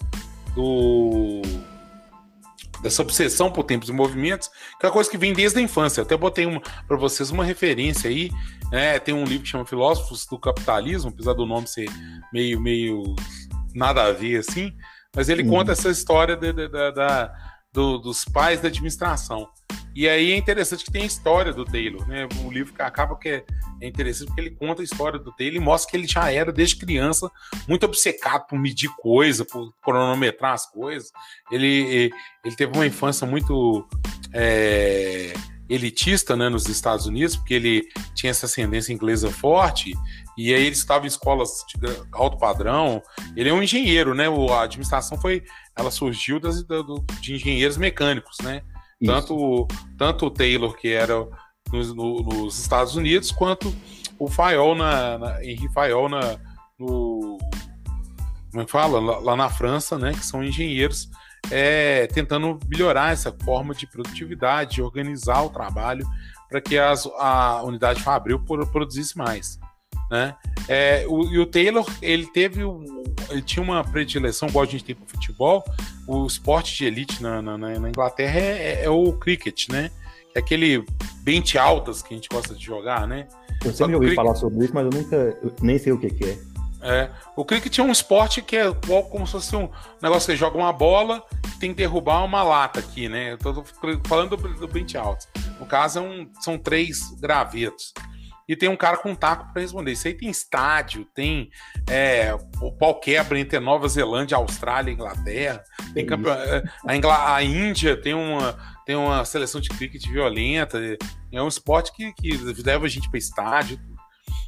do 0.54 1.42
dessa 2.82 3.02
obsessão 3.02 3.52
por 3.52 3.64
tempos 3.64 3.90
e 3.90 3.94
movimentos, 3.94 4.50
que 4.80 4.86
é 4.86 4.88
uma 4.88 4.94
coisa 4.94 5.10
que 5.10 5.18
vem 5.18 5.34
desde 5.34 5.60
a 5.60 5.62
infância. 5.62 6.02
Eu 6.02 6.06
até 6.06 6.18
botei 6.18 6.48
para 6.88 6.98
vocês 6.98 7.30
uma 7.30 7.44
referência 7.44 8.10
aí, 8.10 8.32
né? 8.72 9.00
Tem 9.00 9.14
um 9.14 9.24
livro 9.24 9.44
que 9.44 9.50
chama 9.50 9.66
Filósofos 9.66 10.26
do 10.26 10.40
Capitalismo, 10.40 11.10
apesar 11.10 11.34
do 11.34 11.46
nome 11.46 11.68
ser 11.68 11.90
meio, 12.34 12.60
meio 12.60 13.16
nada 13.74 14.04
a 14.04 14.12
ver 14.12 14.38
assim, 14.38 14.74
mas 15.16 15.30
ele 15.30 15.44
uhum. 15.44 15.50
conta 15.50 15.72
essa 15.72 15.90
história 15.90 16.36
de, 16.36 16.52
da, 16.70 17.34
do, 17.72 17.98
dos 17.98 18.26
pais 18.26 18.62
da 18.62 18.68
administração. 18.68 19.48
E 19.96 20.08
aí 20.08 20.32
é 20.32 20.38
interessante 20.38 20.86
que 20.86 20.92
tem 20.92 21.04
a 21.04 21.06
história 21.06 21.52
do 21.52 21.66
Taylor, 21.66 22.08
né? 22.08 22.28
O 22.46 22.52
livro 22.52 22.74
que 22.74 22.82
acaba 22.82 23.18
que 23.18 23.30
é, 23.30 23.44
é 23.82 23.88
interessante 23.88 24.28
porque 24.28 24.42
ele 24.42 24.52
conta 24.52 24.82
a 24.82 24.86
história 24.86 25.20
do 25.20 25.32
Taylor 25.34 25.56
e 25.56 25.60
mostra 25.60 25.92
que 25.92 25.98
ele 25.98 26.08
já 26.08 26.32
era 26.32 26.52
desde 26.52 26.78
criança 26.78 27.30
muito 27.68 27.86
obcecado 27.86 28.48
por 28.48 28.58
medir 28.58 28.90
coisa, 28.98 29.44
por 29.44 29.74
cronometrar 29.82 30.54
as 30.54 30.66
coisas. 30.72 31.12
Ele, 31.52 32.12
ele 32.44 32.56
teve 32.56 32.74
uma 32.74 32.86
infância 32.86 33.28
muito 33.28 33.86
é, 34.34 35.34
elitista, 35.70 36.36
né, 36.36 36.50
nos 36.50 36.68
Estados 36.68 37.06
Unidos, 37.06 37.36
porque 37.36 37.54
ele 37.54 37.88
tinha 38.14 38.32
essa 38.32 38.46
ascendência 38.46 38.94
inglesa 38.94 39.30
forte 39.30 39.94
e 40.38 40.54
aí 40.54 40.64
ele 40.64 40.76
estava 40.76 41.06
em 41.06 41.08
escolas 41.08 41.66
de 41.76 41.88
alto 42.14 42.38
padrão. 42.38 43.02
Ele 43.36 43.50
é 43.50 43.54
um 43.54 43.64
engenheiro, 43.64 44.14
né? 44.14 44.26
A 44.52 44.64
administração 44.64 45.18
foi 45.18 45.44
ela 45.76 45.92
surgiu 45.92 46.40
das, 46.40 46.64
de 47.22 47.36
engenheiros 47.36 47.78
mecânicos, 47.78 48.38
né? 48.44 48.62
Tanto, 49.06 49.68
tanto 49.98 50.26
o 50.28 50.32
Taylor, 50.32 50.76
que 50.76 50.90
era 50.90 51.28
nos, 51.72 51.94
no, 51.94 52.22
nos 52.22 52.60
Estados 52.60 52.96
Unidos, 52.96 53.32
quanto 53.32 53.74
o 54.20 54.28
Fayol, 54.28 54.76
na, 54.76 55.18
na, 55.18 55.44
Henri 55.44 55.68
Fayol, 55.74 56.10
na, 56.10 56.38
no, 56.78 57.38
como 58.52 58.62
é 58.62 58.66
que 58.66 58.72
fala? 58.72 59.00
Lá, 59.00 59.20
lá, 59.20 59.36
na 59.36 59.50
França, 59.50 59.98
né? 59.98 60.12
Que 60.12 60.26
são 60.26 60.44
engenheiros 60.44 61.10
é, 61.50 62.06
tentando 62.08 62.60
melhorar 62.68 63.14
essa 63.14 63.32
forma 63.44 63.74
de 63.74 63.88
produtividade, 63.88 64.76
de 64.76 64.82
organizar 64.82 65.42
o 65.42 65.50
trabalho 65.50 66.06
para 66.50 66.62
que 66.62 66.78
as, 66.78 67.08
a 67.18 67.64
unidade 67.64 68.04
Fabril 68.04 68.40
produzisse 68.40 69.18
mais. 69.18 69.58
Né? 70.12 70.36
É, 70.68 71.06
o, 71.08 71.24
e 71.24 71.40
o 71.40 71.46
Taylor, 71.46 71.90
ele 72.02 72.26
teve 72.28 72.66
um, 72.66 72.84
ele 73.30 73.42
tinha 73.42 73.64
uma 73.64 73.82
predileção, 73.82 74.50
igual 74.50 74.66
a 74.66 74.68
gente 74.68 74.84
tem 74.84 74.94
com 74.94 75.08
futebol, 75.08 75.64
o 76.06 76.28
esporte 76.28 76.76
de 76.76 76.86
elite 76.86 77.24
na, 77.24 77.42
na, 77.42 77.58
na 77.58 77.90
Inglaterra 77.90 78.38
é, 78.38 78.82
é, 78.82 78.84
é, 78.84 78.90
o 78.90 79.14
cricket, 79.14 79.70
né? 79.70 79.90
É 80.36 80.40
aquele 80.40 80.86
bente 81.24 81.58
altas 81.58 82.02
que 82.02 82.14
a 82.14 82.18
gente 82.18 82.28
gosta 82.28 82.54
de 82.54 82.64
jogar, 82.64 83.08
né? 83.08 83.26
Eu 83.64 83.72
sempre 83.72 83.96
ouvi 83.96 84.08
cricket... 84.08 84.24
falar 84.26 84.36
sobre 84.36 84.66
isso, 84.66 84.74
mas 84.74 84.84
eu 84.84 85.02
nunca, 85.02 85.16
eu 85.16 85.54
nem 85.62 85.78
sei 85.78 85.94
o 85.94 85.98
que, 85.98 86.10
que 86.10 86.26
é. 86.26 86.38
É, 86.84 87.10
o 87.36 87.46
cricket 87.46 87.78
é 87.78 87.84
um 87.84 87.92
esporte 87.92 88.42
que 88.42 88.58
é 88.58 88.68
igual 88.68 89.04
como 89.04 89.26
se 89.26 89.34
fosse 89.34 89.56
um 89.56 89.70
negócio 90.02 90.26
que 90.26 90.34
você 90.34 90.36
joga 90.36 90.58
uma 90.58 90.74
bola 90.74 91.24
tem 91.60 91.70
que 91.70 91.76
derrubar 91.76 92.26
uma 92.26 92.42
lata 92.42 92.80
aqui, 92.80 93.08
né? 93.08 93.34
Eu 93.34 93.38
tô 93.38 93.64
falando 94.08 94.36
do, 94.36 94.54
do 94.56 94.68
bench 94.68 94.98
alto. 94.98 95.28
No 95.60 95.66
caso, 95.68 96.00
é 96.00 96.02
um, 96.02 96.28
são 96.42 96.58
três 96.58 97.12
gravetos 97.22 97.94
e 98.52 98.56
tem 98.58 98.68
um 98.68 98.76
cara 98.76 98.98
com 98.98 99.12
um 99.12 99.16
taco 99.16 99.54
para 99.54 99.62
responder. 99.62 99.94
Isso 99.94 100.06
aí 100.10 100.14
tem 100.14 100.30
estádio, 100.30 101.06
tem 101.16 101.50
é, 101.90 102.36
o 102.62 102.70
pau 102.70 103.00
quebra 103.00 103.40
entre 103.40 103.58
Nova 103.62 103.88
Zelândia, 103.88 104.36
Austrália 104.36 104.92
e 104.92 104.94
Inglaterra. 104.94 105.64
Tem 105.94 106.06
é, 106.06 106.64
a, 106.86 106.98
Ingl... 106.98 107.10
a 107.10 107.42
Índia 107.42 107.96
tem 107.96 108.14
uma, 108.14 108.58
tem 108.86 108.98
uma 108.98 109.24
seleção 109.24 109.62
de 109.62 109.70
cricket 109.70 110.06
violenta. 110.06 110.78
É 111.32 111.42
um 111.42 111.48
esporte 111.48 111.94
que, 111.94 112.12
que 112.12 112.36
leva 112.62 112.88
a 112.88 112.90
gente 112.90 113.10
para 113.10 113.18
estádio. 113.18 113.80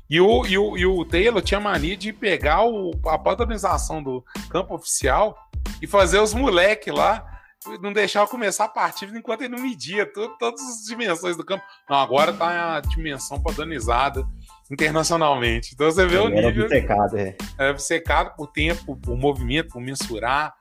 E 0.10 0.20
o, 0.20 0.46
e, 0.46 0.58
o, 0.58 0.78
e 0.78 0.86
o 0.86 1.06
Taylor 1.06 1.42
tinha 1.42 1.62
mania 1.62 1.96
de 1.96 2.12
pegar 2.12 2.66
o, 2.66 2.92
a 3.06 3.18
padronização 3.18 4.04
do 4.04 4.22
campo 4.50 4.76
oficial 4.76 5.34
e 5.82 5.88
fazer 5.88 6.20
os 6.20 6.34
moleques 6.34 6.94
lá 6.94 7.33
não 7.82 7.94
deixava 7.94 8.30
começar 8.30 8.66
a 8.66 8.70
partida 8.70 9.18
enquanto 9.18 9.42
ele 9.42 9.56
não 9.56 9.64
media 9.64 10.06
tudo, 10.06 10.38
todas 10.38 10.62
as 10.62 10.86
dimensões 10.86 11.38
do 11.38 11.46
campo. 11.46 11.64
Não, 11.90 11.98
agora 11.98 12.34
tá 12.34 12.78
a 12.78 12.82
dimensão 12.82 13.42
padronizada 13.42 14.26
internacionalmente. 14.72 15.72
Então 15.74 15.90
você 15.90 16.06
vê 16.06 16.16
ele 16.16 16.26
o 16.26 16.30
nível. 16.30 16.66
Obcecado, 16.66 17.18
é. 17.18 17.36
É 17.58 17.70
obcecado 17.70 18.36
por 18.36 18.48
tempo, 18.48 18.96
por 18.98 19.18
movimento, 19.18 19.70
por 19.70 19.82
mensurar. 19.82 20.54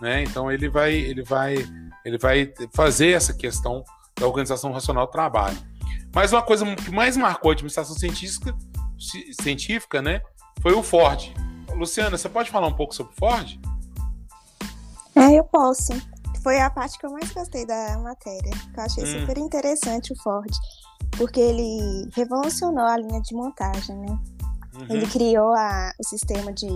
Né? 0.00 0.22
Então 0.22 0.50
ele 0.50 0.68
vai, 0.68 0.94
ele 0.94 1.22
vai, 1.22 1.56
ele 2.04 2.18
vai 2.18 2.52
fazer 2.72 3.10
essa 3.10 3.34
questão 3.34 3.84
da 4.18 4.26
organização 4.26 4.72
racional 4.72 5.06
do 5.06 5.12
trabalho. 5.12 5.56
Mas 6.14 6.32
uma 6.32 6.42
coisa 6.42 6.64
que 6.76 6.90
mais 6.90 7.16
marcou 7.16 7.50
a 7.50 7.52
administração 7.52 7.96
científica, 7.96 8.54
científica 9.40 10.02
né, 10.02 10.20
foi 10.60 10.72
o 10.72 10.82
Ford. 10.82 11.32
Luciana, 11.74 12.16
você 12.16 12.28
pode 12.28 12.50
falar 12.50 12.66
um 12.66 12.74
pouco 12.74 12.94
sobre 12.94 13.12
o 13.12 13.16
Ford? 13.16 13.60
É, 15.14 15.38
eu 15.38 15.44
posso 15.44 15.92
foi 16.48 16.60
a 16.60 16.70
parte 16.70 16.98
que 16.98 17.04
eu 17.04 17.10
mais 17.10 17.30
gostei 17.30 17.66
da 17.66 17.98
matéria. 17.98 18.50
Que 18.72 18.80
eu 18.80 18.82
achei 18.82 19.04
hum. 19.04 19.20
super 19.20 19.36
interessante 19.36 20.14
o 20.14 20.16
Ford, 20.22 20.50
porque 21.18 21.38
ele 21.38 22.08
revolucionou 22.14 22.86
a 22.86 22.96
linha 22.96 23.20
de 23.20 23.34
montagem, 23.34 23.94
né? 23.94 24.18
Uhum. 24.74 24.86
Ele 24.88 25.06
criou 25.08 25.52
a, 25.52 25.92
o 26.00 26.08
sistema 26.08 26.50
de 26.50 26.66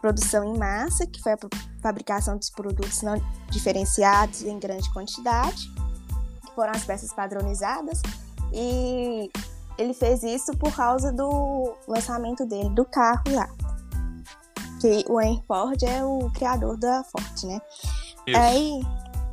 produção 0.00 0.44
em 0.44 0.56
massa, 0.56 1.04
que 1.04 1.20
foi 1.20 1.32
a 1.32 1.38
fabricação 1.82 2.36
dos 2.36 2.48
produtos 2.48 3.02
não 3.02 3.16
diferenciados 3.50 4.44
em 4.44 4.56
grande 4.60 4.88
quantidade, 4.92 5.68
que 6.46 6.54
foram 6.54 6.70
as 6.70 6.84
peças 6.84 7.12
padronizadas, 7.12 8.00
e 8.52 9.28
ele 9.76 9.94
fez 9.94 10.22
isso 10.22 10.56
por 10.58 10.72
causa 10.76 11.12
do 11.12 11.74
lançamento 11.88 12.46
dele, 12.46 12.70
do 12.70 12.84
carro 12.84 13.24
lá 13.32 13.48
Que 14.84 15.02
o 15.08 15.18
Henry 15.18 15.42
Ford 15.46 15.82
é 15.82 16.04
o 16.04 16.30
criador 16.32 16.76
da 16.76 17.02
Ford, 17.04 17.44
né? 17.44 17.58
Isso. 18.26 18.38
Aí... 18.38 18.82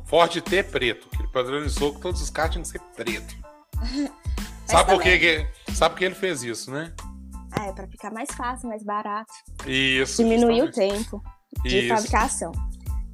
Ford 0.06 0.40
T 0.40 0.62
preto, 0.62 1.10
que 1.10 1.20
ele 1.20 1.28
padronizou 1.28 1.92
que 1.92 2.00
todos 2.00 2.22
os 2.22 2.30
carros 2.30 2.52
tinham 2.52 2.62
que 2.62 2.70
ser 2.70 2.80
preto. 2.96 3.36
Sabe 4.64 4.90
por 4.90 5.02
que, 5.02 5.18
que, 5.18 5.74
sabe 5.74 5.94
por 5.94 5.98
que 5.98 6.04
ele 6.06 6.14
fez 6.14 6.42
isso, 6.42 6.70
né? 6.70 6.94
Ah, 7.50 7.66
é 7.66 7.72
para 7.72 7.86
ficar 7.86 8.10
mais 8.10 8.30
fácil, 8.34 8.66
mais 8.70 8.82
barato. 8.82 9.30
Isso. 9.66 10.22
Diminuir 10.22 10.62
o 10.62 10.72
tempo 10.72 11.22
de 11.62 11.80
isso. 11.80 11.94
fabricação. 11.94 12.52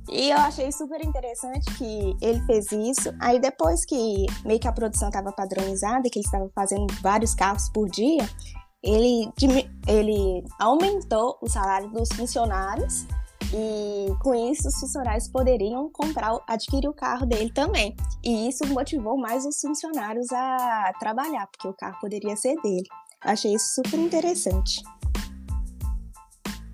E 0.08 0.30
eu 0.30 0.36
achei 0.36 0.70
super 0.70 1.04
interessante 1.04 1.74
que 1.76 2.16
ele 2.22 2.40
fez 2.42 2.70
isso. 2.70 3.12
Aí 3.18 3.40
depois 3.40 3.84
que 3.84 4.26
meio 4.44 4.60
que 4.60 4.68
a 4.68 4.72
produção 4.72 5.08
estava 5.08 5.32
padronizada, 5.32 6.08
que 6.08 6.20
ele 6.20 6.26
estava 6.26 6.48
fazendo 6.54 6.86
vários 7.02 7.34
carros 7.34 7.68
por 7.70 7.88
dia, 7.88 8.28
ele, 8.82 9.30
ele 9.86 10.44
aumentou 10.58 11.38
o 11.42 11.48
salário 11.48 11.90
dos 11.90 12.08
funcionários 12.10 13.06
e 13.52 14.14
com 14.20 14.34
isso 14.34 14.68
os 14.68 14.78
funcionários 14.78 15.28
poderiam 15.28 15.90
comprar, 15.92 16.38
adquirir 16.46 16.88
o 16.88 16.94
carro 16.94 17.26
dele 17.26 17.50
também. 17.52 17.96
E 18.22 18.48
isso 18.48 18.66
motivou 18.66 19.16
mais 19.18 19.44
os 19.46 19.58
funcionários 19.60 20.30
a 20.32 20.92
trabalhar, 21.00 21.46
porque 21.46 21.68
o 21.68 21.74
carro 21.74 21.98
poderia 22.00 22.36
ser 22.36 22.54
dele. 22.62 22.86
Achei 23.22 23.54
isso 23.54 23.74
super 23.74 23.98
interessante. 23.98 24.82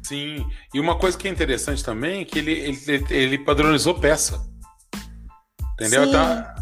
Sim, 0.03 0.47
e 0.75 0.81
uma 0.81 0.99
coisa 0.99 1.17
que 1.17 1.27
é 1.27 1.31
interessante 1.31 1.83
também 1.83 2.23
é 2.23 2.25
que 2.25 2.39
ele, 2.39 2.53
ele, 2.53 3.07
ele 3.09 3.39
padronizou 3.39 3.99
peça. 3.99 4.45
Entendeu? 5.75 6.11
Tá, 6.11 6.55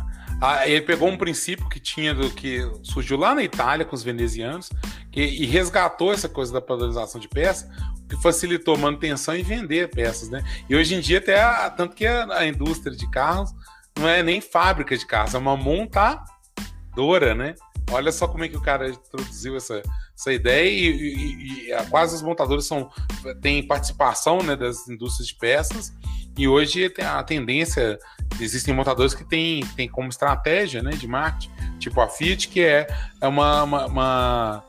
ele 0.66 0.82
pegou 0.82 1.08
um 1.08 1.16
princípio 1.16 1.68
que 1.68 1.80
tinha 1.80 2.14
do 2.14 2.30
que 2.30 2.60
surgiu 2.82 3.16
lá 3.16 3.34
na 3.34 3.42
Itália 3.42 3.84
com 3.84 3.94
os 3.94 4.02
venezianos 4.02 4.70
que, 5.12 5.20
e 5.20 5.46
resgatou 5.46 6.12
essa 6.12 6.28
coisa 6.28 6.52
da 6.52 6.60
padronização 6.60 7.20
de 7.20 7.28
peça, 7.28 7.70
que 8.08 8.20
facilitou 8.20 8.76
manutenção 8.76 9.36
e 9.36 9.42
vender 9.42 9.90
peças, 9.90 10.28
né? 10.30 10.42
E 10.68 10.74
hoje 10.74 10.94
em 10.94 11.00
dia 11.00 11.18
até 11.18 11.40
a, 11.40 11.70
tanto 11.70 11.94
que 11.94 12.06
a, 12.06 12.38
a 12.38 12.46
indústria 12.46 12.96
de 12.96 13.08
carros 13.10 13.52
não 13.96 14.08
é 14.08 14.22
nem 14.22 14.40
fábrica 14.40 14.96
de 14.96 15.06
carros, 15.06 15.34
é 15.34 15.38
uma 15.38 15.56
montadora, 15.56 17.34
né? 17.34 17.54
Olha 17.90 18.10
só 18.10 18.26
como 18.26 18.44
é 18.44 18.48
que 18.48 18.56
o 18.56 18.62
cara 18.62 18.88
introduziu 18.88 19.56
essa, 19.56 19.82
essa 20.16 20.32
ideia 20.32 20.68
e, 20.68 20.86
e, 20.88 21.72
e 21.72 21.86
quase 21.90 22.14
os 22.14 22.22
montadores 22.22 22.64
são, 22.64 22.90
têm 23.42 23.66
participação 23.66 24.42
né, 24.42 24.56
das 24.56 24.88
indústrias 24.88 25.28
de 25.28 25.34
peças 25.34 25.92
e 26.36 26.48
hoje 26.48 26.88
tem 26.88 27.04
a 27.04 27.22
tendência, 27.22 27.98
existem 28.40 28.72
montadores 28.72 29.14
que 29.14 29.24
têm, 29.24 29.66
têm 29.76 29.88
como 29.88 30.08
estratégia 30.08 30.82
né, 30.82 30.92
de 30.92 31.06
marketing, 31.06 31.50
tipo 31.78 32.00
a 32.00 32.08
Fiat, 32.08 32.48
que 32.48 32.62
é, 32.62 32.86
é 33.20 33.28
uma, 33.28 33.62
uma, 33.62 33.86
uma 33.86 34.64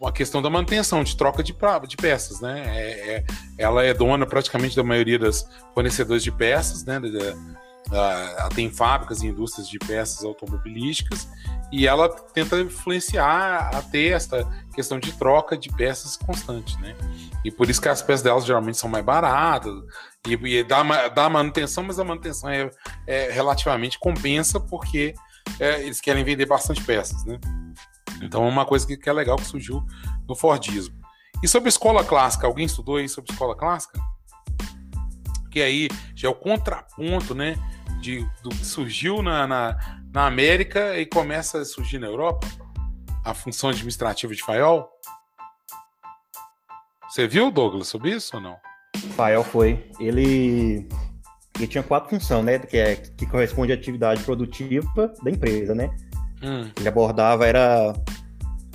uma 0.00 0.12
questão 0.12 0.40
da 0.40 0.48
manutenção, 0.48 1.02
de 1.02 1.16
troca 1.16 1.42
de, 1.42 1.54
de 1.88 1.96
peças, 1.96 2.40
né? 2.40 2.62
É, 2.66 3.16
é, 3.16 3.24
ela 3.58 3.82
é 3.82 3.92
dona 3.92 4.26
praticamente 4.26 4.76
da 4.76 4.82
maioria 4.82 5.18
das 5.18 5.48
fornecedores 5.74 6.22
de 6.22 6.30
peças, 6.30 6.84
né? 6.84 7.00
ela 7.90 8.48
tem 8.48 8.70
fábricas 8.70 9.22
e 9.22 9.28
indústrias 9.28 9.68
de 9.68 9.78
peças 9.78 10.24
automobilísticas 10.24 11.28
e 11.70 11.86
ela 11.86 12.08
tenta 12.08 12.58
influenciar 12.60 13.70
a 13.74 13.82
ter 13.82 14.12
essa 14.12 14.44
questão 14.74 14.98
de 14.98 15.12
troca 15.12 15.56
de 15.56 15.68
peças 15.70 16.16
constante, 16.16 16.80
né? 16.80 16.96
E 17.44 17.50
por 17.50 17.68
isso 17.70 17.80
que 17.80 17.88
as 17.88 18.02
peças 18.02 18.22
delas 18.22 18.44
geralmente 18.44 18.76
são 18.76 18.90
mais 18.90 19.04
baratas 19.04 19.72
e, 20.26 20.34
e 20.34 20.64
dá, 20.64 21.08
dá 21.08 21.28
manutenção, 21.28 21.84
mas 21.84 21.98
a 21.98 22.04
manutenção 22.04 22.50
é, 22.50 22.70
é 23.06 23.30
relativamente 23.30 23.98
compensa 23.98 24.58
porque 24.58 25.14
é, 25.60 25.82
eles 25.82 26.00
querem 26.00 26.24
vender 26.24 26.46
bastante 26.46 26.82
peças, 26.82 27.24
né? 27.24 27.38
Então 28.22 28.44
é 28.44 28.48
uma 28.48 28.64
coisa 28.64 28.86
que, 28.86 28.96
que 28.96 29.08
é 29.08 29.12
legal 29.12 29.36
que 29.36 29.44
surgiu 29.44 29.84
no 30.28 30.34
Fordismo. 30.34 30.94
E 31.42 31.48
sobre 31.48 31.68
escola 31.68 32.04
clássica, 32.04 32.46
alguém 32.46 32.66
estudou 32.66 32.96
aí 32.96 33.08
sobre 33.08 33.32
escola 33.32 33.54
clássica? 33.54 34.00
Que 35.50 35.60
aí 35.60 35.88
já 36.14 36.28
é 36.28 36.30
o 36.30 36.34
contraponto, 36.34 37.34
né? 37.34 37.56
De, 38.00 38.26
do 38.42 38.50
que 38.50 38.64
surgiu 38.64 39.22
na, 39.22 39.46
na, 39.46 40.00
na 40.12 40.26
América 40.26 40.98
e 40.98 41.06
começa 41.06 41.60
a 41.60 41.64
surgir 41.64 41.98
na 41.98 42.06
Europa, 42.06 42.46
a 43.24 43.34
função 43.34 43.70
administrativa 43.70 44.34
de 44.34 44.42
Fayol. 44.42 44.88
Você 47.08 47.26
viu, 47.26 47.50
Douglas, 47.50 47.88
sobre 47.88 48.10
isso 48.10 48.36
ou 48.36 48.42
não? 48.42 48.56
Fayol 49.14 49.44
foi. 49.44 49.90
Ele, 49.98 50.86
ele 51.56 51.66
tinha 51.66 51.82
quatro 51.82 52.10
funções, 52.10 52.44
né? 52.44 52.58
Que, 52.58 52.76
é, 52.76 52.96
que 52.96 53.26
corresponde 53.26 53.72
à 53.72 53.74
atividade 53.74 54.22
produtiva 54.22 55.14
da 55.22 55.30
empresa, 55.30 55.74
né? 55.74 55.90
Hum. 56.42 56.70
Ele 56.76 56.88
abordava 56.88 57.46
era 57.46 57.94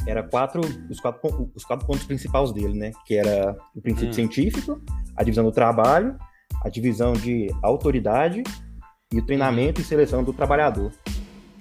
era 0.08 0.24
quatro 0.24 0.62
os 0.90 1.00
quatro 1.00 1.52
os 1.56 1.64
quatro 1.64 1.86
pontos 1.86 2.06
principais 2.06 2.52
dele, 2.52 2.74
né? 2.74 2.92
Que 3.06 3.16
era 3.16 3.56
o 3.76 3.82
princípio 3.82 4.10
hum. 4.10 4.14
científico, 4.14 4.82
a 5.16 5.24
divisão 5.24 5.44
do 5.44 5.52
trabalho, 5.52 6.18
a 6.64 6.70
divisão 6.70 7.14
de 7.14 7.48
autoridade 7.62 8.44
e 9.14 9.20
o 9.20 9.26
treinamento 9.26 9.80
hum. 9.80 9.84
e 9.84 9.86
seleção 9.86 10.24
do 10.24 10.34
trabalhador. 10.34 10.92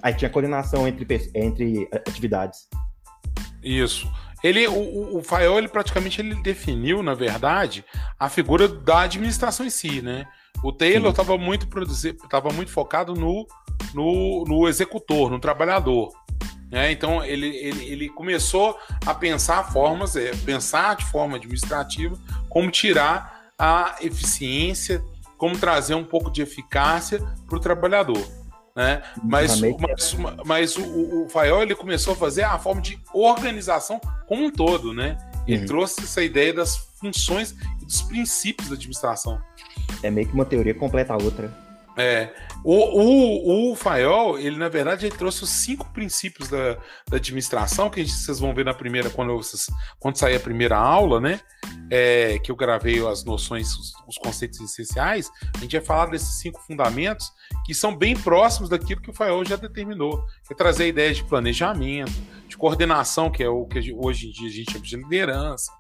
Aí 0.03 0.15
tinha 0.15 0.31
coordenação 0.31 0.89
entre 0.89 1.07
entre 1.35 1.89
atividades. 1.93 2.69
Isso. 3.63 4.11
Ele, 4.43 4.67
o, 4.67 5.19
o 5.19 5.23
Fayol, 5.23 5.59
ele 5.59 5.69
praticamente 5.69 6.21
ele 6.21 6.35
definiu, 6.43 7.03
na 7.03 7.13
verdade, 7.13 7.85
a 8.19 8.29
figura 8.29 8.67
da 8.67 9.03
administração 9.03 9.67
em 9.67 9.71
si, 9.71 10.01
né? 10.01 10.27
O 10.63 10.73
Taylor 10.73 11.11
estava 11.11 11.39
muito 11.39 11.69
produzido, 11.69 12.25
estava 12.25 12.51
muito 12.51 12.71
focado 12.71 13.15
no, 13.15 13.47
no, 13.95 14.45
no 14.45 14.69
executor, 14.69 15.31
no 15.31 15.39
trabalhador. 15.39 16.13
Né? 16.71 16.93
Então 16.93 17.25
ele, 17.25 17.49
ele, 17.57 17.85
ele 17.85 18.09
começou 18.09 18.79
a 19.05 19.13
pensar 19.15 19.73
formas, 19.73 20.15
é, 20.17 20.31
pensar 20.45 20.97
de 20.97 21.05
forma 21.07 21.37
administrativa, 21.37 22.17
como 22.49 22.71
tirar 22.71 23.51
a 23.59 23.97
eficiência, 24.01 25.03
como 25.37 25.59
trazer 25.59 25.95
um 25.95 26.05
pouco 26.05 26.31
de 26.31 26.43
eficácia 26.43 27.19
para 27.49 27.57
o 27.57 27.61
trabalhador. 27.61 28.23
Né? 28.77 29.03
Mas, 29.23 29.61
mas, 29.61 30.17
mas 30.45 30.77
o, 30.77 30.83
o, 30.83 31.25
o 31.25 31.29
Fayol 31.29 31.63
ele 31.63 31.75
começou 31.75 32.13
a 32.13 32.17
fazer 32.17 32.45
a 32.45 32.59
forma 32.59 32.81
de 32.81 32.99
organização 33.13 34.01
como 34.27 34.45
um 34.45 34.51
todo, 34.51 34.95
né? 34.95 35.19
Ele 35.47 35.63
uhum. 35.63 35.67
trouxe 35.67 36.03
essa 36.03 36.23
ideia 36.23 36.55
das 36.55 36.77
funções 37.01 37.55
e 37.83 37.85
dos 37.85 38.03
princípios 38.03 38.69
da 38.69 38.77
administração. 38.77 39.41
É 40.03 40.11
meio 40.11 40.27
que 40.27 40.35
uma 40.35 40.45
teoria 40.45 40.75
completa 40.75 41.15
a 41.15 41.17
outra. 41.17 41.51
É. 41.97 42.33
O, 42.63 42.75
o, 42.75 43.73
o 43.73 43.77
Fayol, 43.77 44.39
ele 44.39 44.57
na 44.57 44.69
verdade 44.69 45.07
ele 45.07 45.17
trouxe 45.17 45.45
os 45.45 45.51
cinco 45.51 45.89
princípios 45.93 46.49
da, 46.49 46.75
da 47.09 47.17
administração, 47.17 47.91
que 47.91 48.05
gente, 48.05 48.17
vocês 48.17 48.39
vão 48.39 48.55
ver 48.55 48.65
na 48.65 48.75
primeira, 48.75 49.11
quando, 49.11 49.37
vocês, 49.37 49.67
quando 49.99 50.17
sair 50.17 50.37
a 50.37 50.41
primeira 50.41 50.77
aula, 50.77 51.21
né? 51.21 51.41
É, 51.91 52.39
que 52.39 52.51
eu 52.51 52.57
gravei 52.57 53.05
as 53.07 53.25
noções, 53.25 53.75
os, 53.75 53.93
os, 54.07 54.19
conceitos 54.19 54.61
essenciais. 54.61 55.31
A 55.57 55.59
gente 55.59 55.77
vai 55.77 55.85
falar 55.85 56.07
desses 56.07 56.39
cinco 56.41 56.61
fundamentos 56.61 57.33
que 57.65 57.75
são 57.75 57.97
bem 57.97 58.15
próximos 58.15 58.69
daquilo 58.69 59.01
que 59.01 59.11
o 59.11 59.15
Fayol 59.15 59.45
já 59.45 59.57
determinou, 59.57 60.25
que 60.47 60.53
é 60.53 60.57
trazer 60.57 60.87
ideias 60.87 61.17
de 61.17 61.25
planejamento, 61.25 62.13
de 62.47 62.57
coordenação, 62.57 63.31
que 63.31 63.43
é 63.43 63.49
o 63.49 63.67
que 63.67 63.93
hoje 63.93 64.29
em 64.29 64.33
dia 64.33 64.49
a 64.49 64.53
gente 64.53 64.73
chama 64.73 64.85
de 64.85 64.97
liderança, 64.97 65.73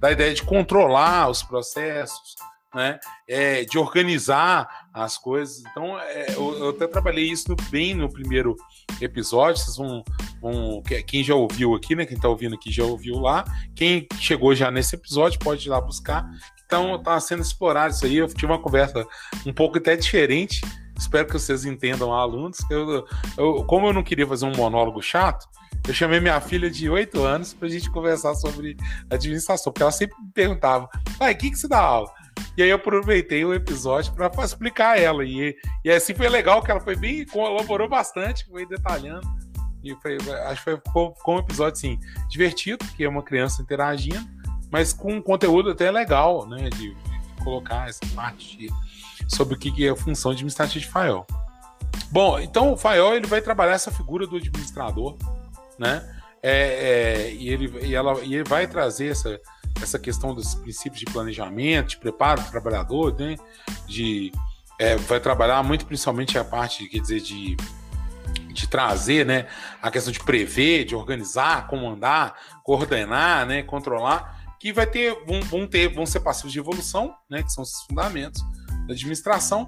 da 0.00 0.10
ideia 0.10 0.32
de 0.32 0.42
controlar 0.42 1.28
os 1.28 1.42
processos, 1.42 2.36
né? 2.74 2.98
É, 3.26 3.64
de 3.64 3.78
organizar 3.78 4.88
as 4.92 5.16
coisas. 5.16 5.62
Então, 5.70 5.98
é, 5.98 6.34
eu, 6.34 6.58
eu, 6.58 6.68
até 6.70 6.86
trabalhei 6.86 7.30
isso 7.30 7.54
bem 7.70 7.94
no 7.94 8.12
primeiro 8.12 8.56
episódio. 9.00 9.62
Vocês 9.62 9.76
vão, 9.76 10.04
vão, 10.40 10.82
Quem 11.06 11.22
já 11.24 11.34
ouviu 11.34 11.74
aqui, 11.74 11.94
né? 11.94 12.04
Quem 12.04 12.16
está 12.16 12.28
ouvindo 12.28 12.54
aqui 12.54 12.70
já 12.70 12.84
ouviu 12.84 13.18
lá. 13.18 13.44
Quem 13.74 14.06
chegou 14.18 14.54
já 14.54 14.70
nesse 14.70 14.94
episódio 14.96 15.38
pode 15.38 15.66
ir 15.66 15.70
lá 15.70 15.80
buscar. 15.80 16.28
Então, 16.66 17.02
tá 17.02 17.18
sendo 17.18 17.42
explorado 17.42 17.94
isso 17.94 18.04
aí. 18.04 18.16
Eu 18.16 18.28
tive 18.28 18.46
uma 18.46 18.60
conversa 18.60 19.06
um 19.46 19.52
pouco 19.52 19.78
até 19.78 19.96
diferente. 19.96 20.60
Espero 20.98 21.26
que 21.26 21.32
vocês 21.32 21.64
entendam, 21.64 22.12
alunos. 22.12 22.58
Eu, 22.68 23.06
eu, 23.36 23.64
como 23.64 23.86
eu 23.86 23.92
não 23.92 24.02
queria 24.02 24.26
fazer 24.26 24.44
um 24.44 24.56
monólogo 24.56 25.00
chato, 25.00 25.48
eu 25.86 25.94
chamei 25.94 26.20
minha 26.20 26.40
filha 26.40 26.68
de 26.68 26.90
8 26.90 27.22
anos 27.22 27.54
para 27.54 27.68
a 27.68 27.70
gente 27.70 27.90
conversar 27.90 28.34
sobre 28.34 28.76
administração, 29.08 29.72
porque 29.72 29.82
ela 29.82 29.92
sempre 29.92 30.16
perguntava: 30.34 30.88
pai, 31.18 31.32
o 31.32 31.38
que, 31.38 31.50
que 31.50 31.56
você 31.58 31.68
dá 31.68 31.78
aula? 31.78 32.12
E 32.56 32.62
aí 32.62 32.70
eu 32.70 32.76
aproveitei 32.76 33.44
o 33.44 33.54
episódio 33.54 34.12
para 34.12 34.30
explicar 34.44 34.98
ela. 34.98 35.24
E, 35.24 35.56
e 35.84 35.90
assim 35.90 36.14
foi 36.14 36.28
legal, 36.28 36.62
que 36.62 36.70
ela 36.70 36.80
foi 36.80 36.96
bem, 36.96 37.24
colaborou 37.26 37.88
bastante, 37.88 38.46
foi 38.46 38.66
detalhando. 38.66 39.26
E 39.82 39.94
foi, 39.96 40.16
acho 40.46 40.64
que 40.64 40.76
ficou, 40.76 41.14
ficou 41.14 41.36
um 41.36 41.38
episódio 41.38 41.72
assim, 41.72 42.00
divertido, 42.28 42.84
que 42.96 43.04
é 43.04 43.08
uma 43.08 43.22
criança 43.22 43.62
interagindo, 43.62 44.26
mas 44.70 44.92
com 44.92 45.14
um 45.14 45.22
conteúdo 45.22 45.70
até 45.70 45.90
legal, 45.90 46.46
né? 46.46 46.68
De, 46.70 46.94
de 46.94 47.44
colocar 47.44 47.88
essa 47.88 48.04
parte 48.14 48.56
de, 48.56 48.70
sobre 49.28 49.54
o 49.54 49.58
que 49.58 49.86
é 49.86 49.90
a 49.90 49.96
função 49.96 50.32
administrativa 50.32 50.84
de 50.84 50.90
FAEL. 50.90 51.26
Bom, 52.10 52.38
então 52.38 52.72
o 52.72 52.76
FAEL 52.76 53.14
ele 53.14 53.26
vai 53.26 53.40
trabalhar 53.40 53.74
essa 53.74 53.90
figura 53.90 54.26
do 54.26 54.36
administrador, 54.36 55.16
né? 55.78 56.14
É, 56.42 56.52
é, 56.52 57.32
e, 57.32 57.48
ele, 57.48 57.86
e, 57.86 57.94
ela, 57.94 58.20
e 58.22 58.34
ele 58.34 58.44
vai 58.44 58.66
trazer 58.66 59.08
essa, 59.08 59.40
essa 59.82 59.98
questão 59.98 60.34
dos 60.34 60.54
princípios 60.54 61.00
de 61.00 61.06
planejamento, 61.06 61.90
de 61.90 61.96
preparo 61.98 62.42
do 62.42 62.50
trabalhador, 62.50 63.14
né? 63.18 63.36
De, 63.86 64.32
é, 64.78 64.96
vai 64.96 65.20
trabalhar 65.20 65.62
muito 65.62 65.86
principalmente 65.86 66.38
a 66.38 66.44
parte, 66.44 66.86
quer 66.88 67.00
dizer, 67.00 67.20
de, 67.20 67.56
de 68.52 68.68
trazer, 68.68 69.24
né? 69.24 69.46
A 69.82 69.90
questão 69.90 70.12
de 70.12 70.20
prever, 70.20 70.84
de 70.84 70.94
organizar, 70.94 71.66
comandar, 71.68 72.34
coordenar, 72.62 73.46
né? 73.46 73.62
Controlar. 73.62 74.56
que 74.58 74.72
vai 74.72 74.86
ter 74.86 75.14
vão, 75.24 75.40
vão 75.42 75.66
ter 75.66 75.88
vão 75.88 76.04
ser 76.04 76.20
passivos 76.20 76.52
de 76.52 76.58
evolução, 76.58 77.14
né, 77.30 77.42
que 77.42 77.52
são 77.52 77.62
os 77.62 77.82
fundamentos 77.82 78.42
da 78.86 78.94
administração 78.94 79.66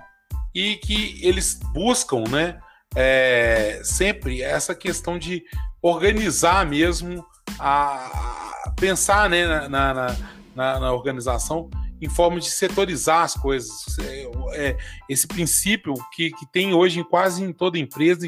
e 0.54 0.76
que 0.76 1.20
eles 1.22 1.60
buscam, 1.72 2.24
né, 2.28 2.58
é, 2.96 3.80
sempre 3.84 4.42
essa 4.42 4.74
questão 4.74 5.16
de 5.16 5.44
organizar 5.80 6.66
mesmo 6.66 7.24
a, 7.58 8.52
pensar, 8.80 9.28
né, 9.28 9.46
na, 9.46 9.68
na, 9.68 10.16
na, 10.56 10.80
na 10.80 10.92
organização 10.92 11.70
em 12.00 12.08
forma 12.08 12.40
de 12.40 12.50
setorizar 12.50 13.24
as 13.24 13.34
coisas. 13.34 13.98
É, 13.98 14.30
é, 14.54 14.76
esse 15.08 15.26
princípio 15.26 15.92
que, 16.12 16.30
que 16.30 16.46
tem 16.50 16.72
hoje 16.72 17.00
em 17.00 17.04
quase 17.04 17.44
em 17.44 17.52
toda 17.52 17.78
empresa, 17.78 18.26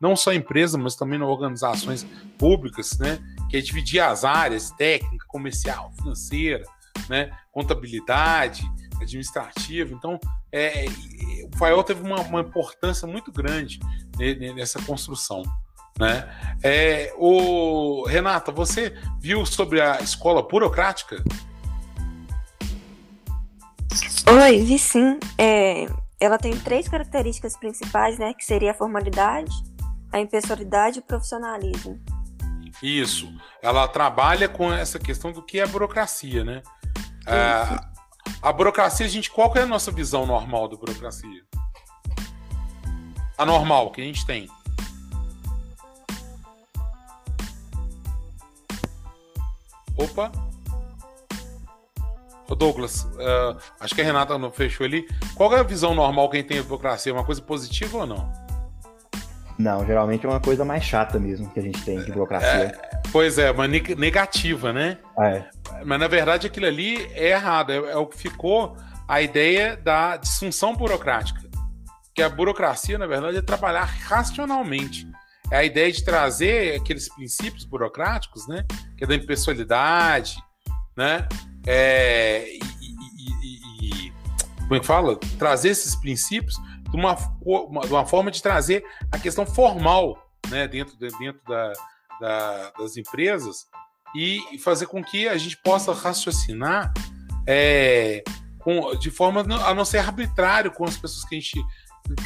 não 0.00 0.16
só 0.16 0.32
empresa, 0.32 0.76
mas 0.76 0.96
também 0.96 1.20
em 1.20 1.22
organizações 1.22 2.04
públicas, 2.36 2.98
né? 2.98 3.20
Que 3.48 3.58
é 3.58 3.60
dividir 3.60 4.00
as 4.00 4.24
áreas, 4.24 4.72
técnica, 4.72 5.24
comercial, 5.28 5.92
financeira, 5.96 6.64
né? 7.08 7.30
contabilidade, 7.52 8.68
administrativa. 9.00 9.92
Então, 9.94 10.18
é, 10.50 10.86
o 11.44 11.56
FAIOL 11.56 11.84
teve 11.84 12.02
uma, 12.02 12.20
uma, 12.22 12.40
importância 12.40 13.06
muito 13.06 13.30
grande 13.30 13.78
nessa 14.54 14.82
construção. 14.82 15.42
Né? 15.98 16.28
É, 16.62 17.12
o 17.16 18.04
Renata, 18.06 18.50
você 18.50 18.94
viu 19.20 19.44
sobre 19.44 19.80
a 19.80 20.00
escola 20.00 20.42
burocrática? 20.42 21.22
Oi, 24.26 24.64
vi 24.64 24.78
sim. 24.78 25.18
É, 25.36 25.86
ela 26.20 26.38
tem 26.38 26.56
três 26.56 26.88
características 26.88 27.56
principais, 27.56 28.18
né? 28.18 28.32
Que 28.32 28.44
seria 28.44 28.70
a 28.70 28.74
formalidade, 28.74 29.52
a 30.12 30.20
impessoalidade 30.20 30.98
e 30.98 31.00
o 31.00 31.02
profissionalismo. 31.02 32.00
Isso. 32.82 33.32
Ela 33.60 33.86
trabalha 33.88 34.48
com 34.48 34.72
essa 34.72 34.98
questão 34.98 35.32
do 35.32 35.42
que 35.42 35.58
é 35.58 35.64
a 35.64 35.66
burocracia, 35.66 36.44
né? 36.44 36.62
A, 37.26 37.90
a 38.40 38.52
burocracia, 38.52 39.04
a 39.04 39.08
gente, 39.08 39.30
qual 39.30 39.52
é 39.56 39.62
a 39.62 39.66
nossa 39.66 39.90
visão 39.90 40.24
normal 40.24 40.68
da 40.68 40.76
burocracia? 40.76 41.42
A 43.36 43.44
normal 43.44 43.90
que 43.90 44.00
a 44.00 44.04
gente 44.04 44.24
tem. 44.24 44.48
Opa! 50.02 50.32
Ô 52.48 52.54
Douglas, 52.56 53.04
uh, 53.04 53.56
acho 53.78 53.94
que 53.94 54.00
a 54.02 54.04
Renata 54.04 54.36
não 54.36 54.50
fechou 54.50 54.84
ali. 54.84 55.06
Qual 55.34 55.54
é 55.56 55.60
a 55.60 55.62
visão 55.62 55.94
normal 55.94 56.28
que 56.28 56.36
a 56.36 56.40
gente 56.40 56.48
tem 56.48 56.60
de 56.60 56.64
burocracia? 56.64 57.12
É 57.12 57.14
uma 57.14 57.24
coisa 57.24 57.40
positiva 57.40 57.98
ou 57.98 58.06
não? 58.06 58.32
Não, 59.58 59.86
geralmente 59.86 60.26
é 60.26 60.28
uma 60.28 60.40
coisa 60.40 60.64
mais 60.64 60.82
chata 60.82 61.20
mesmo 61.20 61.48
que 61.50 61.60
a 61.60 61.62
gente 61.62 61.80
tem 61.84 62.02
de 62.02 62.10
burocracia. 62.10 62.48
É, 62.48 63.00
pois 63.12 63.38
é, 63.38 63.50
uma 63.50 63.68
negativa, 63.68 64.72
né? 64.72 64.98
É. 65.20 65.44
Mas 65.84 66.00
na 66.00 66.08
verdade 66.08 66.48
aquilo 66.48 66.66
ali 66.66 67.06
é 67.14 67.30
errado. 67.30 67.70
É, 67.70 67.76
é 67.76 67.96
o 67.96 68.06
que 68.06 68.18
ficou 68.18 68.76
a 69.06 69.22
ideia 69.22 69.76
da 69.76 70.16
disfunção 70.16 70.74
burocrática. 70.74 71.40
Que 72.14 72.22
a 72.22 72.28
burocracia, 72.28 72.98
na 72.98 73.06
verdade, 73.06 73.36
é 73.36 73.42
trabalhar 73.42 73.84
racionalmente. 73.84 75.06
É 75.52 75.58
a 75.58 75.64
ideia 75.64 75.92
de 75.92 76.02
trazer 76.02 76.80
aqueles 76.80 77.08
princípios 77.14 77.64
burocráticos, 77.64 78.48
né? 78.48 78.64
Que 78.96 79.04
é 79.04 79.06
da 79.06 79.14
impessoalidade, 79.14 80.36
né? 80.96 81.28
é, 81.66 82.46
e, 82.48 82.60
e, 83.42 84.06
e, 84.08 84.12
como 84.60 84.74
é 84.74 84.80
que 84.80 84.86
fala? 84.86 85.16
Trazer 85.38 85.70
esses 85.70 85.94
princípios 85.94 86.56
de 86.90 86.96
uma, 86.96 87.14
de 87.14 87.92
uma 87.92 88.06
forma 88.06 88.30
de 88.30 88.42
trazer 88.42 88.84
a 89.10 89.18
questão 89.18 89.46
formal 89.46 90.30
né, 90.48 90.66
dentro, 90.66 90.96
de, 90.96 91.08
dentro 91.18 91.40
da, 91.46 91.72
da, 92.20 92.70
das 92.78 92.96
empresas 92.96 93.66
e 94.14 94.58
fazer 94.58 94.86
com 94.86 95.02
que 95.02 95.28
a 95.28 95.38
gente 95.38 95.56
possa 95.58 95.92
raciocinar 95.92 96.92
é, 97.46 98.22
com, 98.58 98.94
de 98.96 99.10
forma 99.10 99.40
a 99.40 99.74
não 99.74 99.84
ser 99.84 99.98
arbitrário 99.98 100.70
com 100.70 100.84
as 100.84 100.96
pessoas 100.96 101.24
que 101.24 101.36
a 101.36 101.40
gente 101.40 101.62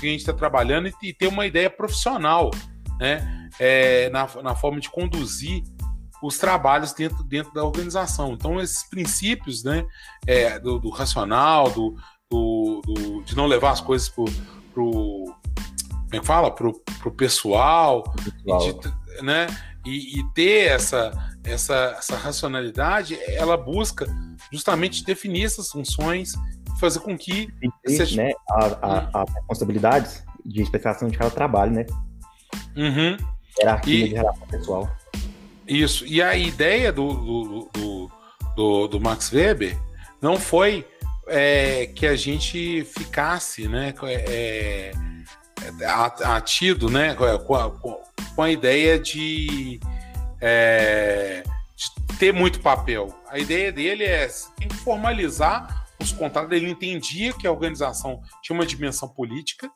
que 0.01 0.07
a 0.07 0.11
gente 0.11 0.21
está 0.21 0.33
trabalhando 0.33 0.89
e, 0.89 0.95
e, 1.03 1.13
ter 1.13 1.27
uma 1.27 1.47
ideia 1.47 1.69
profissional 1.69 2.51
né, 2.99 3.49
é, 3.59 4.09
na, 4.11 4.29
na 4.43 4.55
forma 4.55 4.81
de 4.81 4.91
conduzir 4.91 5.63
os 6.23 6.39
trabalhos 6.39 6.93
dentro, 6.93 7.23
dentro 7.25 7.53
da 7.53 7.65
organização. 7.65 8.33
Então, 8.33 8.61
esses 8.61 8.89
princípios 8.89 9.63
né, 9.63 9.87
é, 10.27 10.59
do, 10.59 10.79
do, 10.79 10.91
racional, 10.91 11.71
do, 11.71 11.97
do, 12.31 12.83
do, 12.85 13.23
de 13.23 13.37
não 13.37 13.47
levar 13.47 13.71
as 13.71 13.81
coisas 13.81 14.09
para 14.09 14.23
o. 14.83 15.25
Como 15.25 16.15
é 16.15 16.21
que 16.21 16.27
fala? 16.27 16.51
Para 16.51 16.69
o 16.69 17.11
pessoal, 17.11 18.03
pessoal. 18.13 18.69
E, 18.69 18.73
de, 18.73 19.23
né, 19.23 19.47
e, 19.85 20.21
e, 20.21 20.33
ter 20.33 20.69
essa, 20.69 21.13
essa, 21.45 21.97
essa 21.99 22.17
racionalidade, 22.17 23.19
ela 23.29 23.57
busca 23.57 24.07
justamente 24.53 25.05
definir 25.05 25.45
essas 25.45 25.69
funções 25.69 26.35
fazer 26.79 27.01
com 27.01 27.17
que. 27.17 27.49
E, 27.85 27.91
seja... 27.91 28.23
né, 28.23 28.33
a, 28.51 28.65
a, 28.65 29.23
a 29.23 29.25
responsabilidades 29.35 30.25
de 30.45 30.63
especialização 30.63 31.09
de 31.09 31.19
cada 31.19 31.31
trabalho, 31.31 31.73
né? 31.73 31.87
Uhum. 32.77 33.17
Hierarquia 33.59 34.05
e... 34.05 34.09
de 34.09 34.15
relação 34.15 34.47
pessoal. 34.47 34.97
Isso. 35.67 36.07
E 36.07 36.23
a 36.23 36.37
ideia 36.37 36.93
do, 36.93 37.13
do, 37.13 37.71
do, 37.73 38.11
do, 38.55 38.89
do 38.89 39.01
Max 39.01 39.33
Weber 39.33 39.77
não 40.21 40.39
foi 40.39 40.87
é, 41.27 41.87
que 41.87 42.07
a 42.07 42.17
gente 42.17 42.85
ficasse 42.85 43.67
né, 43.67 43.93
é, 44.03 44.93
atido 46.25 46.89
né, 46.89 47.15
com, 47.15 47.55
a, 47.55 47.71
com 47.71 48.43
a 48.43 48.51
ideia 48.51 48.99
de, 48.99 49.81
é, 50.41 51.43
de, 51.75 52.17
ter 52.19 52.33
muito 52.33 52.61
papel. 52.61 53.15
A 53.29 53.39
ideia 53.39 53.73
dele 53.73 54.05
é 54.05 54.29
tem 54.57 54.69
que 54.69 54.77
formalizar 54.77 55.87
os 56.01 56.13
contratos. 56.13 56.53
Ele 56.53 56.71
entendia 56.71 57.33
que 57.33 57.47
a 57.47 57.53
organização 57.53 58.23
tinha 58.43 58.57
uma 58.57 58.67
dimensão 58.67 59.09
política, 59.09 59.71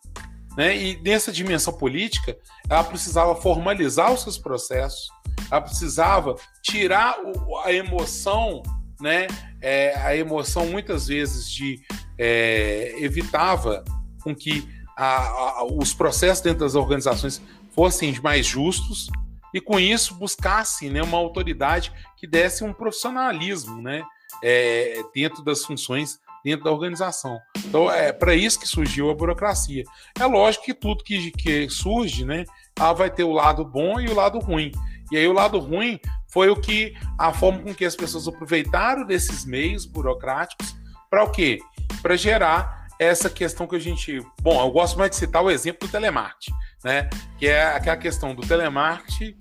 né, 0.56 0.76
e 0.76 1.00
nessa 1.02 1.30
dimensão 1.30 1.72
política 1.72 2.36
ela 2.68 2.84
precisava 2.84 3.34
formalizar 3.36 4.12
os 4.12 4.22
seus 4.22 4.38
processos, 4.38 5.08
ela 5.50 5.60
precisava 5.60 6.36
tirar 6.62 7.16
o, 7.20 7.58
a 7.58 7.72
emoção, 7.72 8.62
né? 9.00 9.26
É, 9.62 9.94
a 9.98 10.16
emoção 10.16 10.66
muitas 10.66 11.06
vezes 11.06 11.50
de 11.50 11.80
é, 12.18 12.94
evitava 12.98 13.84
com 14.22 14.34
que 14.34 14.68
a, 14.96 15.60
a, 15.60 15.64
os 15.64 15.94
processos 15.94 16.42
dentro 16.42 16.60
das 16.60 16.74
organizações 16.74 17.40
fossem 17.74 18.18
mais 18.20 18.44
justos 18.46 19.08
e 19.54 19.60
com 19.60 19.80
isso 19.80 20.14
buscasse 20.14 20.88
né, 20.88 21.02
uma 21.02 21.18
autoridade 21.18 21.92
que 22.16 22.26
desse 22.26 22.62
um 22.62 22.72
profissionalismo 22.72 23.80
né, 23.80 24.02
é, 24.42 25.02
dentro 25.14 25.42
das 25.42 25.64
funções 25.64 26.20
dentro 26.44 26.64
da 26.64 26.72
organização. 26.72 27.38
Então 27.58 27.90
é 27.90 28.12
para 28.12 28.34
isso 28.34 28.58
que 28.58 28.66
surgiu 28.66 29.10
a 29.10 29.14
burocracia. 29.14 29.84
É 30.18 30.26
lógico 30.26 30.64
que 30.64 30.74
tudo 30.74 31.04
que, 31.04 31.30
que 31.30 31.68
surge, 31.68 32.24
né, 32.24 32.44
ela 32.78 32.92
vai 32.92 33.10
ter 33.10 33.24
o 33.24 33.32
lado 33.32 33.64
bom 33.64 34.00
e 34.00 34.08
o 34.08 34.14
lado 34.14 34.38
ruim. 34.38 34.72
E 35.10 35.16
aí 35.16 35.26
o 35.26 35.32
lado 35.32 35.58
ruim 35.58 35.98
foi 36.28 36.48
o 36.48 36.56
que 36.56 36.94
a 37.18 37.32
forma 37.32 37.60
com 37.60 37.74
que 37.74 37.84
as 37.84 37.96
pessoas 37.96 38.28
aproveitaram 38.28 39.04
desses 39.04 39.44
meios 39.44 39.84
burocráticos 39.84 40.76
para 41.10 41.24
o 41.24 41.30
quê? 41.30 41.58
Para 42.00 42.16
gerar 42.16 42.86
essa 42.98 43.28
questão 43.30 43.66
que 43.66 43.74
a 43.74 43.80
gente, 43.80 44.20
bom, 44.42 44.60
eu 44.60 44.70
gosto 44.70 44.98
mais 44.98 45.10
de 45.10 45.16
citar 45.16 45.42
o 45.42 45.50
exemplo 45.50 45.88
do 45.88 45.90
telemarketing, 45.90 46.52
né? 46.84 47.08
Que 47.38 47.48
é 47.48 47.64
aquela 47.74 47.96
questão 47.96 48.34
do 48.34 48.46
telemarketing 48.46 49.36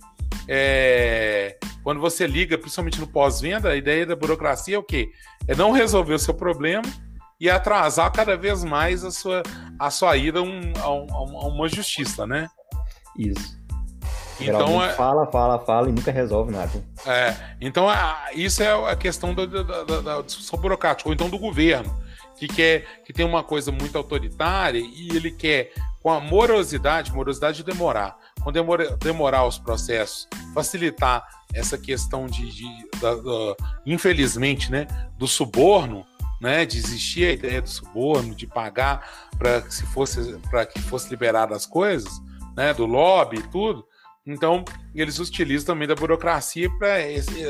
é, 0.47 1.57
quando 1.83 1.99
você 1.99 2.25
liga, 2.27 2.57
principalmente 2.57 2.99
no 2.99 3.07
pós-venda, 3.07 3.69
a 3.69 3.75
ideia 3.75 4.05
da 4.05 4.15
burocracia 4.15 4.75
é 4.75 4.79
o 4.79 4.83
quê? 4.83 5.11
É 5.47 5.55
não 5.55 5.71
resolver 5.71 6.13
o 6.13 6.19
seu 6.19 6.33
problema 6.33 6.83
e 7.39 7.49
atrasar 7.49 8.11
cada 8.11 8.35
vez 8.35 8.63
mais 8.63 9.03
a 9.03 9.11
sua, 9.11 9.43
a 9.77 9.89
sua 9.89 10.17
ida 10.17 10.39
a, 10.39 10.41
um, 10.41 10.73
a, 10.81 10.91
um, 10.91 11.53
uma 11.53 11.69
justiça, 11.69 12.27
né? 12.27 12.47
Isso. 13.17 13.59
Então, 14.41 14.83
é, 14.83 14.93
fala, 14.93 15.25
fala, 15.27 15.59
fala 15.59 15.89
e 15.89 15.91
nunca 15.91 16.11
resolve 16.11 16.51
nada. 16.51 16.71
É, 17.05 17.35
então 17.59 17.89
a, 17.89 18.29
isso 18.33 18.63
é 18.63 18.91
a 18.91 18.95
questão 18.95 19.33
da, 19.33 19.45
da, 19.45 19.83
da, 19.83 20.01
da, 20.01 20.21
discussão 20.21 20.59
burocrática, 20.59 21.09
ou 21.09 21.13
então 21.13 21.29
do 21.29 21.37
governo, 21.37 21.93
que 22.37 22.47
quer 22.47 23.03
que 23.03 23.11
tem 23.11 23.25
uma 23.25 23.43
coisa 23.43 23.71
muito 23.71 23.97
autoritária 23.97 24.79
e 24.79 25.09
ele 25.09 25.31
quer, 25.31 25.73
com 26.01 26.09
a 26.09 26.21
morosidade, 26.21 27.11
morosidade 27.11 27.57
de 27.57 27.63
demorar, 27.63 28.17
com 28.43 28.51
demora, 28.51 28.95
demorar 28.97 29.45
os 29.45 29.57
processos, 29.57 30.27
facilitar 30.53 31.27
essa 31.53 31.77
questão 31.77 32.27
de, 32.27 32.51
de 32.51 32.89
infelizmente, 33.85 34.71
né, 34.71 34.87
do 35.17 35.27
suborno, 35.27 36.05
né, 36.41 36.65
de 36.65 36.77
existir 36.77 37.25
a 37.25 37.31
ideia 37.31 37.61
do 37.61 37.69
suborno, 37.69 38.33
de 38.33 38.47
pagar 38.47 39.29
para 39.37 39.61
que 39.61 39.73
se 39.73 39.85
fosse 39.87 40.37
para 40.49 40.65
que 40.65 40.79
fosse 40.79 41.09
liberado 41.09 41.53
as 41.53 41.65
coisas, 41.65 42.11
né, 42.55 42.73
do 42.73 42.85
lobby 42.85 43.37
e 43.37 43.43
tudo. 43.43 43.85
Então, 44.25 44.63
eles 44.93 45.17
utilizam 45.17 45.73
também 45.73 45.87
da 45.87 45.95
burocracia 45.95 46.69
para 46.77 46.97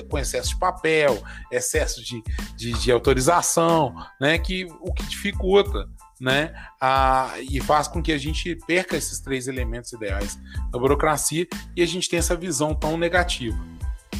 com 0.09 0.17
excesso 0.17 0.49
de 0.49 0.59
papel, 0.59 1.21
excesso 1.51 2.01
de, 2.01 2.23
de, 2.55 2.71
de, 2.71 2.91
autorização, 2.91 3.93
né, 4.19 4.37
que 4.37 4.65
o 4.79 4.93
que 4.93 5.03
dificulta, 5.03 5.85
né, 6.19 6.53
a, 6.79 7.33
e 7.39 7.61
faz 7.61 7.87
com 7.87 8.01
que 8.01 8.11
a 8.11 8.17
gente 8.17 8.55
perca 8.67 8.97
esses 8.97 9.19
três 9.19 9.47
elementos 9.47 9.93
ideais 9.93 10.37
da 10.71 10.77
burocracia 10.77 11.47
e 11.75 11.81
a 11.81 11.85
gente 11.85 12.09
tem 12.09 12.19
essa 12.19 12.35
visão 12.35 12.75
tão 12.75 12.97
negativa, 12.97 13.57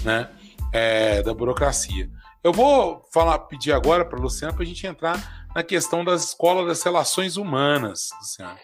né, 0.04 0.30
é, 0.72 1.22
da 1.22 1.34
burocracia. 1.34 2.10
Eu 2.44 2.54
vou 2.54 3.06
falar, 3.12 3.38
pedir 3.40 3.74
agora 3.74 4.06
para 4.06 4.18
Luciano 4.18 4.54
para 4.54 4.64
a 4.64 4.66
gente 4.66 4.88
entrar 4.88 5.48
na 5.54 5.62
questão 5.64 6.06
das 6.06 6.30
escolas 6.30 6.68
das 6.68 6.82
relações 6.84 7.36
humanas, 7.36 8.10
Luciano. 8.20 8.60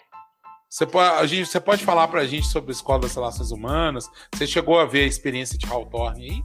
Você 0.70 0.86
pode, 0.86 1.16
a 1.16 1.26
gente, 1.26 1.48
você 1.48 1.60
pode 1.60 1.86
falar 1.86 2.08
para 2.08 2.22
a 2.22 2.28
gente 2.28 2.48
sobre 2.48 2.72
a 2.72 2.74
escola 2.74 3.00
das 3.00 3.16
relações 3.16 3.52
humanas? 3.52 4.10
Você 4.34 4.46
chegou 4.46 4.80
a 4.80 4.86
ver 4.86 5.04
a 5.04 5.08
experiência 5.08 5.58
de 5.58 5.66
Hawthorne 5.66 6.24
aí? 6.24 6.44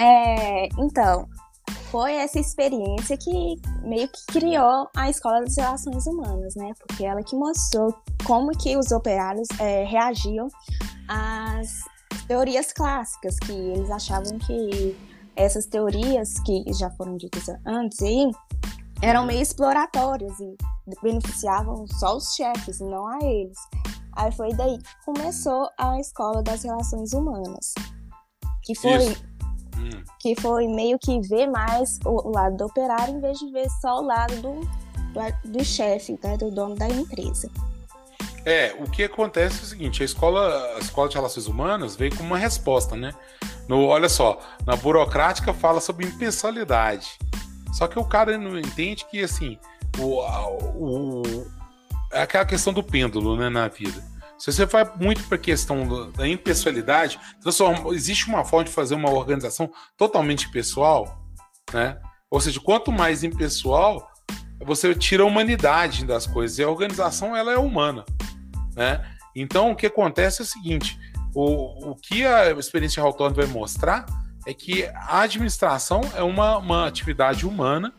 É, 0.00 0.68
então, 0.78 1.28
foi 1.90 2.14
essa 2.14 2.38
experiência 2.38 3.16
que 3.16 3.56
meio 3.82 4.08
que 4.08 4.26
criou 4.26 4.88
a 4.96 5.08
Escola 5.08 5.40
das 5.40 5.56
Relações 5.56 6.06
Humanas, 6.06 6.54
né? 6.54 6.72
Porque 6.78 7.04
ela 7.04 7.22
que 7.22 7.36
mostrou 7.36 7.94
como 8.26 8.50
que 8.52 8.76
os 8.76 8.92
operários 8.92 9.48
é, 9.58 9.84
reagiam 9.84 10.48
às 11.08 11.68
teorias 12.26 12.72
clássicas, 12.72 13.38
que 13.38 13.52
eles 13.52 13.90
achavam 13.90 14.38
que 14.38 14.96
essas 15.34 15.66
teorias, 15.66 16.34
que 16.40 16.64
já 16.74 16.90
foram 16.90 17.16
ditas 17.16 17.48
antes 17.64 18.02
aí, 18.02 18.30
eram 19.00 19.24
meio 19.24 19.40
exploratórias 19.40 20.38
e 20.40 20.56
beneficiavam 21.02 21.86
só 21.86 22.16
os 22.16 22.34
chefes, 22.34 22.80
não 22.80 23.06
a 23.06 23.18
eles. 23.22 23.56
Aí 24.16 24.32
foi 24.32 24.52
daí 24.54 24.78
que 24.78 25.04
começou 25.04 25.70
a 25.78 25.98
Escola 26.00 26.42
das 26.42 26.64
Relações 26.64 27.12
Humanas, 27.12 27.72
que 28.64 28.74
foi 28.74 29.16
Hum. 29.78 30.02
Que 30.18 30.34
foi 30.40 30.66
meio 30.66 30.98
que 30.98 31.20
ver 31.20 31.46
mais 31.46 31.98
o, 32.04 32.28
o, 32.28 32.32
lado 32.32 32.56
do 32.56 32.66
operário 32.66 33.14
em 33.14 33.20
vez 33.20 33.38
de 33.38 33.50
ver 33.50 33.68
só 33.80 34.00
o 34.00 34.02
lado 34.02 34.34
do, 34.36 34.60
do, 34.60 35.52
do 35.52 35.64
chefe, 35.64 36.18
né, 36.22 36.36
do 36.36 36.50
dono 36.50 36.74
da 36.74 36.88
empresa. 36.88 37.50
É, 38.44 38.74
o 38.78 38.90
que 38.90 39.04
acontece 39.04 39.60
é 39.60 39.62
o 39.62 39.66
seguinte, 39.66 40.02
a 40.02 40.06
escola, 40.06 40.74
a 40.76 40.78
escola 40.78 41.08
de 41.08 41.16
relações 41.16 41.46
humanas 41.46 41.96
veio 41.96 42.16
com 42.16 42.22
uma 42.22 42.38
resposta, 42.38 42.96
né? 42.96 43.12
No, 43.68 43.84
olha 43.86 44.08
só, 44.08 44.40
na 44.66 44.74
burocrática 44.74 45.52
fala 45.52 45.80
sobre 45.80 46.06
impessoalidade. 46.06 47.18
Só 47.72 47.86
que 47.86 47.98
o 47.98 48.04
cara 48.04 48.38
não 48.38 48.58
entende 48.58 49.04
que 49.10 49.22
assim, 49.22 49.58
o, 49.98 50.22
o, 50.74 51.46
é 52.10 52.22
aquela 52.22 52.44
questão 52.44 52.72
do 52.72 52.82
pêndulo, 52.82 53.36
né, 53.36 53.48
na 53.48 53.68
vida. 53.68 54.02
Se 54.38 54.52
você 54.52 54.66
vai 54.66 54.88
muito 54.96 55.24
para 55.24 55.36
a 55.36 55.40
questão 55.40 56.10
da 56.12 56.28
impessoalidade, 56.28 57.18
existe 57.92 58.28
uma 58.28 58.44
forma 58.44 58.64
de 58.64 58.70
fazer 58.70 58.94
uma 58.94 59.10
organização 59.10 59.70
totalmente 59.96 60.48
pessoal, 60.50 61.24
né? 61.72 62.00
Ou 62.30 62.40
seja, 62.40 62.60
quanto 62.60 62.92
mais 62.92 63.24
impessoal, 63.24 64.08
você 64.64 64.94
tira 64.94 65.22
a 65.22 65.26
humanidade 65.26 66.04
das 66.04 66.26
coisas. 66.26 66.58
E 66.58 66.62
a 66.62 66.68
organização 66.68 67.34
ela 67.34 67.52
é 67.52 67.58
humana, 67.58 68.04
né? 68.76 69.04
Então 69.34 69.70
o 69.70 69.76
que 69.76 69.86
acontece 69.86 70.42
é 70.42 70.44
o 70.44 70.48
seguinte: 70.48 70.98
o, 71.34 71.90
o 71.90 71.96
que 71.96 72.24
a 72.24 72.52
experiência 72.52 73.02
de 73.02 73.06
Hawthorne 73.06 73.36
vai 73.36 73.46
mostrar 73.46 74.06
é 74.46 74.54
que 74.54 74.84
a 74.84 75.20
administração 75.20 76.00
é 76.14 76.22
uma, 76.22 76.58
uma 76.58 76.86
atividade 76.86 77.46
humana 77.46 77.92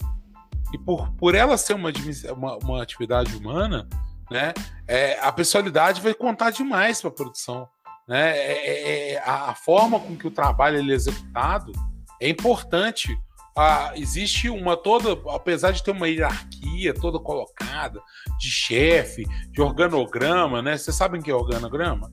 e 0.73 0.77
por, 0.77 1.11
por 1.13 1.35
ela 1.35 1.57
ser 1.57 1.73
uma, 1.73 1.91
uma, 2.35 2.57
uma 2.57 2.83
atividade 2.83 3.35
humana, 3.35 3.87
né? 4.29 4.53
É, 4.87 5.19
a 5.19 5.31
personalidade 5.31 6.01
vai 6.01 6.13
contar 6.13 6.51
demais 6.51 7.01
para 7.01 7.09
a 7.09 7.13
produção, 7.13 7.67
né? 8.07 8.37
É, 8.37 8.51
é, 8.51 9.11
é 9.13 9.19
a, 9.19 9.53
forma 9.53 9.99
com 9.99 10.15
que 10.15 10.27
o 10.27 10.31
trabalho 10.31 10.77
ele 10.77 10.91
é 10.91 10.95
executado 10.95 11.71
é 12.19 12.29
importante. 12.29 13.17
Ah, 13.57 13.91
existe 13.95 14.49
uma 14.49 14.77
toda, 14.77 15.19
apesar 15.33 15.71
de 15.71 15.83
ter 15.83 15.91
uma 15.91 16.07
hierarquia 16.07 16.93
toda 16.93 17.19
colocada 17.19 18.01
de 18.39 18.49
chefe, 18.49 19.25
de 19.51 19.61
organograma, 19.61 20.61
né? 20.61 20.77
Vocês 20.77 20.95
sabem 20.95 21.19
o 21.19 21.23
que 21.23 21.29
é 21.29 21.35
organograma? 21.35 22.11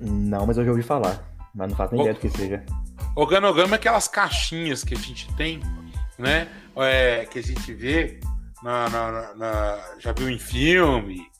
Não, 0.00 0.46
mas 0.46 0.56
eu 0.56 0.64
já 0.64 0.70
ouvi 0.70 0.82
falar, 0.82 1.22
mas 1.54 1.68
não 1.68 1.76
faço 1.76 1.92
nem 1.92 2.00
o... 2.00 2.04
ideia 2.04 2.14
do 2.14 2.20
que 2.20 2.30
seja. 2.30 2.64
Organograma 3.14 3.74
é 3.74 3.76
aquelas 3.76 4.08
caixinhas 4.08 4.82
que 4.82 4.94
a 4.94 4.98
gente 4.98 5.32
tem, 5.34 5.60
né? 6.18 6.48
É, 6.76 7.26
que 7.26 7.38
a 7.38 7.42
gente 7.42 7.74
vê 7.74 8.20
na, 8.62 8.88
na, 8.88 9.34
na, 9.34 9.78
já 9.98 10.12
viu 10.12 10.28
em 10.28 10.38
filme, 10.38 11.30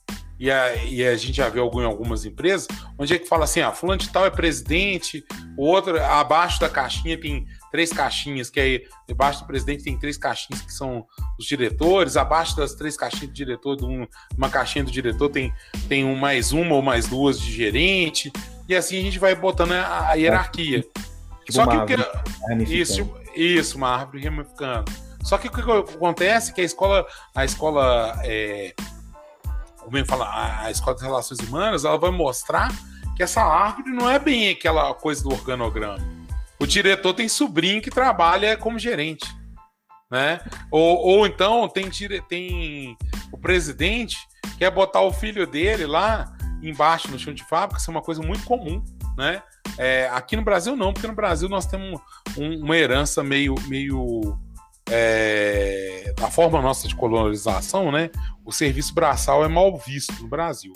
e 0.41 0.49
a, 0.49 0.75
e 0.85 1.05
a 1.05 1.15
gente 1.15 1.33
já 1.33 1.49
viu 1.49 1.61
algum, 1.61 1.81
em 1.81 1.85
algumas 1.85 2.25
empresas, 2.25 2.67
onde 2.97 3.13
é 3.13 3.19
que 3.19 3.27
fala 3.27 3.43
assim, 3.43 3.61
ah, 3.61 3.71
fulano 3.71 4.01
de 4.01 4.09
tal 4.09 4.25
é 4.25 4.29
presidente, 4.31 5.23
o 5.55 5.67
outro, 5.67 6.03
abaixo 6.03 6.59
da 6.59 6.67
caixinha 6.67 7.15
tem 7.15 7.45
três 7.71 7.93
caixinhas, 7.93 8.49
que 8.49 8.59
aí, 8.59 8.83
debaixo 9.07 9.41
do 9.41 9.45
presidente 9.45 9.83
tem 9.83 9.99
três 9.99 10.17
caixinhas 10.17 10.63
que 10.63 10.73
são 10.73 11.05
os 11.39 11.45
diretores, 11.45 12.17
abaixo 12.17 12.55
das 12.55 12.73
três 12.73 12.97
caixinhas 12.97 13.27
do 13.27 13.33
diretor, 13.33 13.77
um, 13.83 14.07
uma 14.35 14.49
caixinha 14.49 14.83
do 14.83 14.89
diretor 14.89 15.29
tem, 15.29 15.53
tem 15.87 16.03
um, 16.03 16.15
mais 16.15 16.51
uma 16.51 16.73
ou 16.73 16.81
mais 16.81 17.05
duas 17.05 17.39
de 17.39 17.51
gerente, 17.51 18.33
e 18.67 18.75
assim 18.75 18.97
a 18.97 19.01
gente 19.03 19.19
vai 19.19 19.35
botando 19.35 19.73
a, 19.73 20.09
a 20.09 20.13
hierarquia. 20.15 20.81
Tipo 20.81 21.51
Só 21.51 21.67
que 21.67 21.77
o 21.77 21.85
que... 21.85 22.73
Isso, 22.73 23.13
isso, 23.35 23.77
uma 23.77 23.89
árvore 23.89 24.23
ramificando. 24.23 24.91
Só 25.23 25.37
que 25.37 25.47
o 25.47 25.51
que 25.51 25.61
acontece 25.61 26.51
é 26.51 26.53
que 26.53 26.61
a 26.61 26.63
escola, 26.63 27.05
a 27.35 27.45
escola, 27.45 28.19
é, 28.23 28.73
como 29.77 29.97
eu 29.97 30.05
falo, 30.05 30.23
a 30.23 30.69
escola 30.71 30.95
de 30.95 31.03
relações 31.03 31.39
humanas, 31.39 31.85
ela 31.85 31.97
vai 31.97 32.11
mostrar 32.11 32.71
que 33.15 33.23
essa 33.23 33.41
árvore 33.41 33.91
não 33.91 34.09
é 34.09 34.17
bem 34.17 34.49
aquela 34.49 34.93
coisa 34.93 35.23
do 35.23 35.31
organograma. 35.31 35.99
O 36.59 36.65
diretor 36.65 37.13
tem 37.13 37.27
sobrinho 37.27 37.81
que 37.81 37.89
trabalha 37.89 38.55
como 38.57 38.77
gerente, 38.77 39.25
né? 40.09 40.39
Ou, 40.69 40.97
ou 40.97 41.27
então 41.27 41.67
tem, 41.67 41.89
tem 42.27 42.97
o 43.31 43.37
presidente 43.37 44.17
quer 44.61 44.69
botar 44.69 45.01
o 45.01 45.11
filho 45.11 45.47
dele 45.47 45.87
lá 45.87 46.31
embaixo 46.61 47.09
no 47.09 47.17
chão 47.17 47.33
de 47.33 47.43
fábrica, 47.43 47.81
isso 47.81 47.89
é 47.89 47.93
uma 47.93 48.01
coisa 48.01 48.21
muito 48.21 48.43
comum, 48.45 48.83
né? 49.17 49.41
É, 49.75 50.07
aqui 50.09 50.35
no 50.35 50.43
Brasil 50.43 50.75
não, 50.75 50.93
porque 50.93 51.07
no 51.07 51.15
Brasil 51.15 51.49
nós 51.49 51.65
temos 51.65 51.99
um, 52.37 52.63
uma 52.63 52.77
herança 52.77 53.23
meio, 53.23 53.55
meio 53.67 54.37
é, 54.91 56.13
da 56.17 56.29
forma 56.29 56.61
nossa 56.61 56.87
de 56.87 56.95
colonização, 56.95 57.91
né, 57.91 58.09
o 58.45 58.51
serviço 58.51 58.93
braçal 58.93 59.43
é 59.43 59.47
mal 59.47 59.77
visto 59.77 60.13
no 60.21 60.27
Brasil. 60.27 60.73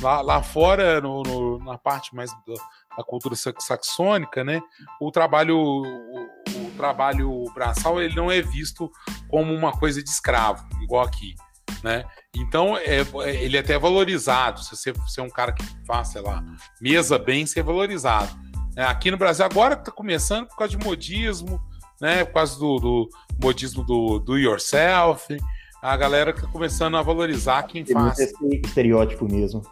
Lá, 0.00 0.20
lá 0.20 0.42
fora, 0.42 1.00
no, 1.00 1.22
no, 1.22 1.58
na 1.58 1.78
parte 1.78 2.14
mais 2.14 2.30
da, 2.30 2.54
da, 2.98 3.04
cultura 3.04 3.34
saxônica, 3.36 4.42
né, 4.42 4.60
o 5.00 5.10
trabalho, 5.10 5.56
o, 5.56 5.82
o, 5.82 6.70
trabalho 6.76 7.44
braçal 7.54 8.02
ele 8.02 8.14
não 8.14 8.30
é 8.30 8.42
visto 8.42 8.90
como 9.28 9.54
uma 9.54 9.72
coisa 9.72 10.02
de 10.02 10.10
escravo, 10.10 10.66
igual 10.82 11.04
aqui. 11.04 11.34
Né? 11.82 12.04
Então, 12.34 12.76
é, 12.76 13.00
é 13.00 13.44
ele 13.44 13.56
é 13.56 13.60
até 13.60 13.78
valorizado. 13.78 14.62
Se 14.62 14.74
você, 14.74 14.92
você 14.92 15.20
é 15.20 15.22
um 15.22 15.30
cara 15.30 15.52
que 15.52 15.64
faz, 15.86 16.08
sei 16.08 16.22
lá, 16.22 16.42
mesa 16.80 17.18
bem, 17.18 17.46
ser 17.46 17.60
é 17.60 17.62
valorizado. 17.62 18.30
É, 18.76 18.82
aqui 18.84 19.10
no 19.10 19.16
Brasil, 19.16 19.44
agora 19.44 19.74
está 19.74 19.90
começando 19.90 20.48
por 20.48 20.56
causa 20.56 20.76
de 20.76 20.84
modismo, 20.84 21.60
né? 22.00 22.24
Por 22.24 22.34
causa 22.34 22.58
do, 22.58 22.78
do 22.78 23.10
modismo 23.42 23.84
do 23.84 24.18
do 24.18 24.38
yourself. 24.38 25.36
A 25.82 25.96
galera 25.96 26.32
tá 26.32 26.46
começando 26.48 26.96
a 26.96 27.02
valorizar 27.02 27.62
quem 27.64 27.84
Tem 27.84 27.94
faz. 27.94 28.18
Estereótipo 28.64 29.30
mesmo. 29.30 29.62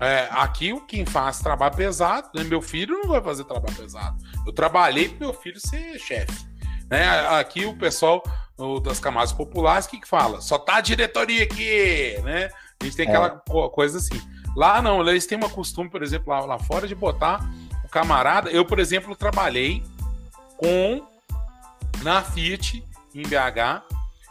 É, 0.00 0.28
aqui 0.30 0.72
o 0.72 0.80
quem 0.80 1.04
faz 1.04 1.40
trabalho 1.40 1.74
pesado, 1.74 2.28
né? 2.34 2.44
meu 2.44 2.62
filho 2.62 2.98
não 2.98 3.08
vai 3.08 3.20
fazer 3.20 3.44
trabalho 3.44 3.74
pesado. 3.74 4.16
Eu 4.46 4.52
trabalhei 4.52 5.08
para 5.08 5.26
meu 5.26 5.34
filho 5.34 5.58
ser 5.58 5.98
chefe. 5.98 6.46
Né? 6.88 7.06
Aqui 7.28 7.66
o 7.66 7.76
pessoal 7.76 8.22
o, 8.56 8.78
das 8.80 9.00
camadas 9.00 9.32
populares, 9.32 9.86
o 9.86 9.90
que, 9.90 10.00
que 10.00 10.08
fala? 10.08 10.40
Só 10.40 10.56
tá 10.56 10.76
a 10.76 10.80
diretoria 10.80 11.42
aqui, 11.42 12.18
né? 12.22 12.48
A 12.80 12.84
gente 12.84 12.96
tem 12.96 13.08
aquela 13.08 13.42
é. 13.46 13.68
coisa 13.70 13.98
assim. 13.98 14.20
Lá 14.56 14.80
não, 14.80 15.06
eles 15.08 15.26
têm 15.26 15.36
uma 15.36 15.50
costume, 15.50 15.90
por 15.90 16.02
exemplo, 16.02 16.32
lá, 16.32 16.40
lá 16.40 16.58
fora 16.58 16.86
de 16.86 16.94
botar 16.94 17.48
o 17.84 17.88
camarada. 17.88 18.50
Eu, 18.50 18.64
por 18.64 18.78
exemplo, 18.78 19.14
trabalhei 19.16 19.82
com 20.56 21.04
na 22.02 22.22
Fiat 22.22 22.84
em 23.14 23.22
BH. 23.22 23.82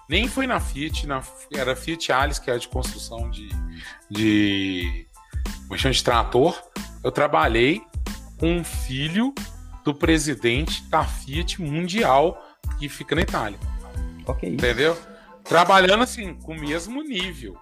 Nem 0.09 0.27
foi 0.27 0.47
na 0.47 0.59
Fiat, 0.59 1.05
na, 1.05 1.21
era 1.53 1.75
Fiat 1.75 2.11
Alice, 2.11 2.41
que 2.41 2.49
era 2.49 2.59
de 2.59 2.67
construção 2.67 3.29
de, 3.29 3.49
de, 4.09 5.05
de 5.69 6.03
trator. 6.03 6.61
Eu 7.03 7.11
trabalhei 7.11 7.81
com 8.39 8.57
um 8.57 8.63
filho 8.63 9.33
do 9.83 9.93
presidente 9.93 10.83
da 10.83 11.03
Fiat 11.03 11.61
Mundial 11.61 12.41
que 12.79 12.87
fica 12.87 13.15
na 13.15 13.21
Itália. 13.21 13.59
Entendeu? 14.43 14.97
Trabalhando 15.43 16.03
assim, 16.03 16.33
com 16.35 16.53
o 16.53 16.59
mesmo 16.59 17.01
nível. 17.01 17.57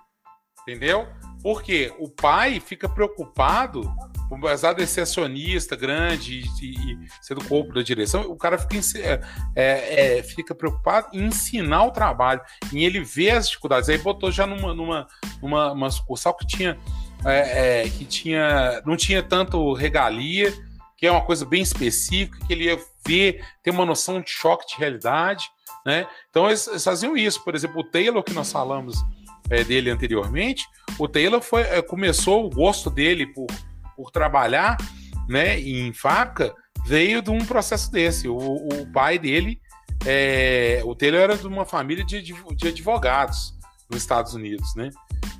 Entendeu? 0.61 1.07
Porque 1.41 1.93
o 1.99 2.09
pai 2.09 2.59
fica 2.59 2.89
preocupado 2.89 3.93
apesar 4.31 4.73
de 4.73 4.85
ser 4.87 5.01
acionista 5.01 5.75
grande 5.75 6.43
e, 6.61 6.65
e, 6.65 6.97
ser 7.21 7.35
do 7.35 7.43
corpo 7.45 7.73
da 7.73 7.81
direção, 7.81 8.21
o 8.23 8.35
cara 8.35 8.57
fica, 8.57 8.75
é, 8.99 9.21
é, 9.55 10.17
é, 10.17 10.23
fica 10.23 10.55
preocupado 10.55 11.07
em 11.13 11.25
ensinar 11.25 11.83
o 11.83 11.91
trabalho, 11.91 12.41
em 12.73 12.83
ele 12.83 13.03
ver 13.03 13.31
as 13.31 13.47
dificuldades. 13.47 13.89
Aí 13.89 13.97
botou 13.97 14.31
já 14.31 14.47
numa, 14.47 14.73
numa, 14.73 15.07
numa 15.41 15.71
uma 15.71 15.89
sucursal 15.89 16.35
que 16.35 16.47
tinha, 16.47 16.77
é, 17.23 17.83
é, 17.83 17.89
que 17.89 18.05
tinha 18.05 18.81
não 18.85 18.97
tinha 18.97 19.21
tanto 19.21 19.73
regalia, 19.73 20.51
que 20.97 21.05
é 21.05 21.11
uma 21.11 21.21
coisa 21.21 21.45
bem 21.45 21.61
específica, 21.61 22.39
que 22.45 22.53
ele 22.53 22.65
ia 22.65 22.79
ver, 23.05 23.45
ter 23.61 23.71
uma 23.71 23.85
noção 23.85 24.21
de 24.21 24.29
choque 24.29 24.67
de 24.67 24.79
realidade. 24.79 25.49
Né? 25.85 26.07
Então 26.29 26.47
eles, 26.47 26.67
eles 26.67 26.83
faziam 26.83 27.15
isso. 27.15 27.43
Por 27.43 27.53
exemplo, 27.53 27.81
o 27.81 27.83
Taylor, 27.83 28.23
que 28.23 28.33
nós 28.33 28.51
falamos 28.51 28.95
é, 29.49 29.63
dele 29.63 29.91
anteriormente, 29.91 30.65
o 30.97 31.07
Taylor 31.07 31.41
foi, 31.41 31.63
começou 31.83 32.45
o 32.45 32.49
gosto 32.49 32.89
dele 32.89 33.27
por 33.27 33.47
por 33.95 34.11
trabalhar 34.11 34.77
né, 35.27 35.59
em 35.59 35.93
fábrica 35.93 36.53
veio 36.85 37.21
de 37.21 37.31
um 37.31 37.39
processo 37.39 37.91
desse. 37.91 38.27
O, 38.27 38.37
o 38.37 38.91
pai 38.91 39.17
dele, 39.17 39.59
é, 40.05 40.81
o 40.85 40.95
Taylor 40.95 41.21
era 41.21 41.37
de 41.37 41.47
uma 41.47 41.65
família 41.65 42.05
de, 42.05 42.21
de 42.21 42.67
advogados 42.67 43.55
nos 43.89 44.01
Estados 44.01 44.33
Unidos, 44.33 44.75
né? 44.75 44.89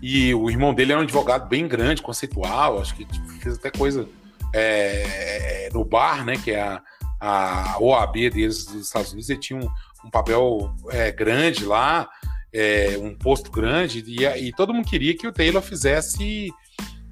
E 0.01 0.34
o 0.34 0.49
irmão 0.49 0.74
dele 0.74 0.91
era 0.91 1.01
um 1.01 1.03
advogado 1.03 1.47
bem 1.47 1.68
grande, 1.68 2.01
conceitual, 2.01 2.80
acho 2.80 2.95
que 2.95 3.08
fez 3.41 3.56
até 3.56 3.72
coisa 3.72 4.08
é, 4.53 5.70
no 5.74 5.86
bar, 5.86 6.26
né? 6.26 6.36
Que 6.38 6.51
é 6.51 6.62
a, 6.62 6.82
a 7.20 7.78
OAB 7.80 8.14
deles 8.14 8.66
dos 8.66 8.88
Estados 8.88 9.12
Unidos. 9.12 9.30
Ele 9.30 9.39
tinha 9.39 9.60
um, 9.60 9.68
um 10.06 10.10
papel 10.10 10.74
é, 10.89 11.12
grande 11.12 11.66
lá, 11.66 12.10
é, 12.53 12.97
um 12.99 13.16
posto 13.16 13.51
grande, 13.51 14.03
e, 14.08 14.26
e, 14.47 14.53
todo 14.53 14.74
mundo 14.74 14.88
queria 14.88 15.16
que 15.16 15.28
o 15.28 15.32
Taylor 15.32 15.62
fizesse 15.62 16.49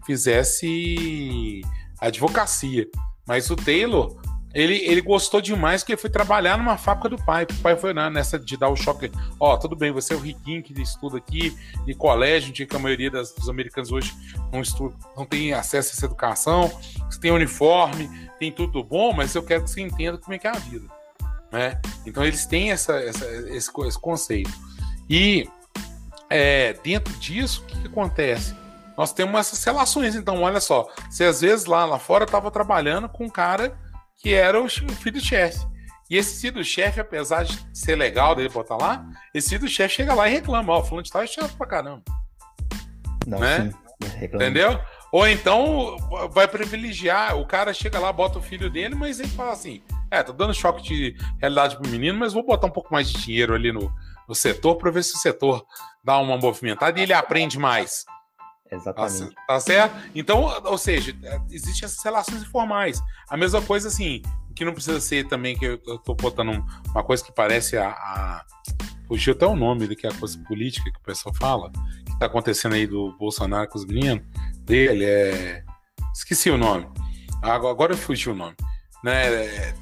fizesse 0.05 1.61
advocacia. 1.99 2.87
Mas 3.25 3.49
o 3.49 3.55
Taylor 3.55 4.19
ele, 4.53 4.75
ele 4.85 5.01
gostou 5.01 5.41
demais 5.41 5.83
que 5.83 5.93
ele 5.93 5.99
foi 5.99 6.11
trabalhar 6.11 6.57
numa 6.57 6.77
fábrica 6.77 7.09
do 7.09 7.17
pai. 7.17 7.43
O 7.43 7.55
pai 7.55 7.75
foi 7.75 7.91
nessa 7.91 8.37
de 8.37 8.55
dar 8.55 8.69
o 8.69 8.75
choque. 8.75 9.11
Ó, 9.39 9.53
oh, 9.53 9.57
tudo 9.57 9.75
bem, 9.75 9.91
você 9.91 10.13
é 10.13 10.15
o 10.15 10.19
riquinho 10.19 10.61
que 10.61 10.79
estuda 10.79 11.17
aqui 11.17 11.57
de 11.85 11.95
colégio, 11.95 12.53
que 12.53 12.75
a 12.75 12.79
maioria 12.79 13.09
das, 13.09 13.33
dos 13.33 13.49
americanos 13.49 13.91
hoje 13.91 14.13
não, 14.51 14.61
estuda, 14.61 14.95
não 15.17 15.25
tem 15.25 15.53
acesso 15.53 15.89
a 15.89 15.93
essa 15.93 16.05
educação. 16.05 16.71
Você 17.09 17.19
tem 17.19 17.31
uniforme, 17.31 18.07
tem 18.37 18.51
tudo 18.51 18.83
bom, 18.83 19.11
mas 19.11 19.33
eu 19.33 19.41
quero 19.41 19.63
que 19.63 19.71
você 19.71 19.81
entenda 19.81 20.19
como 20.19 20.35
é 20.35 20.37
que 20.37 20.45
é 20.45 20.51
a 20.51 20.59
vida. 20.59 20.87
Né? 21.51 21.81
Então 22.05 22.23
eles 22.23 22.45
têm 22.45 22.71
essa, 22.71 22.93
essa 22.93 23.25
esse, 23.25 23.71
esse, 23.75 23.99
conceito. 23.99 24.51
E 25.09 25.49
é, 26.29 26.73
dentro 26.83 27.11
disso, 27.15 27.63
o 27.63 27.65
que, 27.65 27.81
que 27.81 27.87
acontece? 27.87 28.55
Nós 28.97 29.13
temos 29.13 29.39
essas 29.39 29.63
relações. 29.63 30.15
Então, 30.15 30.41
olha 30.41 30.59
só, 30.59 30.87
se 31.09 31.23
às 31.23 31.41
vezes 31.41 31.65
lá, 31.65 31.85
lá 31.85 31.99
fora 31.99 32.25
estava 32.25 32.51
trabalhando 32.51 33.09
com 33.09 33.25
um 33.25 33.29
cara 33.29 33.77
que 34.17 34.33
era 34.33 34.61
o 34.61 34.69
filho 34.69 35.13
do 35.13 35.19
chefe. 35.19 35.65
E 36.09 36.17
esse 36.17 36.41
filho 36.41 36.55
do 36.55 36.63
chefe, 36.63 36.99
apesar 36.99 37.43
de 37.43 37.57
ser 37.73 37.95
legal 37.95 38.35
dele 38.35 38.49
botar 38.49 38.77
lá, 38.77 39.05
esse 39.33 39.49
filho 39.49 39.61
do 39.61 39.67
chefe 39.67 39.95
chega 39.95 40.13
lá 40.13 40.29
e 40.29 40.33
reclama: 40.33 40.73
Ó, 40.73 40.79
oh, 40.79 40.83
fulano 40.83 41.03
de 41.03 41.11
tal 41.11 41.23
é 41.23 41.27
chato 41.27 41.55
pra 41.57 41.65
caramba. 41.65 42.03
Não, 43.25 43.39
né? 43.39 43.71
Entendeu? 44.21 44.79
Ou 45.11 45.27
então 45.27 45.95
vai 46.31 46.47
privilegiar, 46.47 47.37
o 47.37 47.45
cara 47.45 47.73
chega 47.73 47.99
lá, 47.99 48.11
bota 48.11 48.39
o 48.39 48.41
filho 48.41 48.69
dele, 48.69 48.95
mas 48.95 49.19
ele 49.19 49.29
fala 49.29 49.51
assim: 49.51 49.81
é, 50.09 50.23
tô 50.23 50.33
dando 50.33 50.53
choque 50.53 50.81
de 50.81 51.15
realidade 51.39 51.77
pro 51.77 51.89
menino, 51.89 52.17
mas 52.17 52.33
vou 52.33 52.45
botar 52.45 52.67
um 52.67 52.71
pouco 52.71 52.91
mais 52.91 53.11
de 53.11 53.21
dinheiro 53.21 53.53
ali 53.53 53.71
no, 53.71 53.93
no 54.27 54.35
setor 54.35 54.75
para 54.75 54.91
ver 54.91 55.03
se 55.03 55.15
o 55.15 55.19
setor 55.19 55.65
dá 56.03 56.17
uma 56.17 56.37
movimentada 56.37 56.99
e 56.99 57.03
ele 57.03 57.13
aprende 57.13 57.59
mais. 57.59 58.05
Exatamente. 58.71 59.35
Tá, 59.35 59.43
tá, 59.47 59.59
certo? 59.59 59.95
Então, 60.15 60.43
ou 60.63 60.77
seja, 60.77 61.15
existem 61.49 61.85
essas 61.85 62.03
relações 62.03 62.41
informais. 62.41 63.01
A 63.29 63.37
mesma 63.37 63.61
coisa, 63.61 63.87
assim, 63.87 64.21
que 64.55 64.65
não 64.65 64.73
precisa 64.73 64.99
ser 64.99 65.27
também, 65.27 65.57
que 65.57 65.65
eu, 65.65 65.79
eu 65.85 65.97
tô 65.99 66.15
botando 66.15 66.63
uma 66.89 67.03
coisa 67.03 67.23
que 67.23 67.31
parece 67.31 67.77
a. 67.77 67.89
a 67.89 68.45
fugiu 69.07 69.33
até 69.33 69.45
o 69.45 69.55
nome 69.55 69.85
do 69.85 69.95
que 69.95 70.07
é 70.07 70.09
a 70.09 70.13
coisa 70.13 70.37
política 70.47 70.89
que 70.89 70.97
o 70.97 71.03
pessoal 71.03 71.35
fala, 71.35 71.71
que 72.05 72.17
tá 72.17 72.25
acontecendo 72.25 72.73
aí 72.73 72.87
do 72.87 73.15
Bolsonaro 73.17 73.67
com 73.69 73.77
os 73.77 73.85
meninos, 73.85 74.25
dele, 74.61 75.05
é. 75.05 75.63
Esqueci 76.13 76.49
o 76.49 76.57
nome. 76.57 76.87
Agora 77.41 77.97
fugiu 77.97 78.33
o 78.33 78.35
nome. 78.35 78.55
Né, 79.03 79.73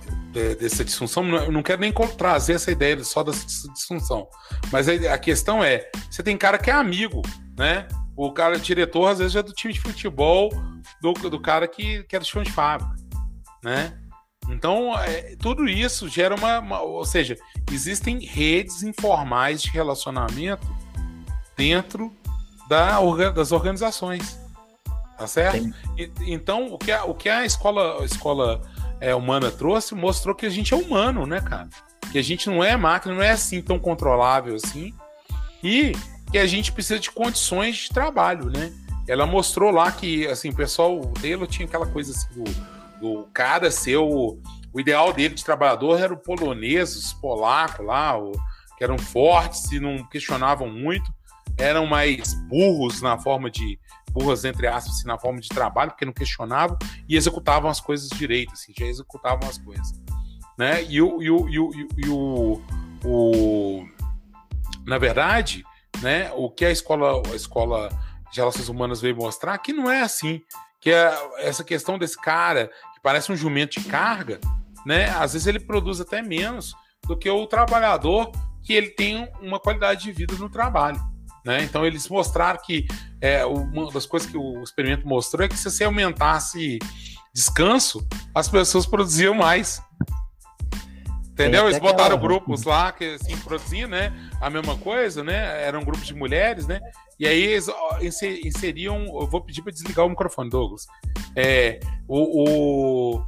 dessa 0.59 0.83
disfunção, 0.83 1.23
eu 1.35 1.51
não 1.51 1.61
quero 1.61 1.79
nem 1.79 1.93
trazer 2.17 2.53
essa 2.53 2.71
ideia 2.71 3.03
só 3.03 3.21
dessa 3.21 3.45
disfunção, 3.71 4.27
mas 4.71 4.89
a 4.89 5.17
questão 5.19 5.63
é, 5.63 5.87
você 6.09 6.23
tem 6.23 6.35
cara 6.35 6.57
que 6.57 6.71
é 6.71 6.73
amigo, 6.73 7.21
né? 7.55 7.87
O 8.23 8.31
cara 8.31 8.59
diretor, 8.59 9.07
às 9.07 9.17
vezes, 9.17 9.35
é 9.35 9.41
do 9.41 9.51
time 9.51 9.73
de 9.73 9.79
futebol 9.79 10.51
do, 11.01 11.11
do 11.11 11.39
cara 11.39 11.67
que, 11.67 12.03
que 12.03 12.15
era 12.15 12.23
chão 12.23 12.43
de 12.43 12.51
fábrica, 12.51 12.95
né? 13.63 13.97
Então, 14.47 14.95
é, 14.99 15.35
tudo 15.37 15.67
isso 15.67 16.07
gera 16.07 16.35
uma, 16.35 16.59
uma, 16.59 16.81
Ou 16.81 17.03
seja, 17.03 17.35
existem 17.71 18.19
redes 18.19 18.83
informais 18.83 19.59
de 19.59 19.71
relacionamento 19.71 20.67
dentro 21.57 22.15
da, 22.69 22.99
das 23.31 23.51
organizações. 23.51 24.39
Tá 25.17 25.25
certo? 25.25 25.73
E, 25.97 26.11
então, 26.31 26.71
o 26.71 26.77
que 26.77 26.91
a, 26.91 27.05
o 27.05 27.15
que 27.15 27.27
a 27.27 27.43
escola, 27.43 28.03
a 28.03 28.05
escola 28.05 28.61
é, 28.99 29.15
humana 29.15 29.49
trouxe 29.49 29.95
mostrou 29.95 30.35
que 30.35 30.45
a 30.45 30.49
gente 30.49 30.75
é 30.75 30.77
humano, 30.77 31.25
né, 31.25 31.41
cara? 31.41 31.69
Que 32.11 32.19
a 32.19 32.23
gente 32.23 32.47
não 32.51 32.63
é 32.63 32.77
máquina, 32.77 33.15
não 33.15 33.23
é 33.23 33.31
assim 33.31 33.63
tão 33.63 33.79
controlável 33.79 34.53
assim. 34.53 34.93
E 35.63 35.93
que 36.31 36.37
a 36.37 36.47
gente 36.47 36.71
precisa 36.71 36.99
de 36.99 37.11
condições 37.11 37.75
de 37.75 37.89
trabalho, 37.89 38.49
né? 38.49 38.71
Ela 39.07 39.25
mostrou 39.25 39.71
lá 39.71 39.91
que, 39.91 40.25
assim, 40.27 40.49
o 40.49 40.55
pessoal, 40.55 40.97
o 40.97 41.07
Taylor 41.07 41.45
tinha 41.47 41.67
aquela 41.67 41.85
coisa 41.85 42.11
assim, 42.11 42.27
do, 42.33 42.43
do 42.99 43.27
cara 43.33 43.69
ser 43.69 43.97
o, 43.97 44.39
o 44.73 44.79
ideal 44.79 45.11
dele 45.11 45.33
de 45.33 45.43
trabalhador 45.43 45.99
era 45.99 46.13
o 46.13 46.17
polonês, 46.17 46.95
os 46.95 47.13
polacos 47.13 47.85
lá, 47.85 48.17
o, 48.17 48.31
que 48.77 48.83
eram 48.83 48.97
fortes 48.97 49.71
e 49.71 49.79
não 49.79 50.03
questionavam 50.05 50.69
muito, 50.69 51.11
eram 51.57 51.85
mais 51.85 52.33
burros 52.47 53.01
na 53.01 53.17
forma 53.17 53.51
de, 53.51 53.77
burras 54.11 54.45
entre 54.45 54.67
aspas, 54.67 54.95
assim, 54.95 55.07
na 55.07 55.17
forma 55.17 55.41
de 55.41 55.49
trabalho, 55.49 55.91
porque 55.91 56.05
não 56.05 56.13
questionavam 56.13 56.77
e 57.09 57.17
executavam 57.17 57.69
as 57.69 57.81
coisas 57.81 58.09
direito, 58.09 58.53
assim, 58.53 58.73
já 58.77 58.85
executavam 58.85 59.49
as 59.49 59.57
coisas, 59.57 59.93
né? 60.57 60.83
E 60.83 61.01
o, 61.01 61.21
e 61.21 61.29
o, 61.29 61.49
e 61.49 61.59
o, 61.59 61.71
e 61.97 62.09
o, 62.09 62.61
o 63.03 63.85
na 64.85 64.97
verdade, 64.97 65.63
né? 66.01 66.31
O 66.35 66.49
que 66.49 66.65
a 66.65 66.71
escola, 66.71 67.21
a 67.31 67.35
escola 67.35 67.89
de 68.31 68.39
relações 68.39 68.69
humanas 68.69 69.01
veio 69.01 69.15
mostrar 69.15 69.57
que 69.57 69.73
não 69.73 69.89
é 69.89 70.01
assim, 70.01 70.41
que 70.79 70.89
é 70.89 71.13
essa 71.39 71.63
questão 71.63 71.97
desse 71.97 72.19
cara 72.19 72.67
que 72.93 73.01
parece 73.01 73.31
um 73.31 73.35
jumento 73.35 73.79
de 73.79 73.87
carga, 73.87 74.39
né? 74.85 75.09
Às 75.09 75.33
vezes 75.33 75.47
ele 75.47 75.59
produz 75.59 75.99
até 75.99 76.21
menos 76.21 76.73
do 77.07 77.17
que 77.17 77.29
o 77.29 77.45
trabalhador 77.47 78.31
que 78.63 78.73
ele 78.73 78.89
tem 78.89 79.27
uma 79.41 79.59
qualidade 79.59 80.03
de 80.03 80.11
vida 80.11 80.35
no 80.35 80.49
trabalho. 80.49 80.99
Né? 81.43 81.63
Então 81.63 81.85
eles 81.85 82.07
mostraram 82.07 82.59
que 82.63 82.85
é, 83.19 83.43
uma 83.45 83.91
das 83.91 84.05
coisas 84.05 84.29
que 84.29 84.37
o 84.37 84.61
experimento 84.61 85.07
mostrou 85.07 85.43
é 85.43 85.49
que 85.49 85.57
se 85.57 85.69
você 85.69 85.83
aumentasse 85.83 86.77
descanso, 87.33 88.05
as 88.33 88.47
pessoas 88.47 88.85
produziam 88.85 89.33
mais. 89.33 89.81
Entendeu? 91.41 91.67
Eles 91.67 91.79
botaram 91.79 92.17
grupos 92.17 92.63
lá 92.63 92.91
que 92.91 93.15
assim, 93.15 93.37
produziam, 93.37 93.89
né? 93.89 94.11
A 94.39 94.49
mesma 94.49 94.77
coisa, 94.77 95.23
né? 95.23 95.63
Eram 95.63 95.83
grupos 95.83 96.05
de 96.05 96.13
mulheres, 96.13 96.67
né? 96.67 96.79
E 97.19 97.27
aí 97.27 97.43
eles 97.43 97.67
inseriam. 98.43 99.05
Eu 99.05 99.27
vou 99.27 99.41
pedir 99.41 99.61
para 99.61 99.71
desligar 99.71 100.05
o 100.05 100.09
microfone, 100.09 100.49
Douglas. 100.49 100.85
É, 101.35 101.79
o, 102.07 103.15
o, 103.15 103.25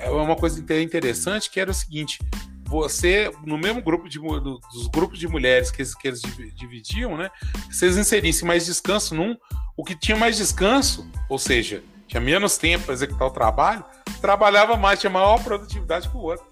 é 0.00 0.10
uma 0.10 0.36
coisa 0.36 0.60
interessante 0.82 1.50
que 1.50 1.60
era 1.60 1.70
o 1.70 1.74
seguinte: 1.74 2.18
você, 2.66 3.30
no 3.44 3.56
mesmo 3.56 3.80
grupo 3.80 4.08
de, 4.08 4.18
dos 4.18 4.88
grupos 4.88 5.18
de 5.18 5.28
mulheres 5.28 5.70
que, 5.70 5.82
que 5.96 6.08
eles 6.08 6.20
dividiam, 6.54 7.16
né? 7.16 7.30
Se 7.70 7.86
eles 7.86 7.96
inserissem 7.96 8.46
mais 8.46 8.66
descanso 8.66 9.14
num, 9.14 9.36
o 9.76 9.84
que 9.84 9.94
tinha 9.94 10.16
mais 10.16 10.36
descanso, 10.36 11.08
ou 11.28 11.38
seja, 11.38 11.82
tinha 12.06 12.20
menos 12.20 12.58
tempo 12.58 12.84
para 12.84 12.94
executar 12.94 13.28
o 13.28 13.30
trabalho, 13.30 13.84
trabalhava 14.20 14.76
mais, 14.76 15.00
tinha 15.00 15.10
maior 15.10 15.42
produtividade 15.42 16.08
que 16.08 16.16
o 16.16 16.20
outro, 16.20 16.44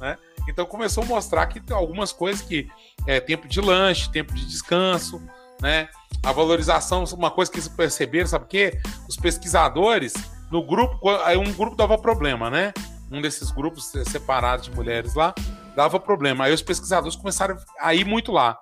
né? 0.00 0.18
Então 0.48 0.66
começou 0.66 1.02
a 1.04 1.06
mostrar 1.06 1.46
que 1.46 1.60
tem 1.60 1.76
algumas 1.76 2.12
coisas 2.12 2.42
que 2.42 2.68
é 3.06 3.20
tempo 3.20 3.48
de 3.48 3.60
lanche, 3.60 4.10
tempo 4.10 4.34
de 4.34 4.44
descanso, 4.46 5.20
né? 5.60 5.88
A 6.22 6.32
valorização, 6.32 7.04
uma 7.12 7.30
coisa 7.30 7.50
que 7.50 7.58
eles 7.58 7.68
perceberam, 7.68 8.26
sabe 8.26 8.44
o 8.44 8.48
quê? 8.48 8.80
Os 9.08 9.16
pesquisadores, 9.16 10.12
no 10.50 10.64
grupo, 10.66 11.08
aí 11.24 11.36
um 11.36 11.52
grupo 11.52 11.76
dava 11.76 11.96
problema, 11.96 12.50
né? 12.50 12.72
Um 13.10 13.20
desses 13.20 13.50
grupos 13.50 13.86
separados 14.06 14.66
de 14.66 14.74
mulheres 14.74 15.14
lá, 15.14 15.34
dava 15.74 15.98
problema. 15.98 16.44
Aí 16.44 16.52
os 16.52 16.62
pesquisadores 16.62 17.16
começaram 17.16 17.56
a 17.80 17.94
ir 17.94 18.04
muito 18.04 18.32
lá, 18.32 18.58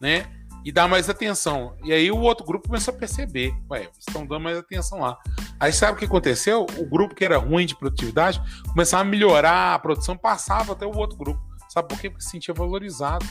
né? 0.00 0.26
E 0.64 0.72
dar 0.72 0.88
mais 0.88 1.08
atenção. 1.08 1.76
E 1.82 1.92
aí 1.92 2.10
o 2.10 2.18
outro 2.18 2.44
grupo 2.44 2.68
começou 2.68 2.92
a 2.92 2.96
perceber, 2.96 3.54
ué, 3.70 3.88
estão 3.98 4.26
dando 4.26 4.42
mais 4.42 4.58
atenção 4.58 5.00
lá. 5.00 5.18
Aí 5.58 5.72
sabe 5.72 5.92
o 5.92 5.96
que 5.96 6.04
aconteceu? 6.04 6.66
O 6.76 6.86
grupo 6.86 7.14
que 7.14 7.24
era 7.24 7.38
ruim 7.38 7.64
de 7.64 7.76
produtividade 7.76 8.40
começava 8.68 9.02
a 9.02 9.06
melhorar 9.06 9.74
a 9.74 9.78
produção, 9.78 10.16
passava 10.16 10.72
até 10.72 10.84
o 10.84 10.96
outro 10.96 11.16
grupo. 11.16 11.40
Sabe 11.68 11.88
por 11.88 12.00
quê? 12.00 12.10
Porque 12.10 12.24
se 12.24 12.30
sentia 12.30 12.54
valorizado. 12.54 13.24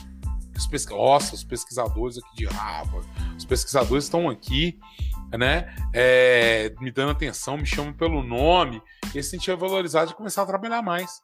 Os 0.55 0.65
pesqu... 0.65 0.95
Nossa, 0.95 1.35
os 1.35 1.43
pesquisadores 1.43 2.17
aqui 2.17 2.35
de 2.37 2.45
Harvard, 2.45 3.07
os 3.37 3.45
pesquisadores 3.45 4.05
estão 4.05 4.27
aqui, 4.27 4.79
né? 5.37 5.75
É, 5.93 6.73
me 6.79 6.91
dando 6.91 7.11
atenção, 7.11 7.57
me 7.57 7.65
chamam 7.65 7.93
pelo 7.93 8.23
nome. 8.23 8.81
E 9.13 9.21
se 9.21 9.29
sentia 9.29 9.55
valorizado 9.55 10.11
e 10.11 10.15
começava 10.15 10.49
a 10.49 10.57
trabalhar 10.57 10.81
mais, 10.81 11.21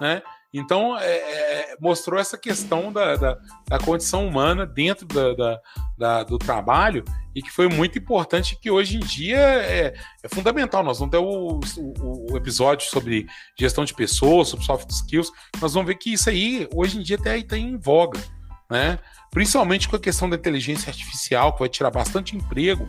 né? 0.00 0.22
Então, 0.52 0.98
é, 0.98 1.06
é, 1.06 1.76
mostrou 1.80 2.20
essa 2.20 2.36
questão 2.36 2.92
da, 2.92 3.16
da, 3.16 3.38
da, 3.66 3.78
condição 3.78 4.26
humana 4.26 4.66
dentro 4.66 5.06
da, 5.06 5.60
da, 5.96 6.22
do 6.24 6.36
trabalho 6.36 7.02
e 7.34 7.40
que 7.40 7.50
foi 7.50 7.68
muito 7.68 7.98
importante 7.98 8.58
que 8.60 8.70
hoje 8.70 8.98
em 8.98 9.00
dia 9.00 9.38
é, 9.38 9.94
é 10.22 10.28
fundamental. 10.28 10.84
Nós 10.84 10.98
vamos 10.98 11.10
ter 11.10 11.16
o, 11.16 11.58
o, 11.78 12.32
o, 12.32 12.36
episódio 12.36 12.86
sobre 12.90 13.26
gestão 13.58 13.82
de 13.82 13.94
pessoas, 13.94 14.48
sobre 14.48 14.66
soft 14.66 14.90
skills, 14.90 15.32
nós 15.58 15.72
vamos 15.72 15.86
ver 15.86 15.94
que 15.94 16.12
isso 16.12 16.28
aí, 16.28 16.68
hoje 16.74 16.98
em 16.98 17.02
dia, 17.02 17.16
até 17.16 17.38
está 17.38 17.56
em 17.56 17.78
voga, 17.78 18.20
né? 18.70 18.98
Principalmente 19.30 19.88
com 19.88 19.96
a 19.96 20.00
questão 20.00 20.28
da 20.28 20.36
inteligência 20.36 20.90
artificial, 20.90 21.54
que 21.54 21.60
vai 21.60 21.68
tirar 21.70 21.90
bastante 21.90 22.36
emprego 22.36 22.86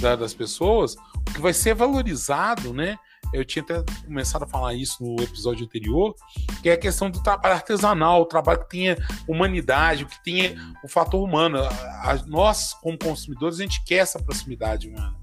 das 0.00 0.32
pessoas, 0.32 0.96
o 1.14 1.32
que 1.34 1.40
vai 1.42 1.52
ser 1.52 1.74
valorizado, 1.74 2.72
né? 2.72 2.98
Eu 3.32 3.44
tinha 3.44 3.62
até 3.62 3.82
começado 4.04 4.44
a 4.44 4.46
falar 4.46 4.74
isso 4.74 5.02
no 5.02 5.22
episódio 5.22 5.64
anterior, 5.64 6.14
que 6.62 6.68
é 6.68 6.72
a 6.72 6.78
questão 6.78 7.10
do 7.10 7.22
trabalho 7.22 7.54
artesanal, 7.54 8.22
o 8.22 8.26
trabalho 8.26 8.60
que 8.60 8.68
tenha 8.68 8.96
humanidade, 9.26 10.04
que 10.04 10.22
tenha 10.22 10.54
o 10.84 10.88
fator 10.88 11.22
humano. 11.22 11.58
A, 11.58 12.10
a, 12.10 12.16
nós, 12.26 12.74
como 12.74 12.98
consumidores, 12.98 13.58
a 13.58 13.62
gente 13.62 13.82
quer 13.84 13.96
essa 13.96 14.22
proximidade 14.22 14.88
humana. 14.88 15.16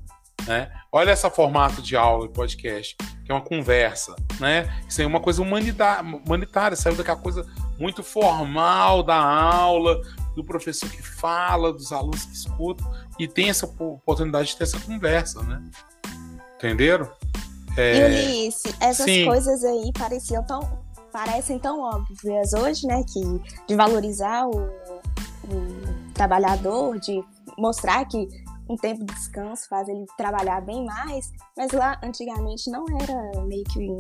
Né? 0.48 0.72
Olha 0.92 1.12
esse 1.12 1.30
formato 1.30 1.82
de 1.82 1.96
aula 1.96 2.26
e 2.26 2.30
podcast, 2.30 2.96
que 3.24 3.32
é 3.32 3.34
uma 3.36 3.42
conversa, 3.42 4.16
né? 4.40 4.82
Isso 4.88 5.02
aí 5.02 5.06
é 5.06 5.08
uma 5.08 5.20
coisa 5.20 5.42
humanitária, 5.44 6.76
saiu 6.76 6.96
daquela 6.96 7.20
coisa 7.20 7.46
muito 7.78 8.02
formal 8.02 9.04
da 9.04 9.16
aula, 9.16 10.02
do 10.36 10.44
professor 10.44 10.90
que 10.90 11.04
fala, 11.04 11.72
dos 11.72 11.92
alunos 11.92 12.26
que 12.26 12.34
escutam, 12.34 12.90
e 13.20 13.28
tem 13.28 13.50
essa 13.50 13.66
oportunidade 13.66 14.50
de 14.50 14.58
ter 14.58 14.64
essa 14.64 14.80
conversa, 14.80 15.44
né? 15.44 15.62
Entenderam? 16.56 17.12
É... 17.80 17.98
E 17.98 18.04
Ulisses, 18.04 18.74
essas 18.80 19.06
Sim. 19.06 19.26
coisas 19.26 19.64
aí 19.64 19.92
pareciam 19.98 20.44
tão, 20.44 20.60
parecem 21.12 21.58
tão 21.58 21.80
óbvias 21.80 22.54
hoje, 22.54 22.86
né? 22.86 23.04
Que 23.08 23.22
de 23.68 23.76
valorizar 23.76 24.48
o, 24.48 24.58
o 24.58 26.14
trabalhador, 26.14 27.00
de 27.00 27.24
mostrar 27.58 28.06
que 28.06 28.28
um 28.70 28.76
tempo 28.76 29.04
de 29.06 29.14
descanso 29.14 29.68
faz 29.68 29.88
ele 29.88 30.06
trabalhar 30.18 30.62
bem 30.62 30.86
mais, 30.86 31.32
mas 31.58 31.72
lá 31.72 32.00
antigamente 32.04 32.70
não 32.70 32.86
era 33.02 33.44
meio 33.46 33.64
que 33.64 33.98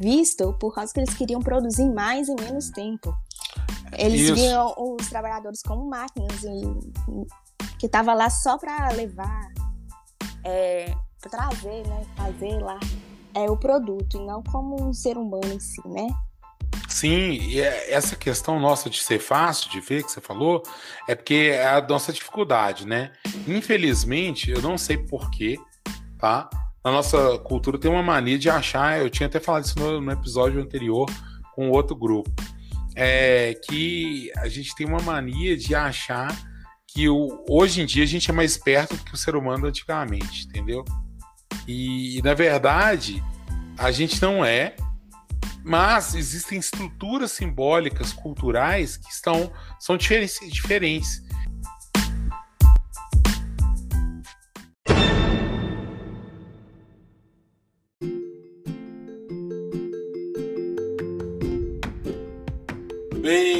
visto 0.00 0.54
por 0.60 0.74
causa 0.74 0.92
que 0.92 1.00
eles 1.00 1.14
queriam 1.14 1.40
produzir 1.40 1.90
mais 1.90 2.28
em 2.28 2.36
menos 2.36 2.70
tempo. 2.70 3.14
Eles 3.92 4.22
Isso. 4.22 4.34
viam 4.34 4.74
os 4.76 5.08
trabalhadores 5.08 5.60
como 5.62 5.88
máquinas 5.88 6.42
e, 6.44 7.76
que 7.78 7.88
tava 7.88 8.14
lá 8.14 8.30
só 8.30 8.56
para 8.56 8.88
levar, 8.90 9.48
é, 10.44 10.94
trazer, 11.30 11.86
né, 11.86 12.06
fazer 12.16 12.58
lá 12.60 12.78
é 13.36 13.50
o 13.50 13.56
produto 13.56 14.16
e 14.16 14.26
não 14.26 14.42
como 14.42 14.82
um 14.82 14.94
ser 14.94 15.18
humano 15.18 15.52
em 15.52 15.60
si, 15.60 15.86
né? 15.86 16.08
Sim, 16.88 17.32
e 17.32 17.60
é, 17.60 17.92
essa 17.92 18.16
questão 18.16 18.58
nossa 18.58 18.88
de 18.88 19.02
ser 19.02 19.18
fácil 19.18 19.70
de 19.70 19.80
ver 19.80 20.02
que 20.02 20.10
você 20.10 20.20
falou 20.20 20.62
é 21.06 21.14
porque 21.14 21.50
é 21.52 21.68
a 21.68 21.80
nossa 21.86 22.12
dificuldade, 22.12 22.86
né? 22.86 23.12
Infelizmente, 23.46 24.50
eu 24.50 24.62
não 24.62 24.78
sei 24.78 24.96
porquê, 24.96 25.58
tá? 26.18 26.48
Na 26.82 26.90
nossa 26.90 27.38
cultura 27.38 27.78
tem 27.78 27.90
uma 27.90 28.02
mania 28.02 28.38
de 28.38 28.48
achar, 28.48 28.98
eu 29.00 29.10
tinha 29.10 29.26
até 29.26 29.38
falado 29.38 29.64
isso 29.64 29.78
no, 29.78 30.10
episódio 30.10 30.60
anterior 30.60 31.06
com 31.54 31.70
outro 31.70 31.94
grupo, 31.94 32.30
é 32.94 33.58
que 33.68 34.30
a 34.38 34.48
gente 34.48 34.74
tem 34.74 34.86
uma 34.86 35.00
mania 35.00 35.56
de 35.56 35.74
achar 35.74 36.34
que 36.86 37.08
o, 37.08 37.44
hoje 37.50 37.82
em 37.82 37.86
dia 37.86 38.04
a 38.04 38.06
gente 38.06 38.30
é 38.30 38.32
mais 38.32 38.56
perto 38.56 38.96
do 38.96 39.04
que 39.04 39.12
o 39.12 39.16
ser 39.16 39.36
humano 39.36 39.66
antigamente, 39.66 40.46
entendeu? 40.46 40.84
E, 41.66 42.20
na 42.22 42.34
verdade, 42.34 43.22
a 43.76 43.90
gente 43.90 44.20
não 44.22 44.44
é, 44.44 44.76
mas 45.64 46.14
existem 46.14 46.58
estruturas 46.58 47.32
simbólicas, 47.32 48.12
culturais 48.12 48.96
que 48.96 49.10
estão, 49.10 49.52
são 49.80 49.96
diferentes. 49.96 51.25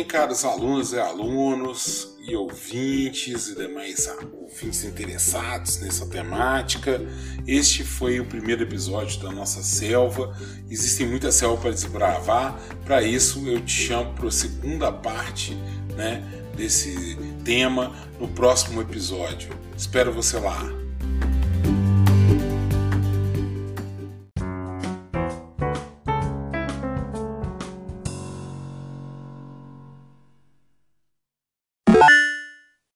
Caros 0.06 0.44
alunos 0.44 0.92
e 0.92 0.98
alunos, 0.98 2.16
e 2.26 2.34
ouvintes 2.34 3.48
e 3.48 3.54
demais 3.54 4.08
ouvintes 4.32 4.84
interessados 4.84 5.80
nessa 5.80 6.06
temática. 6.06 7.00
Este 7.46 7.84
foi 7.84 8.18
o 8.18 8.24
primeiro 8.24 8.62
episódio 8.62 9.20
da 9.20 9.30
nossa 9.30 9.62
selva. 9.62 10.36
Existem 10.68 11.06
muitas 11.06 11.36
selvas 11.36 11.60
para 11.60 11.70
desbravar. 11.70 12.60
Para 12.84 13.02
isso, 13.02 13.46
eu 13.46 13.60
te 13.60 13.86
chamo 13.86 14.12
para 14.14 14.26
a 14.26 14.32
segunda 14.32 14.90
parte 14.90 15.54
né, 15.96 16.22
desse 16.56 17.16
tema 17.44 17.94
no 18.18 18.26
próximo 18.28 18.80
episódio. 18.80 19.50
Espero 19.76 20.12
você 20.12 20.38
lá. 20.38 20.85